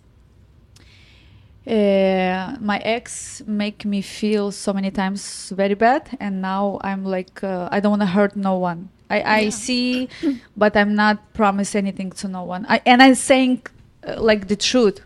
uh, 1.67 2.57
my 2.61 2.79
ex 2.79 3.43
make 3.47 3.85
me 3.85 4.03
feel 4.03 4.51
so 4.51 4.73
many 4.73 4.91
times 4.91 5.51
very 5.51 5.75
bad 5.75 6.17
and 6.19 6.43
now 6.43 6.79
I'm 6.83 7.05
like 7.05 7.43
uh, 7.45 7.69
I 7.71 7.81
don't 7.81 7.91
want 7.91 8.03
to 8.03 8.07
hurt 8.07 8.37
no 8.37 8.59
one. 8.59 8.89
I, 9.11 9.23
I 9.37 9.49
see, 9.51 10.09
but 10.57 10.75
I'm 10.75 10.95
not 10.95 11.35
promise 11.35 11.75
anything 11.75 12.13
to 12.13 12.29
no 12.29 12.45
one. 12.45 12.65
I, 12.67 12.81
and 12.87 13.03
I'm 13.03 13.15
saying 13.15 13.67
uh, 14.07 14.21
like 14.21 14.49
the 14.49 14.57
truth. 14.57 15.01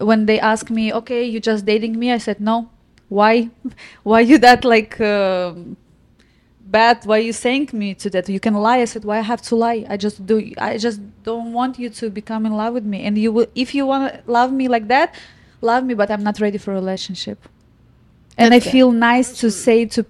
When 0.00 0.26
they 0.26 0.38
ask 0.40 0.70
me, 0.70 0.92
okay, 0.94 1.24
you 1.24 1.40
just 1.40 1.66
dating 1.66 1.98
me, 1.98 2.12
I 2.12 2.18
said 2.18 2.40
no. 2.40 2.70
Why? 3.08 3.50
Why 4.04 4.20
you 4.20 4.38
that 4.38 4.64
like? 4.64 5.00
um 5.00 5.76
bad 6.70 7.04
why 7.04 7.18
you 7.18 7.32
saying 7.32 7.68
me 7.72 7.94
to 7.94 8.08
that 8.08 8.28
you 8.28 8.38
can 8.38 8.54
lie 8.54 8.78
i 8.78 8.84
said 8.84 9.04
why 9.04 9.18
i 9.18 9.20
have 9.20 9.42
to 9.42 9.56
lie 9.56 9.84
i 9.88 9.96
just 9.96 10.24
do 10.24 10.52
i 10.58 10.78
just 10.78 11.00
don't 11.24 11.52
want 11.52 11.78
you 11.80 11.90
to 11.90 12.08
become 12.08 12.46
in 12.46 12.52
love 12.52 12.72
with 12.74 12.84
me 12.84 13.02
and 13.02 13.18
you 13.18 13.32
will 13.32 13.46
if 13.56 13.74
you 13.74 13.84
want 13.84 14.12
to 14.12 14.22
love 14.30 14.52
me 14.52 14.68
like 14.68 14.86
that 14.86 15.14
love 15.60 15.84
me 15.84 15.94
but 15.94 16.10
i'm 16.10 16.22
not 16.22 16.40
ready 16.40 16.58
for 16.58 16.70
a 16.72 16.74
relationship 16.74 17.38
and 18.38 18.52
That's 18.52 18.62
i 18.62 18.64
fair. 18.64 18.72
feel 18.72 18.90
nice 18.92 19.38
to 19.40 19.50
say 19.50 19.84
to 19.86 20.04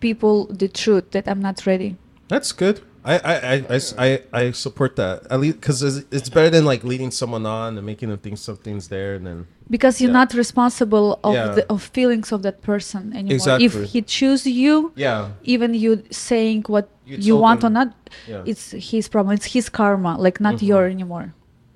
people 0.00 0.46
the 0.46 0.68
truth 0.68 1.10
that 1.12 1.26
i'm 1.28 1.40
not 1.40 1.66
ready 1.66 1.96
That's 2.28 2.52
good. 2.52 2.80
I, 3.06 3.14
I, 3.32 3.34
I, 3.76 3.80
I, 4.06 4.08
I 4.40 4.44
support 4.52 4.96
that 4.96 5.26
at 5.30 5.38
least 5.38 5.60
because 5.60 5.82
it's, 5.82 5.98
it's 6.16 6.30
better 6.30 6.48
than 6.48 6.64
like 6.64 6.82
leading 6.84 7.10
someone 7.10 7.44
on 7.44 7.76
and 7.76 7.84
making 7.84 8.08
them 8.08 8.16
think 8.18 8.38
something's 8.38 8.88
there 8.88 9.12
and 9.16 9.26
then 9.26 9.38
because 9.68 10.00
you're 10.00 10.08
Yeah. 10.14 10.20
not 10.24 10.32
responsible 10.32 11.20
of 11.22 11.34
Yeah. 11.34 11.48
the 11.56 11.62
of 11.74 11.82
feelings 11.98 12.32
of 12.32 12.40
that 12.46 12.62
person 12.62 13.12
anymore 13.12 13.34
Exactly. 13.36 13.66
if 13.66 13.74
he 13.92 14.00
choose 14.00 14.46
you 14.62 14.74
yeah 14.96 15.20
even 15.52 15.74
you 15.84 15.90
saying 16.10 16.64
what 16.74 16.86
You 17.04 17.16
you, 17.26 17.32
told 17.34 17.42
want 17.46 17.60
or 17.68 17.72
not 17.80 17.88
yeah 18.26 18.50
it's 18.50 18.64
his 18.90 19.04
problem 19.14 19.32
it's 19.38 19.48
his 19.56 19.66
karma 19.78 20.12
like 20.26 20.38
not 20.46 20.54
Mhm. 20.56 20.66
your 20.70 20.84
anymore 20.96 21.26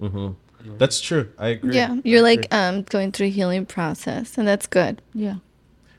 hmm 0.00 0.28
that's 0.78 1.00
true. 1.00 1.28
I 1.38 1.48
agree. 1.48 1.74
Yeah, 1.76 1.96
you're 2.04 2.22
like 2.22 2.46
agree. 2.46 2.58
um 2.58 2.82
going 2.82 3.12
through 3.12 3.26
a 3.28 3.30
healing 3.30 3.66
process, 3.66 4.38
and 4.38 4.46
that's 4.48 4.66
good. 4.66 5.02
yeah 5.14 5.36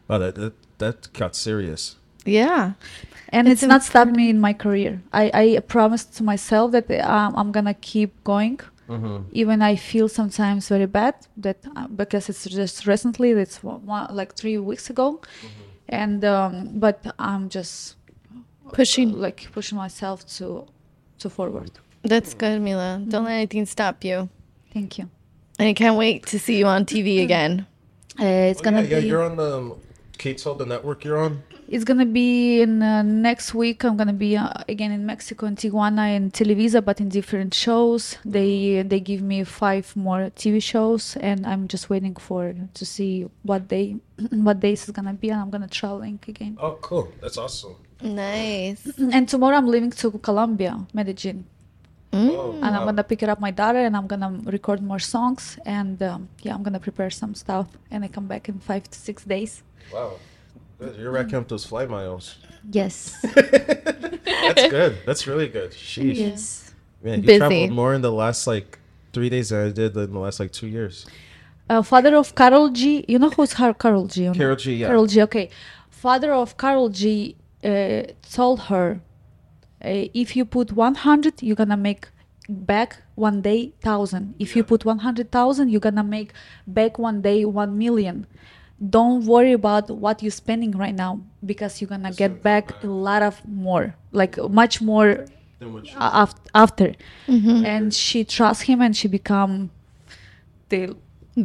wow 0.08 0.18
that, 0.20 0.36
that 0.36 0.54
that 0.78 1.14
got 1.14 1.36
serious. 1.36 1.96
Yeah. 2.26 2.74
and 3.30 3.48
It's 3.48 3.64
it's, 3.64 3.70
not 3.70 3.84
stopped 3.84 4.12
me 4.12 4.30
in 4.30 4.40
my 4.40 4.54
career. 4.54 5.02
I, 5.14 5.32
I 5.34 5.60
promised 5.60 6.16
to 6.18 6.24
myself 6.24 6.72
that 6.72 6.90
um, 7.02 7.34
I'm 7.36 7.52
gonna 7.52 7.74
keep 7.74 8.12
going, 8.24 8.60
hmm 8.88 9.18
even 9.32 9.62
I 9.62 9.76
feel 9.76 10.08
sometimes 10.10 10.68
very 10.70 10.86
bad. 10.88 11.16
That 11.38 11.58
uh, 11.76 11.88
because 11.88 12.30
it's 12.30 12.44
just 12.46 12.86
recently, 12.88 13.30
it's 13.32 13.64
one, 13.64 13.86
one- 13.86 14.14
like 14.16 14.36
three 14.36 14.58
weeks 14.58 14.90
ago, 14.90 15.22
and 15.88 16.24
um, 16.26 16.80
but 16.80 16.98
I'm 17.18 17.50
just 17.50 17.96
Pushing. 18.74 19.12
like 19.20 19.48
pushing 19.52 19.78
myself 19.78 20.26
to 20.38 20.66
to 21.20 21.30
forward. 21.30 21.72
That's 22.04 22.34
good, 22.36 22.62
Mila. 22.62 23.02
Don't 23.08 23.26
let 23.26 23.34
anything 23.34 23.66
stop 23.66 24.04
you. 24.04 24.30
Thank 24.74 24.98
you. 24.98 25.10
And 25.58 25.68
I 25.68 25.74
can't 25.74 25.98
wait 25.98 26.26
to 26.28 26.40
see 26.40 26.58
you 26.58 26.66
on 26.68 26.86
TV 26.86 27.22
again. 27.24 27.66
Uh, 28.20 28.26
it's 28.52 28.62
Oh, 28.62 28.64
gonna 28.64 28.82
yeah, 28.84 28.98
yeah, 28.98 29.00
you're 29.00 29.24
on 29.24 29.36
the 29.38 29.58
um, 29.58 29.76
Kate's 30.18 30.44
Hall, 30.44 30.56
the 30.56 30.66
network 30.66 31.04
you're 31.06 31.18
on. 31.18 31.44
it's 31.70 31.84
gonna 31.84 32.06
be 32.06 32.62
in 32.62 32.82
uh, 32.82 33.02
next 33.04 33.54
week. 33.54 33.84
I'm 33.86 33.96
gonna 33.96 34.14
be 34.14 34.36
uh, 34.36 34.52
again 34.68 34.92
in 34.92 35.06
Mexico 35.06 35.46
in 35.46 35.56
Tijuana 35.56 36.16
and 36.16 36.34
Televisa, 36.34 36.84
but 36.84 37.00
in 37.00 37.10
different 37.10 37.54
shows. 37.54 38.18
They 38.26 38.82
they 38.84 39.00
give 39.00 39.22
me 39.22 39.44
five 39.46 39.96
more 39.96 40.32
TV 40.36 40.62
shows, 40.62 41.16
and 41.18 41.46
I'm 41.46 41.68
just 41.68 41.90
waiting 41.90 42.16
for 42.16 42.54
to 42.74 42.86
see 42.86 43.28
what 43.44 43.68
day 43.68 43.96
what 44.32 44.60
days 44.60 44.84
is 44.86 44.92
gonna 44.92 45.14
be, 45.14 45.30
and 45.30 45.40
I'm 45.42 45.50
gonna 45.50 45.68
traveling 45.70 46.20
again. 46.28 46.58
Oh, 46.60 46.78
cool. 46.82 47.12
That's 47.22 47.38
awesome. 47.38 47.76
Nice. 48.02 48.82
And 49.16 49.28
tomorrow 49.30 49.58
I'm 49.58 49.68
leaving 49.68 49.92
to 49.92 50.12
Colombia, 50.20 50.86
Medellin. 50.94 51.46
Oh, 52.12 52.54
and 52.64 52.76
I'm 52.76 52.86
gonna 52.86 53.04
pick 53.04 53.22
it 53.22 53.30
up 53.30 53.40
my 53.40 53.52
daughter, 53.52 53.80
and 53.80 53.96
I'm 53.96 54.08
gonna 54.08 54.40
record 54.46 54.82
more 54.82 55.00
songs, 55.00 55.60
and 55.66 56.02
um, 56.02 56.30
yeah, 56.42 56.56
I'm 56.56 56.64
gonna 56.64 56.80
prepare 56.80 57.10
some 57.12 57.36
stuff, 57.36 57.68
and 57.92 58.04
I 58.04 58.08
come 58.08 58.26
back 58.28 58.50
in 58.50 58.60
five 58.60 58.90
to 58.90 58.98
six 58.98 59.24
days. 59.24 59.62
Wow. 59.94 60.14
Good. 60.80 60.96
You're 60.96 61.12
racking 61.12 61.36
up 61.36 61.48
those 61.48 61.66
flight 61.66 61.90
miles. 61.90 62.38
Yes. 62.72 63.18
That's 63.36 64.68
good. 64.78 64.98
That's 65.06 65.28
really 65.28 65.48
good. 65.50 65.72
Sheesh. 65.72 66.16
yes. 66.16 66.74
Man, 67.04 67.20
you 67.22 67.28
Busy. 67.28 67.38
traveled 67.40 67.72
more 67.72 67.94
in 67.94 68.02
the 68.02 68.12
last 68.12 68.48
like 68.48 68.80
three 69.14 69.30
days 69.30 69.50
than 69.50 69.68
I 69.68 69.72
did 69.72 69.96
in 69.96 70.14
the 70.14 70.20
last 70.20 70.40
like 70.40 70.52
two 70.52 70.68
years. 70.68 71.06
Uh, 71.70 71.82
father 71.84 72.16
of 72.16 72.34
Karol 72.34 72.70
G. 72.70 73.06
You 73.08 73.20
know 73.20 73.30
who's 73.30 73.54
her, 73.54 73.74
Karol 73.74 74.08
G? 74.08 74.32
Karol 74.34 74.56
G, 74.56 74.76
yeah. 74.76 74.88
Karol 74.88 75.06
G. 75.06 75.22
Okay. 75.22 75.50
Father 75.92 76.34
of 76.34 76.58
Karol 76.58 76.90
G. 76.90 77.36
Uh, 77.64 78.04
told 78.32 78.62
her, 78.62 79.02
Uh, 79.84 80.08
if 80.14 80.36
you 80.36 80.46
put 80.46 80.72
100, 80.74 81.42
you're 81.42 81.56
gonna 81.56 81.78
make 81.78 82.08
back 82.50 82.98
one 83.16 83.42
day 83.42 83.74
thousand. 83.82 84.34
If 84.40 84.56
you 84.56 84.64
put 84.64 84.84
100,000, 84.86 85.70
you're 85.70 85.80
gonna 85.80 86.04
make 86.04 86.34
back 86.68 86.98
one 87.00 87.22
day 87.22 87.46
one 87.46 87.78
million. 87.78 88.26
Don't 88.90 89.26
worry 89.26 89.52
about 89.54 89.90
what 89.90 90.22
you're 90.24 90.32
spending 90.32 90.72
right 90.72 90.96
now 90.96 91.22
because 91.46 91.80
you're 91.82 91.90
gonna 91.90 92.12
get 92.14 92.42
back 92.44 92.84
a 92.84 92.88
lot 92.88 93.22
of 93.22 93.46
more, 93.48 93.96
like 94.12 94.38
much 94.50 94.82
more 94.82 95.26
Then 95.60 95.74
what 95.74 95.86
you- 95.86 95.98
a- 96.00 96.12
af- 96.24 96.36
after. 96.56 96.94
Mm-hmm. 97.28 97.66
And 97.66 97.94
she 97.94 98.24
trusts 98.24 98.64
him, 98.64 98.82
and 98.82 98.96
she 98.96 99.08
become 99.08 99.70
the 100.70 100.96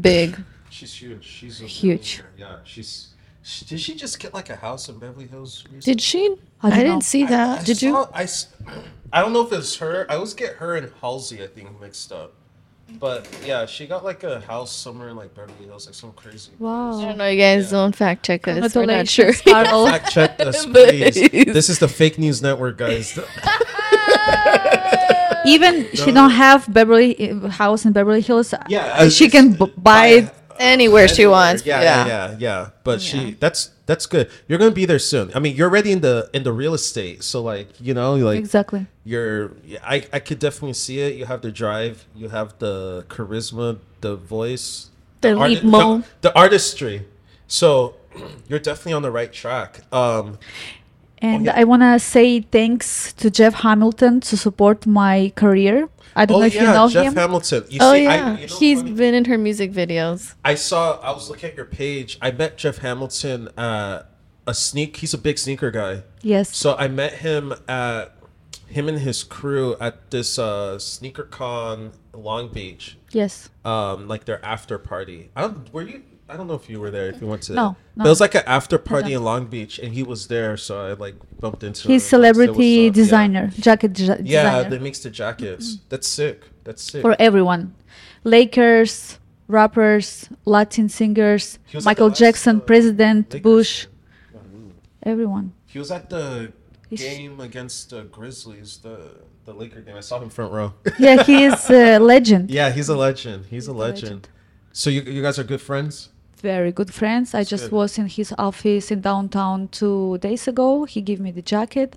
Big. 0.00 0.36
She's 0.70 0.92
huge. 0.94 1.24
She's 1.24 1.60
a 1.60 1.66
Huge. 1.66 2.22
Yeah, 2.36 2.56
she's. 2.64 3.13
She, 3.46 3.64
did 3.66 3.78
she 3.80 3.94
just 3.94 4.18
get 4.20 4.32
like 4.32 4.48
a 4.48 4.56
house 4.56 4.88
in 4.88 4.98
Beverly 4.98 5.26
Hills? 5.26 5.64
Recently? 5.66 5.80
Did 5.92 6.00
she? 6.00 6.34
I 6.62 6.68
I, 6.68 6.70
don't 6.70 6.78
know. 6.78 6.84
didn't 6.92 7.04
see 7.04 7.26
that. 7.26 7.60
I 7.60 7.62
Did 7.64 7.82
you? 7.82 7.94
I, 7.96 8.08
I, 8.14 8.22
s- 8.22 8.48
I 9.12 9.20
don't 9.20 9.34
know 9.34 9.42
if 9.46 9.52
it's 9.52 9.76
her. 9.76 10.06
I 10.08 10.14
always 10.14 10.32
get 10.32 10.54
her 10.56 10.76
and 10.76 10.90
Halsey, 11.02 11.42
I 11.42 11.46
think, 11.48 11.78
mixed 11.78 12.10
up. 12.10 12.32
But 12.98 13.28
yeah, 13.44 13.66
she 13.66 13.86
got 13.86 14.02
like 14.02 14.24
a 14.24 14.40
house 14.40 14.72
somewhere 14.72 15.08
in 15.10 15.16
like 15.16 15.34
Beverly 15.34 15.66
Hills, 15.66 15.84
like 15.86 15.94
some 15.94 16.12
crazy. 16.12 16.52
Wow. 16.58 16.98
I 17.00 17.04
don't 17.04 17.18
know. 17.18 17.28
You 17.28 17.38
guys 17.38 17.70
don't 17.70 17.94
fact 17.94 18.24
check 18.24 18.48
us. 18.48 18.54
We're 18.74 18.86
not 18.86 19.06
Congratulations, 19.06 19.10
sure. 19.42 19.52
Karol. 19.64 19.86
Fact 19.88 20.10
check 20.10 20.40
us, 20.40 20.64
please. 20.72 21.28
Please. 21.28 21.44
This 21.52 21.68
is 21.68 21.78
the 21.78 21.88
fake 21.88 22.18
news 22.18 22.40
network, 22.40 22.78
guys. 22.78 23.18
Even 25.46 25.86
she 25.92 26.10
don't 26.12 26.30
have 26.30 26.72
Beverly 26.72 27.30
uh, 27.30 27.48
house 27.48 27.84
in 27.84 27.92
Beverly 27.92 28.22
Hills. 28.22 28.54
Yeah, 28.68 29.10
she 29.10 29.28
can 29.28 29.52
b- 29.52 29.70
buy 29.76 30.06
it. 30.06 30.34
Anywhere 30.58 31.08
she 31.08 31.26
wants. 31.26 31.64
Yeah, 31.66 31.82
yeah, 31.82 32.06
yeah, 32.06 32.36
yeah. 32.38 32.70
But 32.84 33.00
she, 33.00 33.32
that's 33.40 33.70
that's 33.86 34.06
good. 34.06 34.30
You're 34.48 34.58
gonna 34.58 34.70
be 34.70 34.84
there 34.86 34.98
soon. 34.98 35.30
I 35.34 35.38
mean, 35.40 35.56
you're 35.56 35.68
already 35.68 35.92
in 35.92 36.00
the 36.00 36.30
in 36.32 36.42
the 36.42 36.52
real 36.52 36.74
estate, 36.74 37.22
so 37.22 37.42
like 37.42 37.68
you 37.80 37.94
know, 37.94 38.14
like 38.16 38.38
Exactly. 38.38 38.86
you're. 39.04 39.52
I 39.82 40.06
I 40.12 40.18
could 40.20 40.38
definitely 40.38 40.74
see 40.74 41.00
it. 41.00 41.14
You 41.16 41.26
have 41.26 41.42
the 41.42 41.50
drive. 41.52 42.06
You 42.14 42.28
have 42.28 42.58
the 42.58 43.04
charisma, 43.08 43.78
the 44.00 44.16
voice, 44.16 44.90
The 45.20 45.36
arti- 45.36 45.56
leap 45.56 45.64
mo. 45.64 45.98
the, 45.98 46.04
the 46.30 46.38
artistry. 46.38 47.06
So 47.46 47.96
you're 48.48 48.58
definitely 48.58 48.92
on 48.94 49.02
the 49.02 49.10
right 49.10 49.32
track. 49.32 49.80
Um, 49.92 50.38
And 51.24 51.46
yeah. 51.46 51.60
I 51.60 51.64
wanna 51.64 51.98
say 51.98 52.40
thanks 52.40 53.12
to 53.14 53.30
Jeff 53.30 53.54
Hamilton 53.66 54.20
to 54.28 54.36
support 54.36 54.86
my 54.86 55.32
career. 55.42 55.88
I 56.16 56.26
don't 56.26 56.36
oh 56.36 56.40
know 56.40 56.46
if 56.46 56.54
yeah, 56.54 56.60
you 56.64 56.66
know 56.78 56.88
Jeff 56.88 57.06
him. 57.06 57.14
Hamilton. 57.16 57.64
You 57.70 57.78
Oh 57.80 57.92
see, 57.94 58.04
yeah, 58.04 58.12
I, 58.12 58.40
you 58.40 58.46
know 58.46 58.56
he's 58.60 58.80
funny? 58.82 58.92
been 58.92 59.14
in 59.14 59.24
her 59.24 59.38
music 59.38 59.72
videos. 59.72 60.34
I 60.44 60.54
saw. 60.54 61.00
I 61.00 61.10
was 61.12 61.28
looking 61.30 61.50
at 61.50 61.56
your 61.56 61.64
page. 61.66 62.18
I 62.20 62.30
met 62.30 62.56
Jeff 62.58 62.78
Hamilton 62.78 63.48
at 63.56 64.10
a 64.46 64.54
sneak. 64.54 64.98
He's 64.98 65.14
a 65.14 65.18
big 65.18 65.38
sneaker 65.38 65.70
guy. 65.70 66.02
yes. 66.22 66.54
So 66.54 66.76
I 66.76 66.86
met 66.88 67.14
him 67.26 67.54
at 67.66 68.12
him 68.68 68.88
and 68.88 68.98
his 68.98 69.24
crew 69.24 69.76
at 69.80 70.10
this 70.10 70.38
uh, 70.38 70.78
sneaker 70.78 71.22
con 71.24 71.92
Long 72.12 72.48
Beach, 72.48 72.96
yes. 73.10 73.48
um, 73.64 74.08
like 74.08 74.24
their 74.24 74.44
after 74.44 74.78
party. 74.78 75.30
I 75.34 75.42
don't. 75.42 75.72
Were 75.72 75.82
you? 75.82 76.02
I 76.28 76.36
don't 76.38 76.46
know 76.46 76.54
if 76.54 76.70
you 76.70 76.80
were 76.80 76.90
there. 76.90 77.08
If 77.10 77.20
you 77.20 77.26
went 77.26 77.42
to, 77.42 77.52
No, 77.52 77.76
but 77.96 78.04
no. 78.04 78.06
it 78.06 78.12
was 78.12 78.20
like 78.20 78.34
an 78.34 78.42
after 78.46 78.78
party 78.78 79.12
in 79.12 79.22
Long 79.22 79.44
Beach, 79.46 79.78
and 79.78 79.92
he 79.92 80.02
was 80.02 80.26
there. 80.28 80.56
So 80.56 80.80
I 80.80 80.92
like 80.94 81.16
bumped 81.40 81.62
into. 81.62 81.86
him 81.86 81.92
He's 81.92 82.02
like, 82.02 82.08
said 82.08 82.08
celebrity 82.34 82.88
up. 82.88 82.96
Yeah. 82.96 83.02
designer, 83.02 83.46
jacket 83.60 83.92
desi- 83.92 84.22
Yeah, 84.24 84.42
designer 84.44 84.70
they 84.70 84.78
makes 84.78 85.00
the 85.00 85.10
jackets. 85.10 85.78
That's 85.90 86.08
sick. 86.08 86.44
That's 86.64 86.82
sick. 86.82 87.02
for 87.02 87.14
everyone. 87.18 87.74
Lakers, 88.24 89.18
rappers, 89.48 90.30
Latin 90.46 90.88
singers, 90.88 91.58
He 91.66 91.76
was 91.76 91.84
at 91.86 91.90
Michael 91.90 92.08
last, 92.08 92.18
Jackson, 92.18 92.56
uh, 92.56 92.60
President 92.60 93.32
Lakers 93.34 93.42
Bush, 93.42 93.86
everyone. 95.02 95.52
He 95.66 95.78
was 95.78 95.90
at 95.90 96.08
the 96.10 96.52
He's- 96.88 97.02
game 97.02 97.40
against 97.40 97.90
the 97.90 98.04
Grizzlies, 98.04 98.78
the 98.78 98.98
the 99.44 99.52
Laker 99.52 99.82
game. 99.82 99.94
I 99.94 100.00
saw 100.00 100.18
him 100.20 100.30
front 100.30 100.52
row. 100.52 100.72
Yeah, 100.98 101.22
he 101.22 101.44
is 101.44 101.68
a 101.68 101.98
legend. 101.98 102.50
yeah, 102.50 102.70
he's 102.70 102.88
a 102.88 102.96
legend. 102.96 103.44
He's 103.50 103.68
a 103.68 103.72
a 103.72 103.74
legend. 103.74 104.02
legend. 104.04 104.28
So 104.72 104.88
you 104.88 105.02
you 105.02 105.20
guys 105.20 105.38
are 105.38 105.44
good 105.44 105.60
friends? 105.60 106.08
Very 106.52 106.72
good 106.78 106.92
friends. 107.00 107.28
I 107.40 107.42
just 107.54 107.64
good. 107.70 107.76
was 107.80 107.90
in 108.00 108.06
his 108.18 108.30
office 108.48 108.86
in 108.94 109.00
downtown 109.10 109.58
two 109.80 110.18
days 110.26 110.42
ago. 110.52 110.68
He 110.94 111.00
gave 111.08 111.20
me 111.26 111.30
the 111.38 111.46
jacket. 111.54 111.90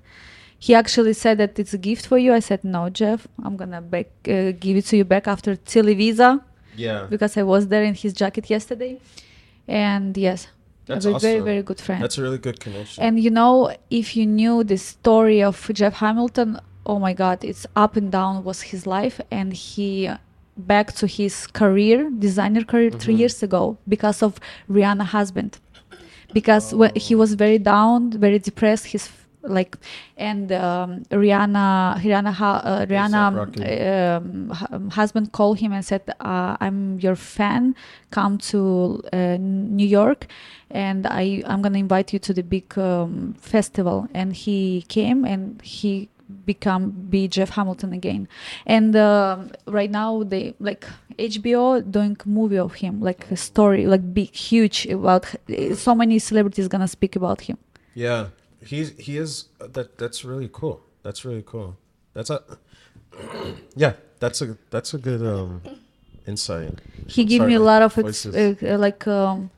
He 0.65 0.71
actually 0.81 1.13
said 1.23 1.35
that 1.41 1.53
it's 1.61 1.73
a 1.79 1.81
gift 1.89 2.03
for 2.11 2.17
you. 2.25 2.31
I 2.39 2.41
said 2.49 2.61
no, 2.75 2.81
Jeff. 2.99 3.19
I'm 3.45 3.55
gonna 3.61 3.81
back, 3.95 4.07
uh, 4.35 4.51
give 4.63 4.75
it 4.81 4.85
to 4.89 4.95
you 4.99 5.05
back 5.13 5.25
after 5.35 5.51
Televisa 5.73 6.29
Yeah. 6.85 7.01
because 7.13 7.33
I 7.41 7.43
was 7.53 7.63
there 7.71 7.85
in 7.89 7.95
his 8.03 8.11
jacket 8.21 8.45
yesterday. 8.55 8.93
And 9.87 10.11
yes, 10.27 10.39
That's 10.87 11.05
a 11.05 11.19
very 11.27 11.41
very 11.51 11.63
good 11.69 11.81
friend. 11.85 12.01
That's 12.03 12.17
a 12.21 12.23
really 12.27 12.41
good 12.47 12.59
connection. 12.65 12.99
And 13.05 13.13
you 13.25 13.31
know, 13.39 13.53
if 14.01 14.07
you 14.17 14.25
knew 14.39 14.55
the 14.73 14.77
story 14.93 15.39
of 15.49 15.55
Jeff 15.79 15.95
Hamilton, 16.05 16.49
oh 16.89 16.99
my 17.07 17.13
God, 17.23 17.37
it's 17.49 17.65
up 17.83 17.93
and 17.99 18.09
down 18.17 18.33
was 18.47 18.59
his 18.71 18.81
life, 18.97 19.17
and 19.39 19.49
he 19.65 20.09
back 20.57 20.93
to 20.93 21.07
his 21.07 21.47
career, 21.47 22.09
designer 22.09 22.63
career, 22.63 22.91
three 22.91 23.15
Mhm. 23.15 23.19
years 23.19 23.43
ago 23.43 23.77
because 23.87 24.23
of 24.23 24.39
Rihanna 24.69 25.05
husband, 25.05 25.59
because 26.33 26.73
when 26.73 26.91
he 26.95 27.15
was 27.15 27.33
very 27.33 27.59
down, 27.59 28.11
very 28.11 28.39
depressed, 28.39 28.87
his 28.87 29.09
like, 29.43 29.77
and 30.17 30.51
um, 30.51 31.03
Rihanna, 31.09 32.01
Rihanna, 32.03 32.33
uh, 32.41 32.85
Rihanna 32.85 34.73
um, 34.73 34.89
husband 34.89 35.31
called 35.31 35.59
him 35.59 35.71
and 35.71 35.85
said, 35.85 36.01
uh, 36.19 36.57
"I'm 36.59 36.99
your 36.99 37.15
fan. 37.15 37.75
Come 38.11 38.37
to 38.51 39.01
uh, 39.13 39.37
New 39.39 39.87
York, 39.87 40.27
and 40.69 41.07
I 41.07 41.43
I'm 41.45 41.61
gonna 41.61 41.77
invite 41.77 42.11
you 42.13 42.19
to 42.19 42.33
the 42.33 42.43
big 42.43 42.77
um, 42.77 43.35
festival." 43.39 44.07
And 44.13 44.33
he 44.33 44.83
came, 44.89 45.23
and 45.23 45.61
he 45.61 46.09
become 46.45 46.91
be 47.09 47.27
Jeff 47.27 47.49
Hamilton 47.51 47.93
again. 47.93 48.27
And 48.65 48.95
um 48.95 49.51
right 49.65 49.91
now 49.91 50.23
they 50.23 50.53
like 50.59 50.85
HBO 51.17 51.81
doing 51.89 52.17
movie 52.25 52.59
of 52.59 52.75
him, 52.75 53.01
like 53.01 53.29
a 53.31 53.37
story, 53.37 53.85
like 53.87 54.13
big, 54.13 54.33
huge 54.33 54.85
about. 54.87 55.25
So 55.75 55.95
many 55.95 56.19
celebrities 56.19 56.67
gonna 56.67 56.87
speak 56.87 57.15
about 57.15 57.41
him. 57.41 57.57
yeah, 57.93 58.27
he's 58.61 58.89
he 58.97 59.17
is 59.17 59.45
that. 59.59 59.97
That's 59.97 60.23
really 60.23 60.49
cool. 60.51 60.81
That's 61.03 61.25
really 61.25 61.43
cool. 61.45 61.77
That's 62.13 62.29
a 62.29 62.41
yeah. 63.75 63.93
That's 64.19 64.41
a 64.41 64.57
that's 64.71 64.93
a 64.93 64.97
good 64.97 65.21
um 65.21 65.61
insight. 66.25 66.73
He 67.07 67.23
gave 67.25 67.39
sorry, 67.39 67.49
me 67.49 67.55
a 67.55 67.59
lot 67.59 67.81
of 67.81 67.97
ex- 67.97 68.25
uh, 68.25 68.55
uh, 68.61 68.77
like. 68.77 69.07
Um, 69.07 69.51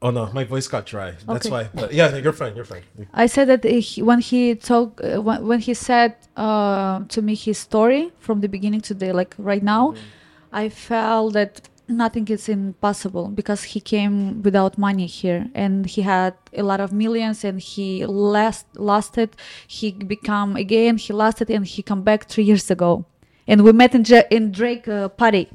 Oh 0.00 0.10
no, 0.10 0.30
my 0.32 0.44
voice 0.44 0.68
got 0.68 0.86
dry. 0.86 1.14
That's 1.26 1.46
Okay. 1.46 1.50
why. 1.50 1.70
But 1.74 1.92
yeah, 1.92 2.14
you're 2.16 2.32
fine. 2.32 2.54
You're 2.54 2.64
fine. 2.64 2.82
I 3.12 3.26
said 3.26 3.48
that 3.48 3.64
he, 3.64 4.00
when 4.02 4.20
he 4.20 4.54
talk 4.54 5.00
uh, 5.02 5.20
when, 5.20 5.44
when 5.46 5.58
he 5.60 5.74
said 5.74 6.14
uh, 6.36 7.00
to 7.08 7.20
me 7.20 7.34
his 7.34 7.58
story 7.58 8.12
from 8.20 8.40
the 8.40 8.48
beginning 8.48 8.80
to 8.82 8.94
the 8.94 9.12
like 9.12 9.34
right 9.38 9.62
now, 9.62 9.94
I 10.52 10.68
felt 10.68 11.32
that 11.32 11.68
nothing 11.88 12.28
is 12.28 12.48
impossible 12.48 13.28
because 13.28 13.62
he 13.64 13.80
came 13.80 14.42
without 14.42 14.76
money 14.78 15.06
here 15.06 15.46
and 15.54 15.86
he 15.86 16.02
had 16.02 16.34
a 16.52 16.62
lot 16.62 16.80
of 16.80 16.92
millions 16.92 17.44
and 17.44 17.58
he 17.60 18.06
last 18.06 18.66
lost 18.76 19.18
it. 19.18 19.34
He 19.66 19.90
become 19.90 20.54
again 20.54 20.96
he 20.98 21.12
lost 21.12 21.42
it 21.42 21.50
and 21.50 21.66
he 21.66 21.82
come 21.82 22.02
back 22.02 22.28
three 22.28 22.44
years 22.44 22.70
ago, 22.70 23.04
and 23.48 23.64
we 23.64 23.72
met 23.72 23.96
in 23.96 24.04
in 24.30 24.52
Drake 24.52 24.86
uh, 24.86 25.08
party. 25.08 25.48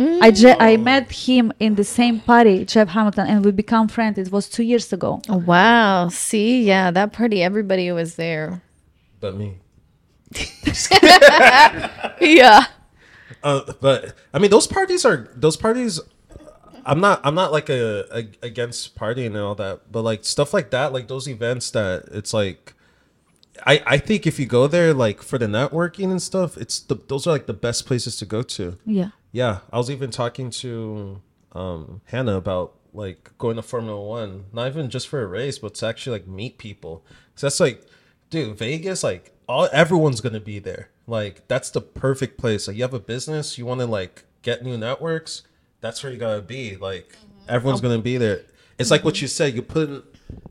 I, 0.00 0.30
je- 0.30 0.56
I 0.58 0.76
met 0.76 1.10
him 1.12 1.52
in 1.60 1.74
the 1.74 1.84
same 1.84 2.20
party, 2.20 2.64
Jeff 2.64 2.88
Hamilton, 2.88 3.26
and 3.26 3.44
we 3.44 3.50
become 3.52 3.88
friends. 3.88 4.18
It 4.18 4.32
was 4.32 4.48
two 4.48 4.62
years 4.62 4.92
ago. 4.92 5.20
Oh, 5.28 5.36
wow. 5.38 6.08
See, 6.08 6.62
yeah, 6.64 6.90
that 6.90 7.12
party, 7.12 7.42
everybody 7.42 7.90
was 7.92 8.16
there. 8.16 8.62
But 9.20 9.36
me. 9.36 9.58
Yeah. 12.20 12.64
Uh, 13.42 13.72
but 13.80 14.14
I 14.34 14.38
mean, 14.38 14.50
those 14.50 14.66
parties 14.66 15.04
are 15.04 15.28
those 15.34 15.56
parties. 15.56 16.00
I'm 16.84 17.00
not. 17.00 17.20
I'm 17.24 17.34
not 17.34 17.52
like 17.52 17.68
a, 17.68 18.04
a 18.14 18.28
against 18.42 18.96
partying 18.96 19.26
and 19.28 19.38
all 19.38 19.54
that, 19.56 19.90
but 19.90 20.02
like 20.02 20.24
stuff 20.24 20.52
like 20.52 20.70
that, 20.70 20.92
like 20.92 21.08
those 21.08 21.28
events 21.28 21.70
that 21.72 22.04
it's 22.12 22.32
like. 22.34 22.74
I, 23.66 23.82
I 23.86 23.98
think 23.98 24.26
if 24.26 24.38
you 24.38 24.46
go 24.46 24.66
there 24.66 24.94
like 24.94 25.20
for 25.22 25.36
the 25.36 25.46
networking 25.46 26.10
and 26.10 26.22
stuff, 26.22 26.56
it's 26.56 26.80
the 26.80 26.96
those 27.08 27.26
are 27.26 27.30
like 27.30 27.46
the 27.46 27.52
best 27.54 27.86
places 27.86 28.16
to 28.16 28.26
go 28.26 28.42
to. 28.42 28.76
Yeah. 28.86 29.10
Yeah, 29.32 29.60
I 29.72 29.78
was 29.78 29.90
even 29.90 30.10
talking 30.10 30.50
to 30.50 31.22
um, 31.52 32.00
Hannah 32.06 32.36
about 32.36 32.74
like 32.92 33.30
going 33.38 33.56
to 33.56 33.62
Formula 33.62 34.00
One, 34.00 34.46
not 34.52 34.66
even 34.68 34.90
just 34.90 35.08
for 35.08 35.22
a 35.22 35.26
race, 35.26 35.58
but 35.58 35.74
to 35.76 35.86
actually 35.86 36.18
like 36.18 36.28
meet 36.28 36.58
people. 36.58 37.04
'Cause 37.34 37.42
that's 37.42 37.60
like, 37.60 37.86
dude, 38.30 38.58
Vegas, 38.58 39.04
like 39.04 39.32
all 39.48 39.68
everyone's 39.72 40.20
gonna 40.20 40.40
be 40.40 40.58
there. 40.58 40.90
Like 41.06 41.46
that's 41.48 41.70
the 41.70 41.80
perfect 41.80 42.38
place. 42.38 42.66
Like 42.68 42.76
you 42.76 42.82
have 42.82 42.94
a 42.94 43.00
business, 43.00 43.58
you 43.58 43.66
want 43.66 43.80
to 43.80 43.86
like 43.86 44.24
get 44.42 44.64
new 44.64 44.76
networks. 44.76 45.42
That's 45.80 46.02
where 46.02 46.12
you 46.12 46.18
gotta 46.18 46.42
be. 46.42 46.76
Like 46.76 47.08
mm-hmm. 47.08 47.44
everyone's 47.48 47.80
oh. 47.80 47.82
gonna 47.82 47.98
be 47.98 48.16
there. 48.16 48.42
It's 48.78 48.90
like 48.90 49.04
what 49.04 49.20
you 49.20 49.26
mm-hmm. 49.26 49.32
said. 49.32 49.54
You 49.54 49.62
put 49.62 49.88
in, 49.88 50.02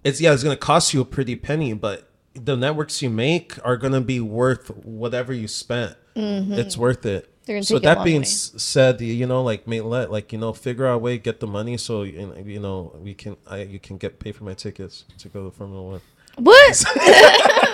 it's 0.03 0.21
yeah, 0.21 0.33
it's 0.33 0.43
gonna 0.43 0.57
cost 0.57 0.93
you 0.93 1.01
a 1.01 1.05
pretty 1.05 1.35
penny, 1.35 1.73
but 1.73 2.09
the 2.33 2.55
networks 2.55 3.01
you 3.01 3.09
make 3.09 3.53
are 3.65 3.77
gonna 3.77 4.01
be 4.01 4.19
worth 4.19 4.69
whatever 4.85 5.33
you 5.33 5.47
spent. 5.47 5.95
Mm-hmm. 6.15 6.53
It's 6.53 6.77
worth 6.77 7.05
it. 7.05 7.28
They're 7.49 7.55
gonna 7.55 7.65
So 7.65 7.79
that 7.79 8.03
being 8.03 8.21
way. 8.21 8.25
said, 8.25 9.01
you 9.01 9.25
know, 9.25 9.41
like 9.41 9.65
may 9.65 9.81
let 9.81 10.11
like 10.11 10.31
you 10.31 10.37
know 10.37 10.53
figure 10.53 10.85
out 10.85 10.93
a 10.93 10.97
way 10.99 11.17
get 11.17 11.39
the 11.39 11.47
money 11.47 11.77
so 11.77 12.03
you 12.03 12.27
know, 12.27 12.35
you 12.45 12.59
know 12.59 12.95
we 13.01 13.15
can 13.15 13.37
I 13.47 13.63
you 13.63 13.79
can 13.79 13.97
get 13.97 14.19
paid 14.19 14.35
for 14.35 14.43
my 14.43 14.53
tickets 14.53 15.05
to 15.17 15.29
go 15.29 15.49
to 15.49 15.51
Formula 15.57 15.81
One. 15.81 16.01
What? 16.35 16.83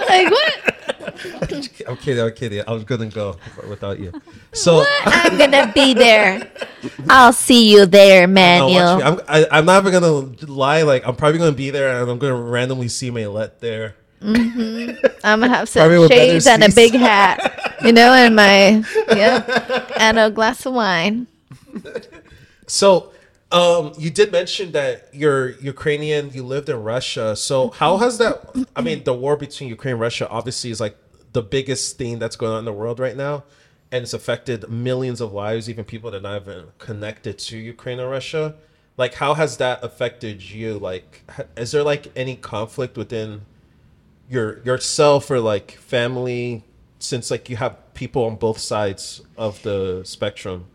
like 0.07 0.32
what? 0.32 0.76
I'm 1.89 1.97
kidding. 1.97 2.23
I'm 2.23 2.32
kidding. 2.32 2.63
I 2.65 2.71
was 2.71 2.86
gonna 2.86 3.07
go 3.07 3.36
without 3.67 3.99
you. 3.99 4.13
So 4.53 4.86
I'm 5.03 5.38
gonna 5.38 5.69
be 5.76 5.93
there. 5.93 6.49
I'll 7.09 7.34
see 7.34 7.69
you 7.69 7.86
there. 7.86 8.28
Manuel. 8.28 9.03
I'm 9.03 9.19
I, 9.28 9.45
I'm 9.51 9.65
not 9.65 9.86
even 9.86 9.91
gonna 9.91 10.36
lie. 10.49 10.84
Like 10.84 11.05
I'm 11.05 11.17
probably 11.17 11.39
gonna 11.39 11.51
be 11.51 11.69
there 11.69 11.89
and 11.99 12.09
I'm 12.09 12.17
gonna 12.17 12.34
randomly 12.34 12.88
see 12.88 13.11
Maylette 13.11 13.59
there. 13.59 13.95
Mm-hmm. 14.21 15.05
I'm 15.23 15.41
gonna 15.41 15.53
have 15.53 15.67
some 15.67 16.07
shades 16.07 16.47
and 16.47 16.63
a 16.63 16.71
big 16.71 16.93
hat, 16.93 17.64
you 17.84 17.91
know, 17.91 18.13
and 18.13 18.36
my 18.36 18.84
yeah, 19.09 19.88
and 19.99 20.19
a 20.19 20.30
glass 20.30 20.65
of 20.65 20.73
wine. 20.73 21.28
So 22.67 23.11
um, 23.51 23.93
you 23.97 24.09
did 24.09 24.32
mention 24.32 24.71
that 24.73 25.09
you're 25.13 25.51
Ukrainian. 25.59 26.32
You 26.32 26.43
lived 26.43 26.69
in 26.69 26.82
Russia. 26.84 27.36
So 27.36 27.69
how 27.69 27.97
has 27.97 28.17
that? 28.17 28.67
I 28.76 28.82
mean, 28.82 29.03
the 29.03 29.13
war 29.13 29.38
between 29.38 29.69
Ukraine 29.69 29.93
and 29.93 30.01
Russia 30.01 30.28
obviously 30.30 30.71
is 30.71 30.80
like 30.80 30.97
the 31.34 31.41
biggest 31.41 31.97
thing 31.97 32.19
that's 32.19 32.36
going 32.36 32.53
on 32.53 32.59
in 32.59 32.65
the 32.65 32.73
world 32.73 32.99
right 32.99 33.15
now, 33.15 33.43
and 33.91 34.03
it's 34.03 34.13
affected 34.13 34.69
millions 34.69 35.21
of 35.21 35.34
lives, 35.34 35.69
even 35.69 35.86
people 35.86 36.11
that 36.11 36.17
are 36.17 36.21
not 36.21 36.41
even 36.41 36.65
connected 36.80 37.38
to 37.39 37.57
Ukraine 37.57 37.99
or 37.99 38.09
Russia. 38.09 38.55
Like, 38.97 39.15
how 39.15 39.34
has 39.34 39.57
that 39.57 39.84
affected 39.84 40.41
you? 40.41 40.80
Like, 40.80 41.23
is 41.57 41.71
there 41.71 41.84
like 41.84 42.11
any 42.15 42.36
conflict 42.36 42.97
within 42.97 43.41
your 44.30 44.59
yourself 44.63 45.30
or 45.30 45.39
like 45.39 45.71
family, 45.71 46.63
since 47.06 47.32
like 47.32 47.49
you 47.49 47.58
have 47.58 47.76
people 47.93 48.24
on 48.26 48.36
both 48.36 48.58
sides 48.60 49.22
of 49.38 49.62
the 49.64 50.01
spectrum? 50.03 50.66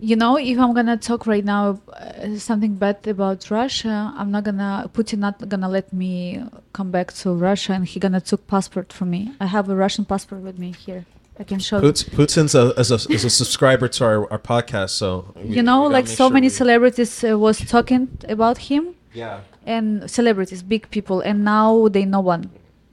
You 0.00 0.14
know, 0.14 0.36
if 0.38 0.56
I'm 0.58 0.74
gonna 0.74 0.96
talk 0.96 1.26
right 1.26 1.44
now 1.44 1.80
uh, 1.92 2.36
something 2.38 2.74
bad 2.76 3.06
about 3.06 3.50
Russia, 3.50 4.12
I'm 4.16 4.30
not 4.30 4.44
gonna 4.44 4.88
Putin 4.94 5.18
not 5.18 5.48
gonna 5.48 5.68
let 5.68 5.92
me 5.92 6.42
come 6.72 6.90
back 6.92 7.12
to 7.14 7.32
Russia, 7.32 7.72
and 7.72 7.84
he 7.84 7.98
gonna 7.98 8.20
took 8.20 8.46
passport 8.46 8.92
from 8.92 9.10
me. 9.10 9.32
I 9.40 9.46
have 9.46 9.68
a 9.68 9.74
Russian 9.74 10.04
passport 10.04 10.42
with 10.42 10.56
me 10.58 10.70
here. 10.86 11.04
I 11.40 11.44
can 11.44 11.58
show 11.60 11.80
Putin's 11.80 12.54
a, 12.54 12.64
is 12.78 12.90
a 12.90 12.98
is 13.12 13.24
a 13.24 13.30
subscriber 13.30 13.88
to 13.88 14.04
our, 14.04 14.30
our 14.32 14.38
podcast, 14.38 14.90
so 14.90 15.08
we- 15.36 15.56
You 15.56 15.62
know, 15.62 15.80
like 15.86 16.06
so 16.06 16.14
sure 16.26 16.30
many 16.30 16.46
we- 16.46 16.50
celebrities 16.62 17.24
uh, 17.24 17.36
was 17.38 17.58
talking 17.74 18.08
about 18.28 18.58
him, 18.70 18.94
Yeah, 19.14 19.40
and 19.66 20.08
celebrities, 20.10 20.62
big 20.62 20.90
people, 20.90 21.20
and 21.28 21.44
now 21.44 21.88
they 21.88 22.04
no 22.04 22.20
one. 22.20 22.50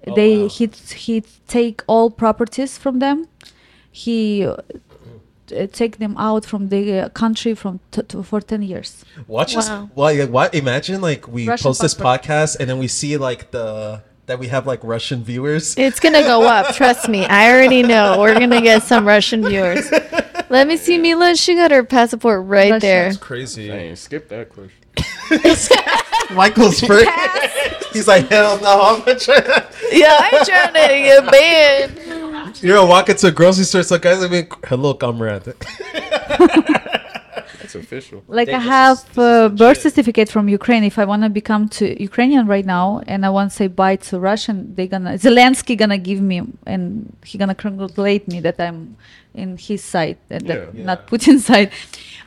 Oh, 0.07 0.15
they 0.15 0.43
wow. 0.43 0.49
he 0.49 0.67
he 0.95 1.23
take 1.47 1.83
all 1.87 2.09
properties 2.09 2.77
from 2.77 2.99
them. 2.99 3.27
He 3.91 4.45
uh, 4.45 5.67
take 5.71 5.99
them 5.99 6.15
out 6.17 6.45
from 6.45 6.69
the 6.69 6.99
uh, 6.99 7.09
country 7.09 7.53
from 7.53 7.79
t- 7.91 8.01
t- 8.01 8.23
for 8.23 8.41
10 8.41 8.63
years 8.63 9.05
watch 9.27 9.55
us. 9.55 9.69
Wow. 9.69 9.89
Well, 9.95 10.11
yeah, 10.11 10.25
what? 10.25 10.55
Imagine 10.55 11.01
like 11.01 11.27
we 11.27 11.47
Russian 11.47 11.63
post 11.63 11.81
this 11.81 11.93
passport. 11.93 12.23
podcast 12.23 12.59
and 12.59 12.69
then 12.69 12.77
we 12.79 12.87
see 12.87 13.17
like 13.17 13.51
the 13.51 14.01
that 14.25 14.39
we 14.39 14.47
have 14.47 14.65
like 14.65 14.83
Russian 14.83 15.23
viewers. 15.23 15.77
It's 15.77 15.99
gonna 15.99 16.23
go 16.23 16.43
up. 16.47 16.73
Trust 16.75 17.07
me. 17.07 17.25
I 17.25 17.51
already 17.51 17.83
know. 17.83 18.19
We're 18.19 18.33
gonna 18.39 18.61
get 18.61 18.83
some 18.83 19.07
Russian 19.07 19.45
viewers. 19.45 19.91
Let 20.49 20.67
me 20.67 20.77
see 20.77 20.97
Mila. 20.97 21.35
She 21.35 21.55
got 21.55 21.71
her 21.71 21.83
passport 21.83 22.45
right 22.45 22.71
Russia. 22.71 22.85
there. 22.85 23.07
It's 23.07 23.17
crazy. 23.17 23.67
Dang, 23.67 23.95
skip 23.95 24.29
that 24.29 24.49
question. 24.49 24.84
Michael's 26.31 26.79
first. 26.81 27.09
He's 27.93 28.07
like, 28.07 28.27
hell 28.29 28.59
no, 28.61 28.81
I'm 28.81 29.05
not 29.05 29.19
trying. 29.19 29.43
Yeah, 29.91 30.17
I'm 30.19 30.45
trying 30.45 30.73
to 30.73 30.87
get 30.89 31.31
banned. 31.31 32.61
You're 32.61 32.85
walking 32.85 33.15
to 33.15 33.27
a 33.27 33.31
grocery 33.31 33.63
store, 33.63 33.83
so 33.83 33.97
guys, 33.97 34.23
I 34.23 34.27
mean, 34.27 34.47
hello, 34.65 34.93
comrade. 34.93 35.53
That's 37.65 37.75
official. 37.85 38.19
like 38.39 38.47
They- 38.47 38.53
i 38.53 38.59
this 38.59 38.65
is- 38.65 38.77
have 38.79 38.97
this 39.15 39.17
uh, 39.17 39.49
birth 39.63 39.79
certificate 39.87 40.29
from 40.35 40.43
ukraine 40.59 40.83
if 40.91 40.95
i 41.01 41.05
want 41.11 41.21
to 41.27 41.29
become 41.41 41.63
to 41.77 41.83
ukrainian 42.09 42.43
right 42.55 42.67
now 42.77 42.87
and 43.11 43.19
i 43.27 43.29
want 43.37 43.47
to 43.51 43.55
say 43.59 43.67
bye 43.81 43.97
to 44.07 44.13
russian 44.29 44.57
they 44.77 44.87
gonna 44.93 45.13
zelensky 45.27 45.73
gonna 45.81 46.01
give 46.09 46.21
me 46.31 46.37
and 46.73 46.83
he 47.29 47.35
gonna 47.41 47.59
congratulate 47.67 48.23
me 48.31 48.37
that 48.45 48.57
i'm 48.65 48.79
in 49.43 49.49
his 49.67 49.81
side 49.93 50.17
that, 50.29 50.41
that 50.49 50.59
Yeah. 50.73 50.85
not 50.89 50.99
Yeah. 51.01 51.09
putin's 51.09 51.43
side 51.51 51.69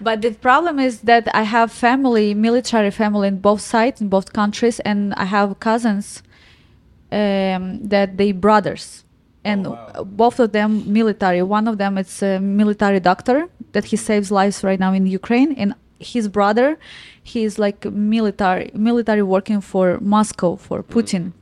but 0.07 0.17
the 0.25 0.33
problem 0.49 0.75
is 0.89 0.95
that 1.11 1.25
i 1.43 1.45
have 1.57 1.69
family 1.87 2.29
military 2.49 2.91
family 3.03 3.27
in 3.33 3.37
both 3.49 3.63
sides 3.75 3.97
in 4.03 4.09
both 4.17 4.29
countries 4.41 4.77
and 4.91 4.99
i 5.25 5.27
have 5.37 5.49
cousins 5.69 6.07
um, 7.21 7.63
that 7.89 8.09
they 8.19 8.33
brothers 8.33 9.05
and 9.45 9.67
Oh, 9.67 9.71
wow. 9.71 10.05
both 10.05 10.41
of 10.41 10.53
them 10.53 10.71
military 10.93 11.43
one 11.43 11.67
of 11.69 11.79
them 11.79 11.97
is 11.99 12.23
a 12.23 12.39
military 12.41 13.01
doctor 13.01 13.49
that 13.73 13.85
he 13.87 13.97
saves 13.97 14.31
lives 14.31 14.65
right 14.65 14.81
now 14.81 14.93
in 14.93 15.07
ukraine 15.07 15.53
and 15.53 15.75
his 16.01 16.29
brother 16.29 16.79
he's 17.23 17.59
like 17.59 17.85
military 17.87 18.71
military 18.75 19.23
working 19.23 19.61
for 19.61 19.99
moscow 20.01 20.57
for 20.57 20.83
Mm. 20.83 20.89
putin 20.95 21.33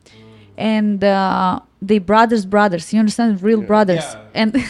and 0.57 1.05
uh, 1.05 1.61
they 1.82 1.99
brothers 1.99 2.44
brothers 2.47 2.92
you 2.92 2.99
understand 2.99 3.42
real 3.42 3.61
Yeah. 3.61 3.66
brothers 3.72 4.07
Yeah. 4.14 4.40
and 4.42 4.51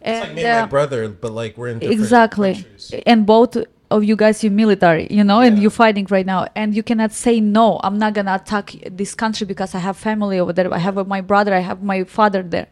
It's 0.00 0.20
and 0.20 0.20
like 0.28 0.34
me 0.36 0.44
and 0.44 0.58
uh, 0.58 0.60
my 0.62 0.66
brother, 0.68 1.08
but 1.08 1.32
like 1.32 1.58
we're 1.58 1.68
in 1.74 1.80
different 1.80 2.00
exactly 2.00 2.54
countries. 2.54 2.94
and 3.04 3.26
both 3.26 3.56
of 3.90 4.04
you 4.04 4.14
guys 4.16 4.44
you 4.44 4.50
military 4.50 5.06
you 5.10 5.24
know 5.24 5.40
and 5.40 5.56
Yeah. 5.56 5.62
you're 5.62 5.70
fighting 5.70 6.06
right 6.10 6.26
now 6.26 6.46
and 6.54 6.74
you 6.76 6.82
cannot 6.82 7.12
say 7.12 7.40
no 7.40 7.80
i'm 7.82 7.96
not 7.98 8.12
gonna 8.14 8.34
attack 8.34 8.74
this 8.90 9.14
country 9.14 9.46
because 9.46 9.74
i 9.74 9.78
have 9.78 9.96
family 9.96 10.38
over 10.38 10.52
there 10.52 10.70
i 10.74 10.78
have 10.78 11.06
my 11.06 11.20
brother 11.22 11.54
i 11.54 11.60
have 11.60 11.82
my 11.82 12.04
father 12.04 12.42
there 12.42 12.66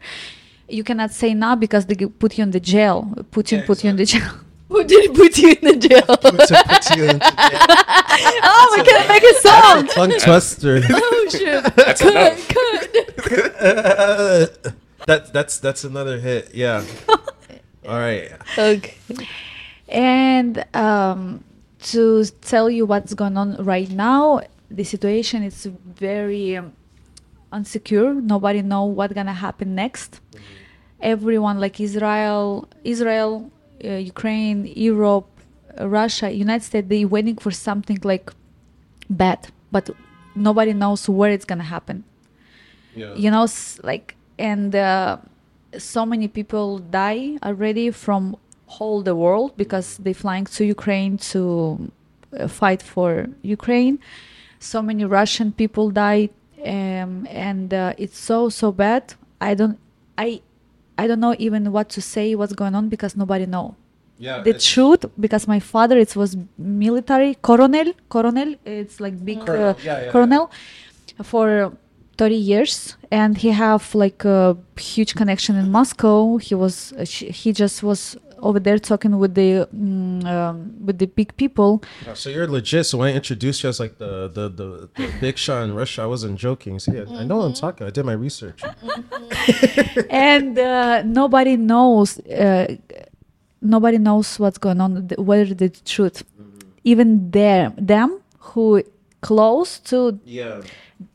you 0.69 0.83
cannot 0.83 1.11
say 1.11 1.33
no 1.33 1.55
because 1.55 1.85
they 1.87 1.95
put 1.95 2.37
you 2.37 2.43
in 2.43 2.51
the 2.51 2.59
jail 2.59 3.07
putin 3.31 3.59
Yeah, 3.59 3.65
put 3.65 3.83
you 3.83 3.89
in 3.89 3.95
the 3.95 4.05
jail 4.05 4.29
Who 4.69 4.83
did 4.83 5.15
put 5.15 5.37
you 5.37 5.51
in 5.51 5.61
the 5.63 5.77
jail? 5.87 6.01
Putin 6.03 6.61
puts 6.67 6.89
you 6.93 7.03
into 7.05 7.19
jail. 7.19 7.29
oh 8.43 8.73
we 8.75 8.83
can 8.83 9.07
make 9.07 9.23
a 9.23 9.33
song 9.39 9.87
Tongue 9.87 10.11
twister. 10.19 10.81
Oh, 10.89 10.99
oh 10.99 11.27
shit! 11.31 11.63
That's 11.77 12.01
Cut, 12.01 12.13
enough. 12.13 12.47
cut. 12.49 12.91
that 15.07 15.31
that's 15.33 15.57
that's 15.59 15.83
another 15.85 16.19
hit. 16.19 16.53
Yeah. 16.53 16.83
All 17.87 17.97
right. 17.97 18.29
Okay. 18.57 18.95
And 19.89 20.65
um, 20.75 21.43
to 21.79 22.25
tell 22.41 22.69
you 22.69 22.85
what's 22.85 23.13
going 23.13 23.37
on 23.37 23.55
right 23.63 23.89
now 23.89 24.41
the 24.69 24.83
situation 24.83 25.43
is 25.43 25.65
very 25.65 26.57
um, 26.57 26.73
unsecure. 27.53 28.21
Nobody 28.21 28.61
know 28.61 28.83
what's 28.85 29.13
gonna 29.13 29.33
happen 29.33 29.75
next. 29.75 30.19
Everyone 30.99 31.59
like 31.59 31.79
israel 31.79 32.67
israel 32.83 33.51
uh, 33.83 33.89
ukraine 33.89 34.65
europe 34.75 35.27
russia 35.79 36.31
united 36.31 36.65
states 36.65 36.87
they 36.89 37.05
waiting 37.05 37.37
for 37.37 37.51
something 37.51 37.99
like 38.03 38.31
bad. 39.09 39.47
But 39.71 39.89
nobody 40.35 40.73
knows 40.73 41.07
where 41.07 41.31
it's 41.31 41.45
gonna 41.45 41.63
happen. 41.63 42.03
Yeah. 42.95 43.13
you 43.13 43.29
know 43.29 43.47
like 43.83 44.15
and 44.39 44.75
uh, 44.75 45.17
so 45.77 46.03
many 46.03 46.27
people 46.27 46.79
die 46.79 47.37
already 47.43 47.91
from 47.91 48.37
whole 48.67 49.01
the 49.01 49.15
world 49.15 49.51
because 49.57 49.97
they 49.97 50.13
flying 50.13 50.45
to 50.45 50.65
ukraine 50.65 51.17
to 51.17 51.91
uh, 52.39 52.47
fight 52.47 52.81
for 52.81 53.27
ukraine. 53.41 53.99
So 54.59 54.81
many 54.81 55.05
russian 55.05 55.51
people 55.51 55.89
died 55.91 56.31
um, 56.65 57.27
and 57.29 57.73
uh, 57.73 57.93
it's 57.97 58.17
so 58.17 58.49
so 58.49 58.71
bad. 58.71 59.13
I 59.39 59.53
don't 59.53 59.77
i 60.17 60.41
i 60.97 61.05
don't 61.07 61.19
know 61.19 61.35
even 61.37 61.71
what 61.71 61.89
to 61.89 62.01
say 62.01 62.33
what's 62.35 62.53
going 62.53 62.75
on 62.75 62.89
because 62.89 63.15
nobody 63.15 63.45
know. 63.45 63.75
Yeah. 64.19 64.41
the 64.41 64.53
truth 64.53 65.05
because 65.19 65.47
my 65.47 65.59
father 65.59 65.95
it 65.95 66.15
was 66.15 66.35
military 66.57 67.35
coronel 67.35 67.93
coronel 68.09 68.55
it's 68.65 68.99
like 68.99 69.23
big 69.23 69.45
Colonel, 69.45 69.69
uh, 69.69 69.73
yeah, 69.83 70.05
yeah, 70.05 70.11
colonel 70.11 70.49
for 71.21 71.71
30 72.17 72.35
years. 72.35 72.95
And 73.11 73.37
he 73.37 73.49
have 73.49 73.93
like 73.95 74.25
a 74.25 74.57
huge 74.77 75.15
connection 75.15 75.55
in 75.55 75.71
moscow. 75.71 76.37
He 76.37 76.55
was 76.55 76.93
uh, 76.93 77.05
he 77.05 77.53
just 77.53 77.83
was 77.83 78.17
over 78.39 78.59
there 78.59 78.77
talking 78.79 79.17
with 79.19 79.33
the 79.35 79.67
mm, 79.75 80.25
um, 80.25 80.73
with 80.85 80.97
the 80.99 81.05
big 81.07 81.35
people 81.37 81.83
Yeah, 82.05 82.13
So 82.13 82.29
you're 82.29 82.47
legit. 82.47 82.85
So 82.85 82.97
when 82.99 83.13
I 83.13 83.15
introduced 83.15 83.63
you 83.63 83.69
as 83.69 83.79
like 83.79 83.97
the 83.97 84.27
the 84.27 84.49
the, 84.49 84.89
the 84.95 85.11
big 85.21 85.37
shot 85.37 85.63
in 85.63 85.73
Russia, 85.73 86.03
I 86.03 86.05
wasn't 86.05 86.37
joking. 86.39 86.79
See, 86.79 86.97
I, 86.99 87.03
I 87.21 87.23
know 87.23 87.37
what 87.37 87.45
I'm 87.45 87.53
talking. 87.53 87.87
I 87.87 87.89
did 87.89 88.05
my 88.05 88.13
research. 88.13 88.61
and 90.09 90.57
uh, 90.59 91.03
nobody 91.03 91.55
knows 91.57 92.19
uh, 92.19 92.75
nobody 93.61 93.97
knows 93.97 94.39
what's 94.39 94.57
going 94.57 94.81
on 94.81 95.07
th- 95.07 95.19
whether 95.19 95.53
the 95.53 95.69
truth 95.69 96.23
even 96.83 97.31
there 97.31 97.73
them 97.77 98.21
who 98.39 98.83
close 99.21 99.79
to 99.79 100.19
Yeah. 100.25 100.61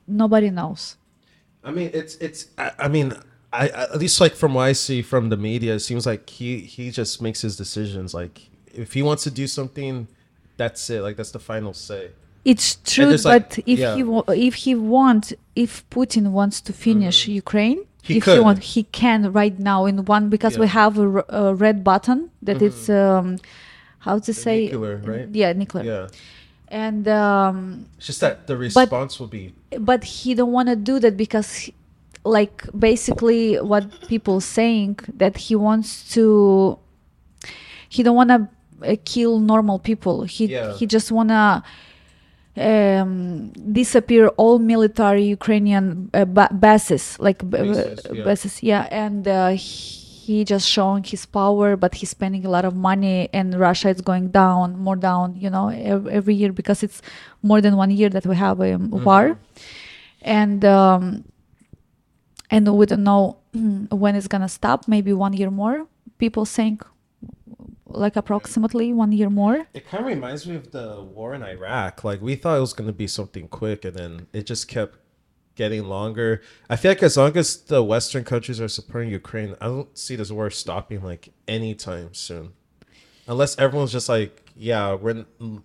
nobody 0.06 0.50
knows 0.50 0.96
I 1.64 1.70
mean, 1.70 1.90
it's 1.94 2.16
it's. 2.16 2.46
I, 2.58 2.72
I 2.76 2.88
mean, 2.88 3.14
I 3.52 3.68
at 3.68 3.98
least 3.98 4.20
like 4.20 4.34
from 4.34 4.54
what 4.54 4.62
I 4.62 4.72
see 4.72 5.02
from 5.02 5.28
the 5.28 5.36
media, 5.36 5.74
it 5.74 5.80
seems 5.80 6.06
like 6.06 6.28
he 6.28 6.60
he 6.60 6.90
just 6.90 7.20
makes 7.20 7.40
his 7.42 7.56
decisions. 7.56 8.14
Like 8.14 8.48
if 8.72 8.92
he 8.94 9.02
wants 9.02 9.22
to 9.24 9.30
do 9.30 9.46
something, 9.46 10.08
that's 10.56 10.88
it. 10.90 11.02
Like 11.02 11.16
that's 11.16 11.32
the 11.32 11.38
final 11.38 11.74
say. 11.74 12.10
It's 12.44 12.74
true, 12.76 13.06
there's, 13.06 13.24
like- 13.24 13.50
but 13.50 13.58
if 13.66 13.78
yeah. 13.78 13.94
he 13.94 14.02
wa- 14.02 14.24
if 14.28 14.54
he 14.54 14.74
want 14.74 15.32
if 15.54 15.88
Putin 15.90 16.32
wants 16.32 16.60
to 16.62 16.72
finish 16.72 17.28
Ukraine, 17.28 17.78
Mm-hmm. 17.78 18.12
He 18.12 18.16
if 18.16 18.24
could. 18.24 18.34
he 18.38 18.40
want, 18.40 18.58
he 18.74 18.82
can 18.82 19.32
right 19.32 19.56
now 19.60 19.86
in 19.86 20.04
one 20.06 20.28
because 20.28 20.58
we 20.58 20.66
Yeah. 20.66 20.72
Mm-hmm. 20.72 20.78
have 20.80 20.98
a, 20.98 21.08
r- 21.38 21.50
a 21.50 21.54
red 21.54 21.84
button 21.84 22.30
that 22.42 22.60
it's 22.60 22.88
um, 22.90 23.38
how 24.00 24.18
to 24.18 24.32
say 24.34 24.56
nuclear, 24.72 24.96
right? 25.06 25.28
Yeah, 25.32 25.52
nuclear. 25.52 25.84
Yeah, 25.84 26.06
And 26.66 27.06
um, 27.06 27.86
it's 27.98 28.06
just 28.08 28.20
that 28.20 28.48
the 28.48 28.56
response 28.56 29.20
will 29.20 29.28
be 29.28 29.54
but 29.78 30.02
he 30.02 30.34
don't 30.34 30.50
want 30.50 30.68
to 30.68 30.74
do 30.90 30.98
that 30.98 31.16
because 31.16 31.48
he- 31.62 31.74
like 32.24 32.66
basically 32.78 33.56
what 33.56 33.84
people 34.08 34.40
saying 34.40 34.98
that 35.16 35.36
he 35.36 35.54
wants 35.56 36.08
to 36.14 36.78
he 37.88 38.02
don't 38.02 38.16
want 38.16 38.30
to 38.30 38.48
uh, 38.86 38.96
kill 39.04 39.38
normal 39.40 39.78
people 39.78 40.22
he 40.24 40.46
Yeah. 40.46 40.72
he 40.78 40.86
just 40.86 41.10
want 41.12 41.30
to 41.30 41.62
um, 42.56 43.48
disappear 43.72 44.28
all 44.36 44.58
military 44.58 45.24
ukrainian 45.24 46.10
uh, 46.14 46.24
ba- 46.24 46.52
bases 46.52 47.16
like 47.18 47.38
Bases, 47.48 48.00
yeah. 48.12 48.24
bases 48.24 48.62
yeah 48.62 48.86
and 48.90 49.26
uh, 49.26 49.48
he 49.56 50.44
just 50.44 50.68
showing 50.68 51.02
his 51.02 51.24
power 51.26 51.76
but 51.76 51.94
he's 51.94 52.10
spending 52.10 52.44
a 52.44 52.50
lot 52.50 52.64
of 52.64 52.74
money 52.76 53.28
and 53.32 53.58
russia 53.58 53.88
is 53.88 54.00
going 54.02 54.28
down 54.28 54.78
more 54.78 54.96
down 54.96 55.34
you 55.36 55.48
know 55.50 55.68
ev- 55.68 56.06
every 56.06 56.34
year 56.34 56.52
because 56.52 56.82
it's 56.82 57.00
more 57.42 57.60
than 57.60 57.76
one 57.76 57.90
year 57.90 58.08
that 58.10 58.26
we 58.26 58.36
have 58.36 58.60
a 58.60 58.74
um, 58.74 58.90
war 58.90 59.38
and 60.20 60.64
um, 60.64 61.24
and 62.52 62.68
we 62.78 62.86
don't 62.86 63.02
know 63.02 63.38
when 63.90 64.14
it's 64.14 64.28
gonna 64.28 64.48
stop 64.48 64.86
maybe 64.86 65.12
one 65.12 65.32
year 65.32 65.50
more 65.50 65.86
people 66.18 66.44
saying 66.44 66.78
like 67.86 68.16
approximately 68.16 68.92
one 68.92 69.12
year 69.12 69.28
more 69.28 69.66
It 69.74 69.88
kind 69.88 70.02
of 70.02 70.06
reminds 70.06 70.46
me 70.46 70.54
of 70.54 70.70
the 70.70 71.02
war 71.02 71.34
in 71.34 71.42
Iraq. 71.42 72.04
Like 72.04 72.20
we 72.22 72.36
thought 72.36 72.56
it 72.56 72.60
was 72.60 72.72
going 72.72 72.86
to 72.86 72.92
be 72.92 73.06
something 73.06 73.48
quick, 73.48 73.84
and 73.84 73.94
then 73.94 74.26
it 74.32 74.46
just 74.46 74.66
kept 74.66 74.98
getting 75.56 75.84
longer. 75.84 76.40
I 76.70 76.76
feel 76.76 76.92
like 76.92 77.02
as 77.02 77.16
long 77.18 77.36
as 77.36 77.56
the 77.56 77.82
Western 77.82 78.24
countries 78.24 78.60
are 78.60 78.68
supporting 78.68 79.10
Ukraine, 79.10 79.56
I 79.60 79.66
don't 79.66 79.96
see 79.96 80.16
this 80.16 80.30
war 80.30 80.48
stopping 80.50 81.02
like 81.02 81.28
anytime 81.46 82.14
soon, 82.14 82.52
unless 83.26 83.58
everyone's 83.58 83.92
just 83.92 84.08
like, 84.08 84.50
yeah, 84.56 84.94
we're. 84.94 85.26
Mm, 85.40 85.62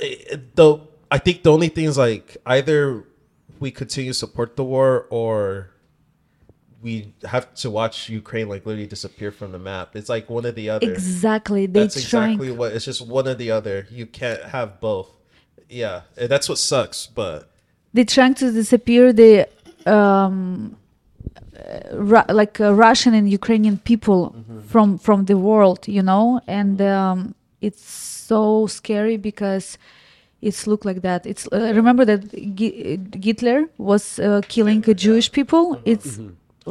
eh, 0.00 0.36
Though 0.54 0.88
I 1.10 1.18
think 1.18 1.42
the 1.42 1.52
only 1.52 1.68
thing 1.68 1.84
is 1.84 1.98
like 1.98 2.38
either 2.46 3.04
we 3.58 3.70
continue 3.70 4.12
to 4.12 4.18
support 4.18 4.56
the 4.56 4.64
war 4.64 5.06
or 5.10 5.70
we 6.82 7.12
have 7.24 7.54
to 7.56 7.70
watch 7.70 8.08
Ukraine 8.08 8.48
like 8.48 8.64
literally 8.66 8.86
disappear 8.86 9.30
from 9.30 9.52
the 9.52 9.58
map. 9.58 9.96
It's 9.96 10.08
like 10.08 10.30
one 10.30 10.46
or 10.46 10.52
the 10.52 10.70
other. 10.70 10.92
exactly 10.92 11.66
they 11.66 11.80
That's 11.80 12.08
trying 12.08 12.32
exactly 12.34 12.50
what. 12.52 12.72
It's 12.72 12.84
just 12.84 13.06
one 13.06 13.28
or 13.28 13.34
the 13.34 13.50
other. 13.50 13.86
You 13.90 14.06
can't 14.06 14.42
have 14.44 14.80
both. 14.80 15.10
Yeah, 15.68 16.02
and 16.16 16.28
that's 16.28 16.48
what 16.48 16.58
sucks. 16.58 17.06
But 17.06 17.50
they're 17.92 18.04
trying 18.04 18.34
to 18.34 18.50
disappear 18.52 19.12
the 19.12 19.48
um 19.86 20.76
uh, 21.56 22.24
like 22.30 22.60
uh, 22.60 22.72
russian 22.74 23.14
and 23.14 23.28
ukrainian 23.30 23.78
people 23.78 24.34
from 24.66 24.98
from 24.98 25.24
the 25.24 25.36
world 25.36 25.86
you 25.88 26.02
know 26.02 26.40
and 26.46 26.80
um 26.82 27.34
it's 27.60 27.82
so 27.82 28.66
scary 28.66 29.16
because 29.16 29.78
it's 30.42 30.66
look 30.66 30.84
like 30.84 31.02
that 31.02 31.26
it's 31.26 31.46
uh, 31.52 31.72
remember 31.74 32.04
that 32.04 32.20
Gi- 32.56 33.00
hitler 33.22 33.66
was 33.78 34.18
uh, 34.18 34.40
killing 34.48 34.82
jewish 34.94 35.30
people 35.32 35.80
it's 35.84 36.18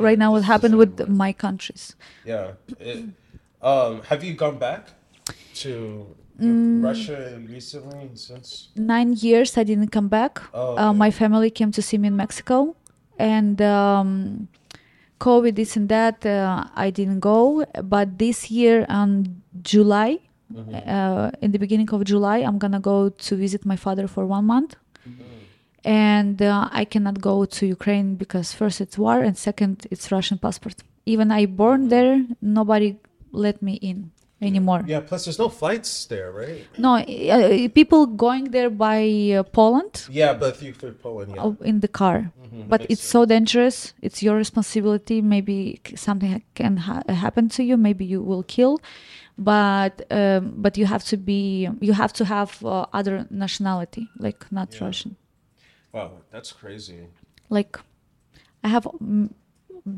right 0.07 0.19
now 0.23 0.29
what 0.31 0.43
happened 0.53 0.75
with 0.81 0.93
my 1.23 1.31
countries 1.33 1.95
yeah, 2.25 2.51
it, 2.79 3.05
um, 3.61 4.01
have 4.09 4.23
you 4.23 4.33
gone 4.33 4.57
back 4.57 4.81
to 5.63 5.71
Mm. 6.39 6.83
Russia 6.89 7.35
recently? 7.51 8.09
Since 8.15 8.69
nine 8.75 9.11
years 9.11 9.57
I 9.57 9.63
didn't 9.67 9.91
come 9.91 10.07
back. 10.07 10.39
Oh, 10.53 10.77
uh, 10.79 10.93
my 10.93 11.11
family 11.11 11.49
came 11.51 11.71
to 11.77 11.81
see 11.81 11.97
me 11.97 12.07
in 12.07 12.15
Mexico, 12.15 12.77
and 13.19 13.59
um, 13.61 14.47
COVID, 15.19 15.55
this 15.55 15.75
and 15.75 15.89
that, 15.89 16.25
uh, 16.25 16.63
I 16.75 16.89
didn't 16.91 17.19
go. 17.19 17.65
But 17.83 18.17
this 18.23 18.49
year, 18.49 18.85
on 18.87 19.41
July, 19.61 20.19
Mm-hmm. 20.49 20.89
uh, 20.89 21.29
in 21.45 21.51
the 21.51 21.59
beginning 21.59 21.89
of 21.91 22.03
July, 22.05 22.37
I'm 22.47 22.57
gonna 22.57 22.79
go 22.79 23.09
to 23.09 23.31
visit 23.35 23.65
my 23.67 23.75
father 23.75 24.07
for 24.07 24.25
one 24.25 24.45
month. 24.45 24.75
Mm-hmm. 25.83 25.89
And 26.15 26.41
uh, 26.41 26.69
I 26.71 26.85
cannot 26.85 27.21
go 27.21 27.45
to 27.45 27.65
Ukraine 27.65 28.15
because 28.15 28.53
first 28.53 28.81
it's 28.81 28.97
war 28.97 29.19
and 29.27 29.37
second 29.37 29.87
it's 29.91 30.11
Russian 30.11 30.37
passport. 30.37 30.75
Even 31.05 31.31
I 31.31 31.45
born 31.45 31.89
there, 31.89 32.25
nobody 32.41 32.97
let 33.31 33.61
me 33.61 33.73
in 33.73 34.11
anymore. 34.41 34.83
yeah, 34.87 35.01
plus 35.01 35.25
there's 35.25 35.39
no 35.39 35.49
flights 35.49 36.05
there, 36.05 36.31
right? 36.31 36.63
No, 36.77 36.95
uh, 36.95 37.67
people 37.79 38.05
going 38.05 38.45
there 38.51 38.69
by 38.69 39.01
uh, 39.37 39.43
Poland 39.43 40.07
Yeah, 40.09 40.33
but 40.33 40.61
you 40.61 40.71
through 40.73 40.93
Poland, 40.93 41.33
yeah. 41.35 41.43
uh, 41.43 41.55
in 41.71 41.81
the 41.81 41.87
car. 42.01 42.31
But 42.71 42.81
makes 42.81 42.93
it's 42.93 43.03
so 43.03 43.25
dangerous. 43.25 43.93
It's 44.01 44.23
your 44.23 44.35
responsibility. 44.35 45.21
Maybe 45.21 45.81
something 45.95 46.41
can 46.55 46.77
ha- 46.77 47.03
happen 47.07 47.49
to 47.49 47.61
you. 47.63 47.75
Maybe 47.77 48.05
you 48.05 48.21
will 48.29 48.43
kill. 48.43 48.79
But 49.37 50.01
um, 50.11 50.53
but 50.57 50.77
you 50.77 50.85
have 50.93 51.03
to 51.11 51.17
be 51.17 51.69
you 51.87 51.93
have 51.93 52.11
to 52.19 52.25
have 52.25 52.51
uh, 52.65 52.85
other 52.99 53.25
nationality, 53.29 54.09
like 54.25 54.39
not 54.51 54.67
Yeah. 54.73 54.85
Russian. 54.87 55.15
Wow, 55.91 56.11
that's 56.31 56.51
crazy. 56.51 57.07
Like 57.49 57.79
I 58.63 58.67
have 58.69 58.87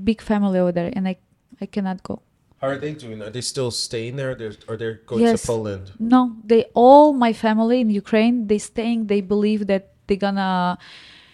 big 0.03 0.21
family 0.21 0.59
over 0.59 0.71
there, 0.71 0.91
and 0.95 1.07
I 1.07 1.17
I 1.59 1.65
cannot 1.65 2.03
go. 2.03 2.21
How 2.61 2.67
are 2.67 2.77
they 2.77 2.93
doing? 2.93 3.21
Are 3.21 3.29
they 3.29 3.41
still 3.41 3.71
staying 3.71 4.15
there? 4.17 4.35
They're, 4.35 4.53
or 4.67 4.77
they're 4.77 5.01
going 5.07 5.23
Yes. 5.23 5.41
to 5.41 5.47
Poland? 5.47 5.91
No, 5.99 6.35
they 6.45 6.65
all 6.75 7.11
my 7.13 7.33
family 7.33 7.81
in 7.81 7.89
Ukraine. 7.89 8.47
They 8.47 8.59
staying. 8.59 9.07
They 9.07 9.21
believe 9.21 9.65
that 9.67 9.93
they 10.07 10.15
gonna 10.15 10.77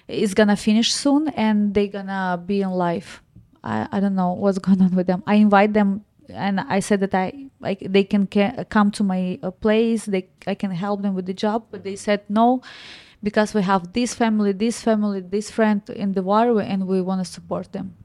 it's 0.08 0.34
gonna 0.34 0.55
finish 0.55 0.93
soon 0.93 1.28
and 1.30 1.74
they 1.74 1.88
gonna 1.89 2.41
be 2.45 2.62
in 2.62 2.72
life. 2.72 3.22
I, 3.64 3.88
I 3.91 3.99
don't 3.99 4.16
know 4.16 4.32
what's 4.34 4.58
going 4.68 4.82
on 4.82 4.95
with 4.95 5.08
them. 5.08 5.22
I 5.28 5.36
invite 5.36 5.74
them 5.74 6.05
and 6.30 6.62
I 6.62 6.80
said 6.80 7.01
that 7.01 7.14
I 7.14 7.47
like 7.60 7.80
they 7.82 8.03
can 8.05 8.26
ca- 8.28 8.64
come 8.70 8.89
to 8.91 9.03
my 9.03 9.38
uh, 9.43 9.51
place. 9.51 10.05
They 10.05 10.30
I 10.47 10.55
can 10.55 10.72
help 10.72 11.01
them 11.01 11.14
with 11.14 11.26
the 11.26 11.34
job, 11.34 11.66
but 11.72 11.84
they 11.84 11.97
said 11.97 12.22
no 12.30 12.62
because 13.24 13.53
we 13.53 13.61
have 13.61 13.93
this 13.93 14.13
family, 14.13 14.51
this 14.51 14.82
family, 14.82 15.22
this 15.22 15.49
friend 15.51 15.82
in 15.89 16.13
the 16.13 16.24
war, 16.24 16.61
and 16.61 16.88
we 16.88 17.01
want 17.01 17.26
to 17.26 17.32
support 17.32 17.72
them. 17.72 17.95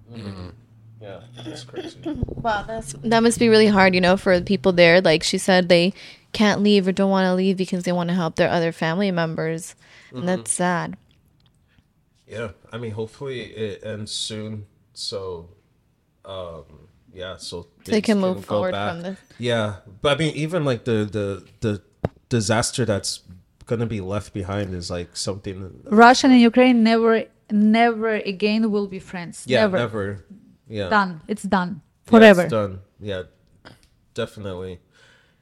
Yeah, 1.00 1.20
that's 1.44 1.64
crazy. 1.64 1.98
Wow, 2.04 2.64
that's 2.66 2.92
that 3.02 3.22
must 3.22 3.38
be 3.38 3.48
really 3.48 3.66
hard, 3.66 3.94
you 3.94 4.00
know, 4.00 4.16
for 4.16 4.38
the 4.38 4.44
people 4.44 4.72
there. 4.72 5.00
Like 5.00 5.22
she 5.22 5.36
said, 5.38 5.68
they 5.68 5.92
can't 6.32 6.62
leave 6.62 6.86
or 6.86 6.92
don't 6.92 7.10
want 7.10 7.26
to 7.26 7.34
leave 7.34 7.56
because 7.56 7.84
they 7.84 7.92
want 7.92 8.08
to 8.08 8.14
help 8.14 8.36
their 8.36 8.48
other 8.48 8.72
family 8.72 9.10
members, 9.10 9.74
and 10.12 10.28
that's 10.28 10.50
sad. 10.50 10.96
Yeah, 12.26 12.52
I 12.72 12.78
mean, 12.78 12.92
hopefully 12.92 13.40
it 13.42 13.84
ends 13.84 14.12
soon. 14.12 14.66
So, 14.94 15.50
um, 16.24 16.64
yeah, 17.12 17.36
so 17.36 17.66
they 17.84 18.00
can 18.00 18.20
move 18.20 18.36
go 18.36 18.42
forward 18.42 18.72
back. 18.72 18.92
from 18.92 19.02
this. 19.02 19.18
Yeah, 19.38 19.76
but 20.00 20.16
I 20.16 20.18
mean, 20.18 20.34
even 20.36 20.64
like 20.64 20.84
the 20.84 21.04
the 21.04 21.44
the 21.60 21.82
disaster 22.28 22.84
that's 22.84 23.20
gonna 23.66 23.86
be 23.86 24.00
left 24.00 24.32
behind 24.32 24.74
is 24.74 24.90
like 24.90 25.16
something. 25.16 25.82
Russia 25.84 26.26
and 26.28 26.40
Ukraine 26.40 26.82
never, 26.82 27.24
never 27.50 28.14
again 28.14 28.70
will 28.70 28.86
be 28.86 28.98
friends. 28.98 29.44
Yeah, 29.46 29.60
never. 29.62 29.78
never. 29.78 30.24
Yeah, 30.68 30.88
Done. 30.88 31.20
It's 31.28 31.42
done 31.42 31.82
Yeah, 32.06 32.10
forever. 32.10 32.42
it's 32.42 32.50
done. 32.50 32.80
Yeah, 33.00 33.22
definitely. 34.14 34.80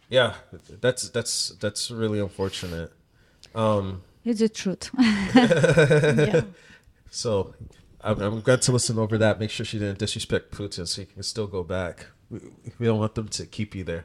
Yeah, 0.09 0.35
that's 0.81 1.09
that's 1.11 1.51
that's 1.61 1.91
really 1.91 2.18
unfortunate. 2.18 2.93
Um, 3.55 4.03
It's 4.25 4.41
the 4.41 4.49
truth. 4.49 4.91
Yeah. 5.35 6.43
So 7.11 7.55
I'm, 8.03 8.21
I'm 8.21 8.41
glad 8.41 8.62
to 8.62 8.73
listen 8.73 8.99
over 8.99 9.18
that. 9.18 9.39
Make 9.41 9.51
sure 9.51 9.64
she 9.66 9.79
didn't 9.79 9.99
disrespect 9.99 10.53
Putin 10.53 10.87
so 10.87 11.01
you 11.03 11.07
can 11.07 11.23
still 11.23 11.47
go 11.47 11.62
back. 11.62 12.07
We, 12.31 12.39
we 12.79 12.87
don't 12.87 12.99
want 12.99 13.14
them 13.14 13.29
to 13.29 13.47
keep 13.47 13.75
you 13.75 13.85
there. 13.85 14.05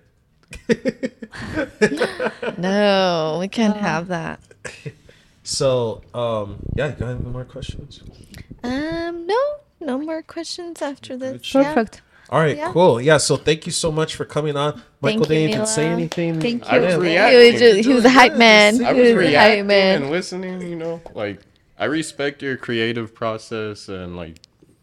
No, 2.58 3.38
we 3.39 3.48
can't 3.48 3.78
have 3.78 4.08
that. 4.08 4.39
So, 5.43 6.02
um, 6.14 6.58
yeah, 6.76 6.88
you 6.89 6.93
got 6.93 7.10
any 7.10 7.20
more 7.20 7.46
questions? 7.46 8.02
Um, 8.64 9.28
no, 9.28 9.38
no 9.80 9.98
more 10.00 10.22
questions 10.24 10.82
after 10.82 11.16
this. 11.18 11.54
Yeah. 11.54 11.64
Perfect. 11.74 12.02
All 12.30 12.39
right, 12.39 12.58
Yeah. 12.58 12.72
cool. 12.72 13.00
Yeah, 13.00 13.18
so 13.18 13.38
thank 13.38 13.66
you 13.68 13.72
so 13.72 13.91
much 13.91 14.16
for 14.16 14.26
coming 14.26 14.58
on. 14.58 14.82
Michael 15.02 15.22
you, 15.22 15.26
didn't 15.28 15.52
even 15.52 15.66
say 15.68 15.86
anything. 15.88 16.39
Thank 16.41 16.66
I 16.72 16.78
you. 16.78 16.82
was 16.86 16.93
He 16.96 17.00
reacting. 17.02 17.52
was, 17.52 17.60
just, 17.62 17.88
he 17.88 17.93
was 17.93 18.06
a 18.06 18.10
hype 18.10 18.36
man. 18.38 18.84
I 18.84 18.93
He 18.93 19.00
was 19.02 19.10
a 19.10 19.14
hype 19.14 19.20
reacting 19.20 19.68
man. 19.68 20.02
and 20.04 20.12
listening, 20.12 20.62
you 20.62 20.76
know, 20.76 21.02
like 21.14 21.41
I 21.78 21.86
respect 21.86 22.41
your 22.41 22.58
creative 22.58 23.14
process 23.14 23.88
and 23.88 24.16
like 24.18 24.38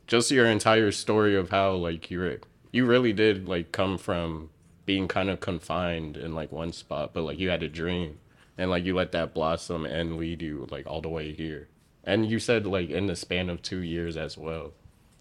just 0.07 0.31
your 0.31 0.47
entire 0.47 0.93
story 0.93 1.35
of 1.35 1.51
how 1.51 1.73
like 1.73 2.09
you 2.13 2.21
re- 2.23 2.39
you 2.71 2.87
really 2.87 3.13
did 3.13 3.49
like 3.49 3.73
come 3.73 3.99
from 3.99 4.51
being 4.87 5.09
kind 5.09 5.31
of 5.31 5.41
confined 5.41 6.17
in 6.17 6.35
like 6.35 6.51
one 6.53 6.73
spot, 6.73 7.13
but 7.13 7.23
like 7.23 7.39
you 7.39 7.51
had 7.51 7.63
a 7.63 7.69
dream 7.69 8.19
and 8.59 8.71
like 8.71 8.85
you 8.85 8.95
let 8.95 9.13
that 9.13 9.33
blossom 9.35 9.85
and 9.87 10.17
lead 10.17 10.43
you 10.43 10.67
like 10.71 10.87
all 10.87 11.01
the 11.01 11.09
way 11.09 11.33
here. 11.33 11.69
And 12.05 12.29
you 12.29 12.39
said 12.39 12.67
like 12.67 12.91
in 12.91 13.07
the 13.07 13.17
span 13.17 13.49
of 13.49 13.63
2 13.63 13.79
years 13.79 14.17
as 14.17 14.37
well. 14.37 14.73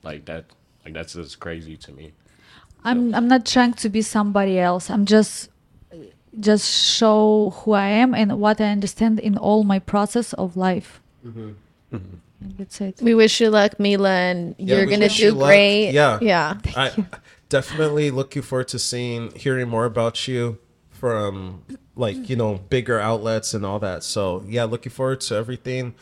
Like 0.03 0.25
that 0.25 0.45
Like 0.83 0.93
that's 0.93 1.13
just 1.13 1.39
crazy 1.39 1.77
to 1.77 1.91
me. 1.91 2.13
I'm 2.83 3.13
I'm 3.13 3.27
not 3.27 3.45
trying 3.45 3.73
to 3.73 3.89
be 3.89 4.01
somebody 4.01 4.57
else. 4.57 4.89
I'm 4.89 5.05
just 5.05 5.49
just 6.39 6.65
show 6.97 7.51
who 7.57 7.73
I 7.73 7.87
am 7.87 8.15
and 8.15 8.39
what 8.39 8.59
I 8.61 8.65
understand 8.71 9.19
in 9.19 9.37
all 9.37 9.63
my 9.63 9.79
process 9.79 10.33
of 10.33 10.57
life. 10.57 11.01
Mm-hmm. 11.25 11.51
And 11.91 12.57
That's 12.57 12.81
it. 12.81 12.99
We 13.01 13.13
wish 13.13 13.39
you 13.41 13.49
luck, 13.51 13.79
Mila, 13.79 14.09
and 14.09 14.55
Yeah, 14.57 14.77
you're 14.77 14.85
gonna 14.87 15.05
wish 15.05 15.19
you 15.19 15.31
do 15.31 15.37
luck. 15.37 15.49
great. 15.49 15.91
Yeah. 15.91 16.17
yeah. 16.21 16.57
I 16.75 16.91
definitely 17.51 18.09
looking 18.09 18.41
forward 18.41 18.69
to 18.69 18.79
seeing, 18.79 19.31
hearing 19.35 19.69
more 19.69 19.85
about 19.85 20.27
you 20.27 20.57
from 20.89 21.63
like 21.95 22.29
you 22.29 22.35
know 22.35 22.55
bigger 22.69 22.99
outlets 22.99 23.53
and 23.53 23.63
all 23.63 23.77
that. 23.79 24.03
So 24.03 24.43
yeah, 24.47 24.63
looking 24.63 24.91
forward 24.91 25.21
to 25.21 25.35
everything. 25.35 25.93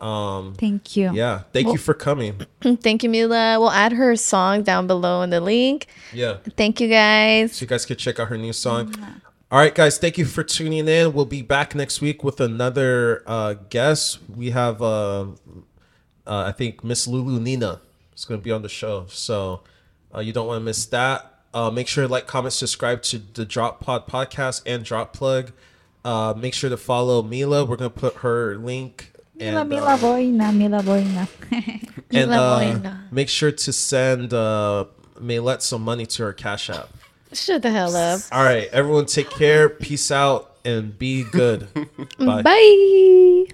Um, 0.00 0.54
Thank 0.54 0.96
you. 0.96 1.10
yeah, 1.12 1.42
thank 1.52 1.66
you 1.68 1.76
for 1.76 1.92
coming. 1.92 2.40
Thank 2.62 3.02
you, 3.02 3.08
Mila. 3.08 3.58
We'll 3.58 3.72
add 3.72 3.92
her 3.92 4.14
song 4.14 4.62
down 4.62 4.86
below 4.86 5.22
in 5.22 5.30
the 5.30 5.40
link. 5.40 5.88
Yeah. 6.12 6.36
Thank 6.56 6.80
you, 6.80 6.88
guys. 6.88 7.56
So 7.56 7.64
you 7.64 7.66
guys 7.66 7.84
could 7.84 7.98
check 7.98 8.20
out 8.20 8.28
her 8.28 8.38
new 8.38 8.52
song. 8.52 8.94
All 9.50 9.58
right, 9.58 9.74
guys, 9.74 9.98
thank 9.98 10.16
you 10.18 10.24
for 10.24 10.44
tuning 10.44 10.86
in. 10.86 11.14
We'll 11.14 11.24
be 11.24 11.42
back 11.42 11.74
next 11.74 12.00
week 12.00 12.22
with 12.22 12.38
another 12.38 13.24
uh, 13.26 13.54
guest. 13.70 14.18
We 14.28 14.50
have, 14.50 14.82
uh, 14.82 15.22
uh, 15.22 15.26
I 16.26 16.52
think, 16.52 16.84
Miss 16.84 17.08
Lulu 17.08 17.40
Nina 17.40 17.80
is 18.14 18.24
going 18.26 18.38
to 18.40 18.44
be 18.44 18.52
on 18.52 18.62
the 18.62 18.68
show. 18.68 19.06
So 19.08 19.62
uh, 20.14 20.20
you 20.20 20.32
don't 20.32 20.46
want 20.46 20.60
to 20.60 20.64
miss 20.64 20.86
that. 20.86 21.34
Uh, 21.52 21.70
make 21.70 21.88
sure 21.88 22.06
to 22.06 22.12
like, 22.12 22.26
comment, 22.26 22.52
subscribe 22.52 23.02
to 23.02 23.18
the 23.18 23.46
Droppod 23.46 24.08
podcast 24.08 24.62
and 24.66 24.84
Drop 24.84 25.12
Plug. 25.12 25.52
Uh, 26.04 26.34
make 26.36 26.54
sure 26.54 26.70
to 26.70 26.76
follow 26.76 27.22
Mila. 27.22 27.64
We're 27.64 27.76
going 27.76 27.90
to 27.90 27.98
put 27.98 28.16
her 28.16 28.56
link. 28.56 29.12
Mila 29.34 29.60
and, 29.60 29.68
Mila 29.68 29.94
uh, 29.94 29.98
Boina, 29.98 30.54
Mila 30.54 30.82
Boina. 30.82 31.28
and 32.10 32.30
Mila 32.30 32.64
uh, 32.64 32.96
make 33.10 33.28
sure 33.28 33.52
to 33.52 33.72
send 33.72 34.34
uh, 34.34 34.86
Maylette 35.16 35.62
some 35.62 35.82
money 35.82 36.06
to 36.06 36.24
her 36.24 36.32
Cash 36.32 36.70
App. 36.70 36.88
Shut 37.32 37.62
the 37.62 37.70
hell 37.70 37.94
up. 37.94 38.20
All 38.32 38.42
right, 38.42 38.68
everyone, 38.72 39.06
take 39.06 39.30
care. 39.30 39.68
Peace 39.68 40.10
out 40.10 40.56
and 40.64 40.98
be 40.98 41.24
good. 41.24 41.68
Bye. 42.18 42.42
Bye. 42.42 43.46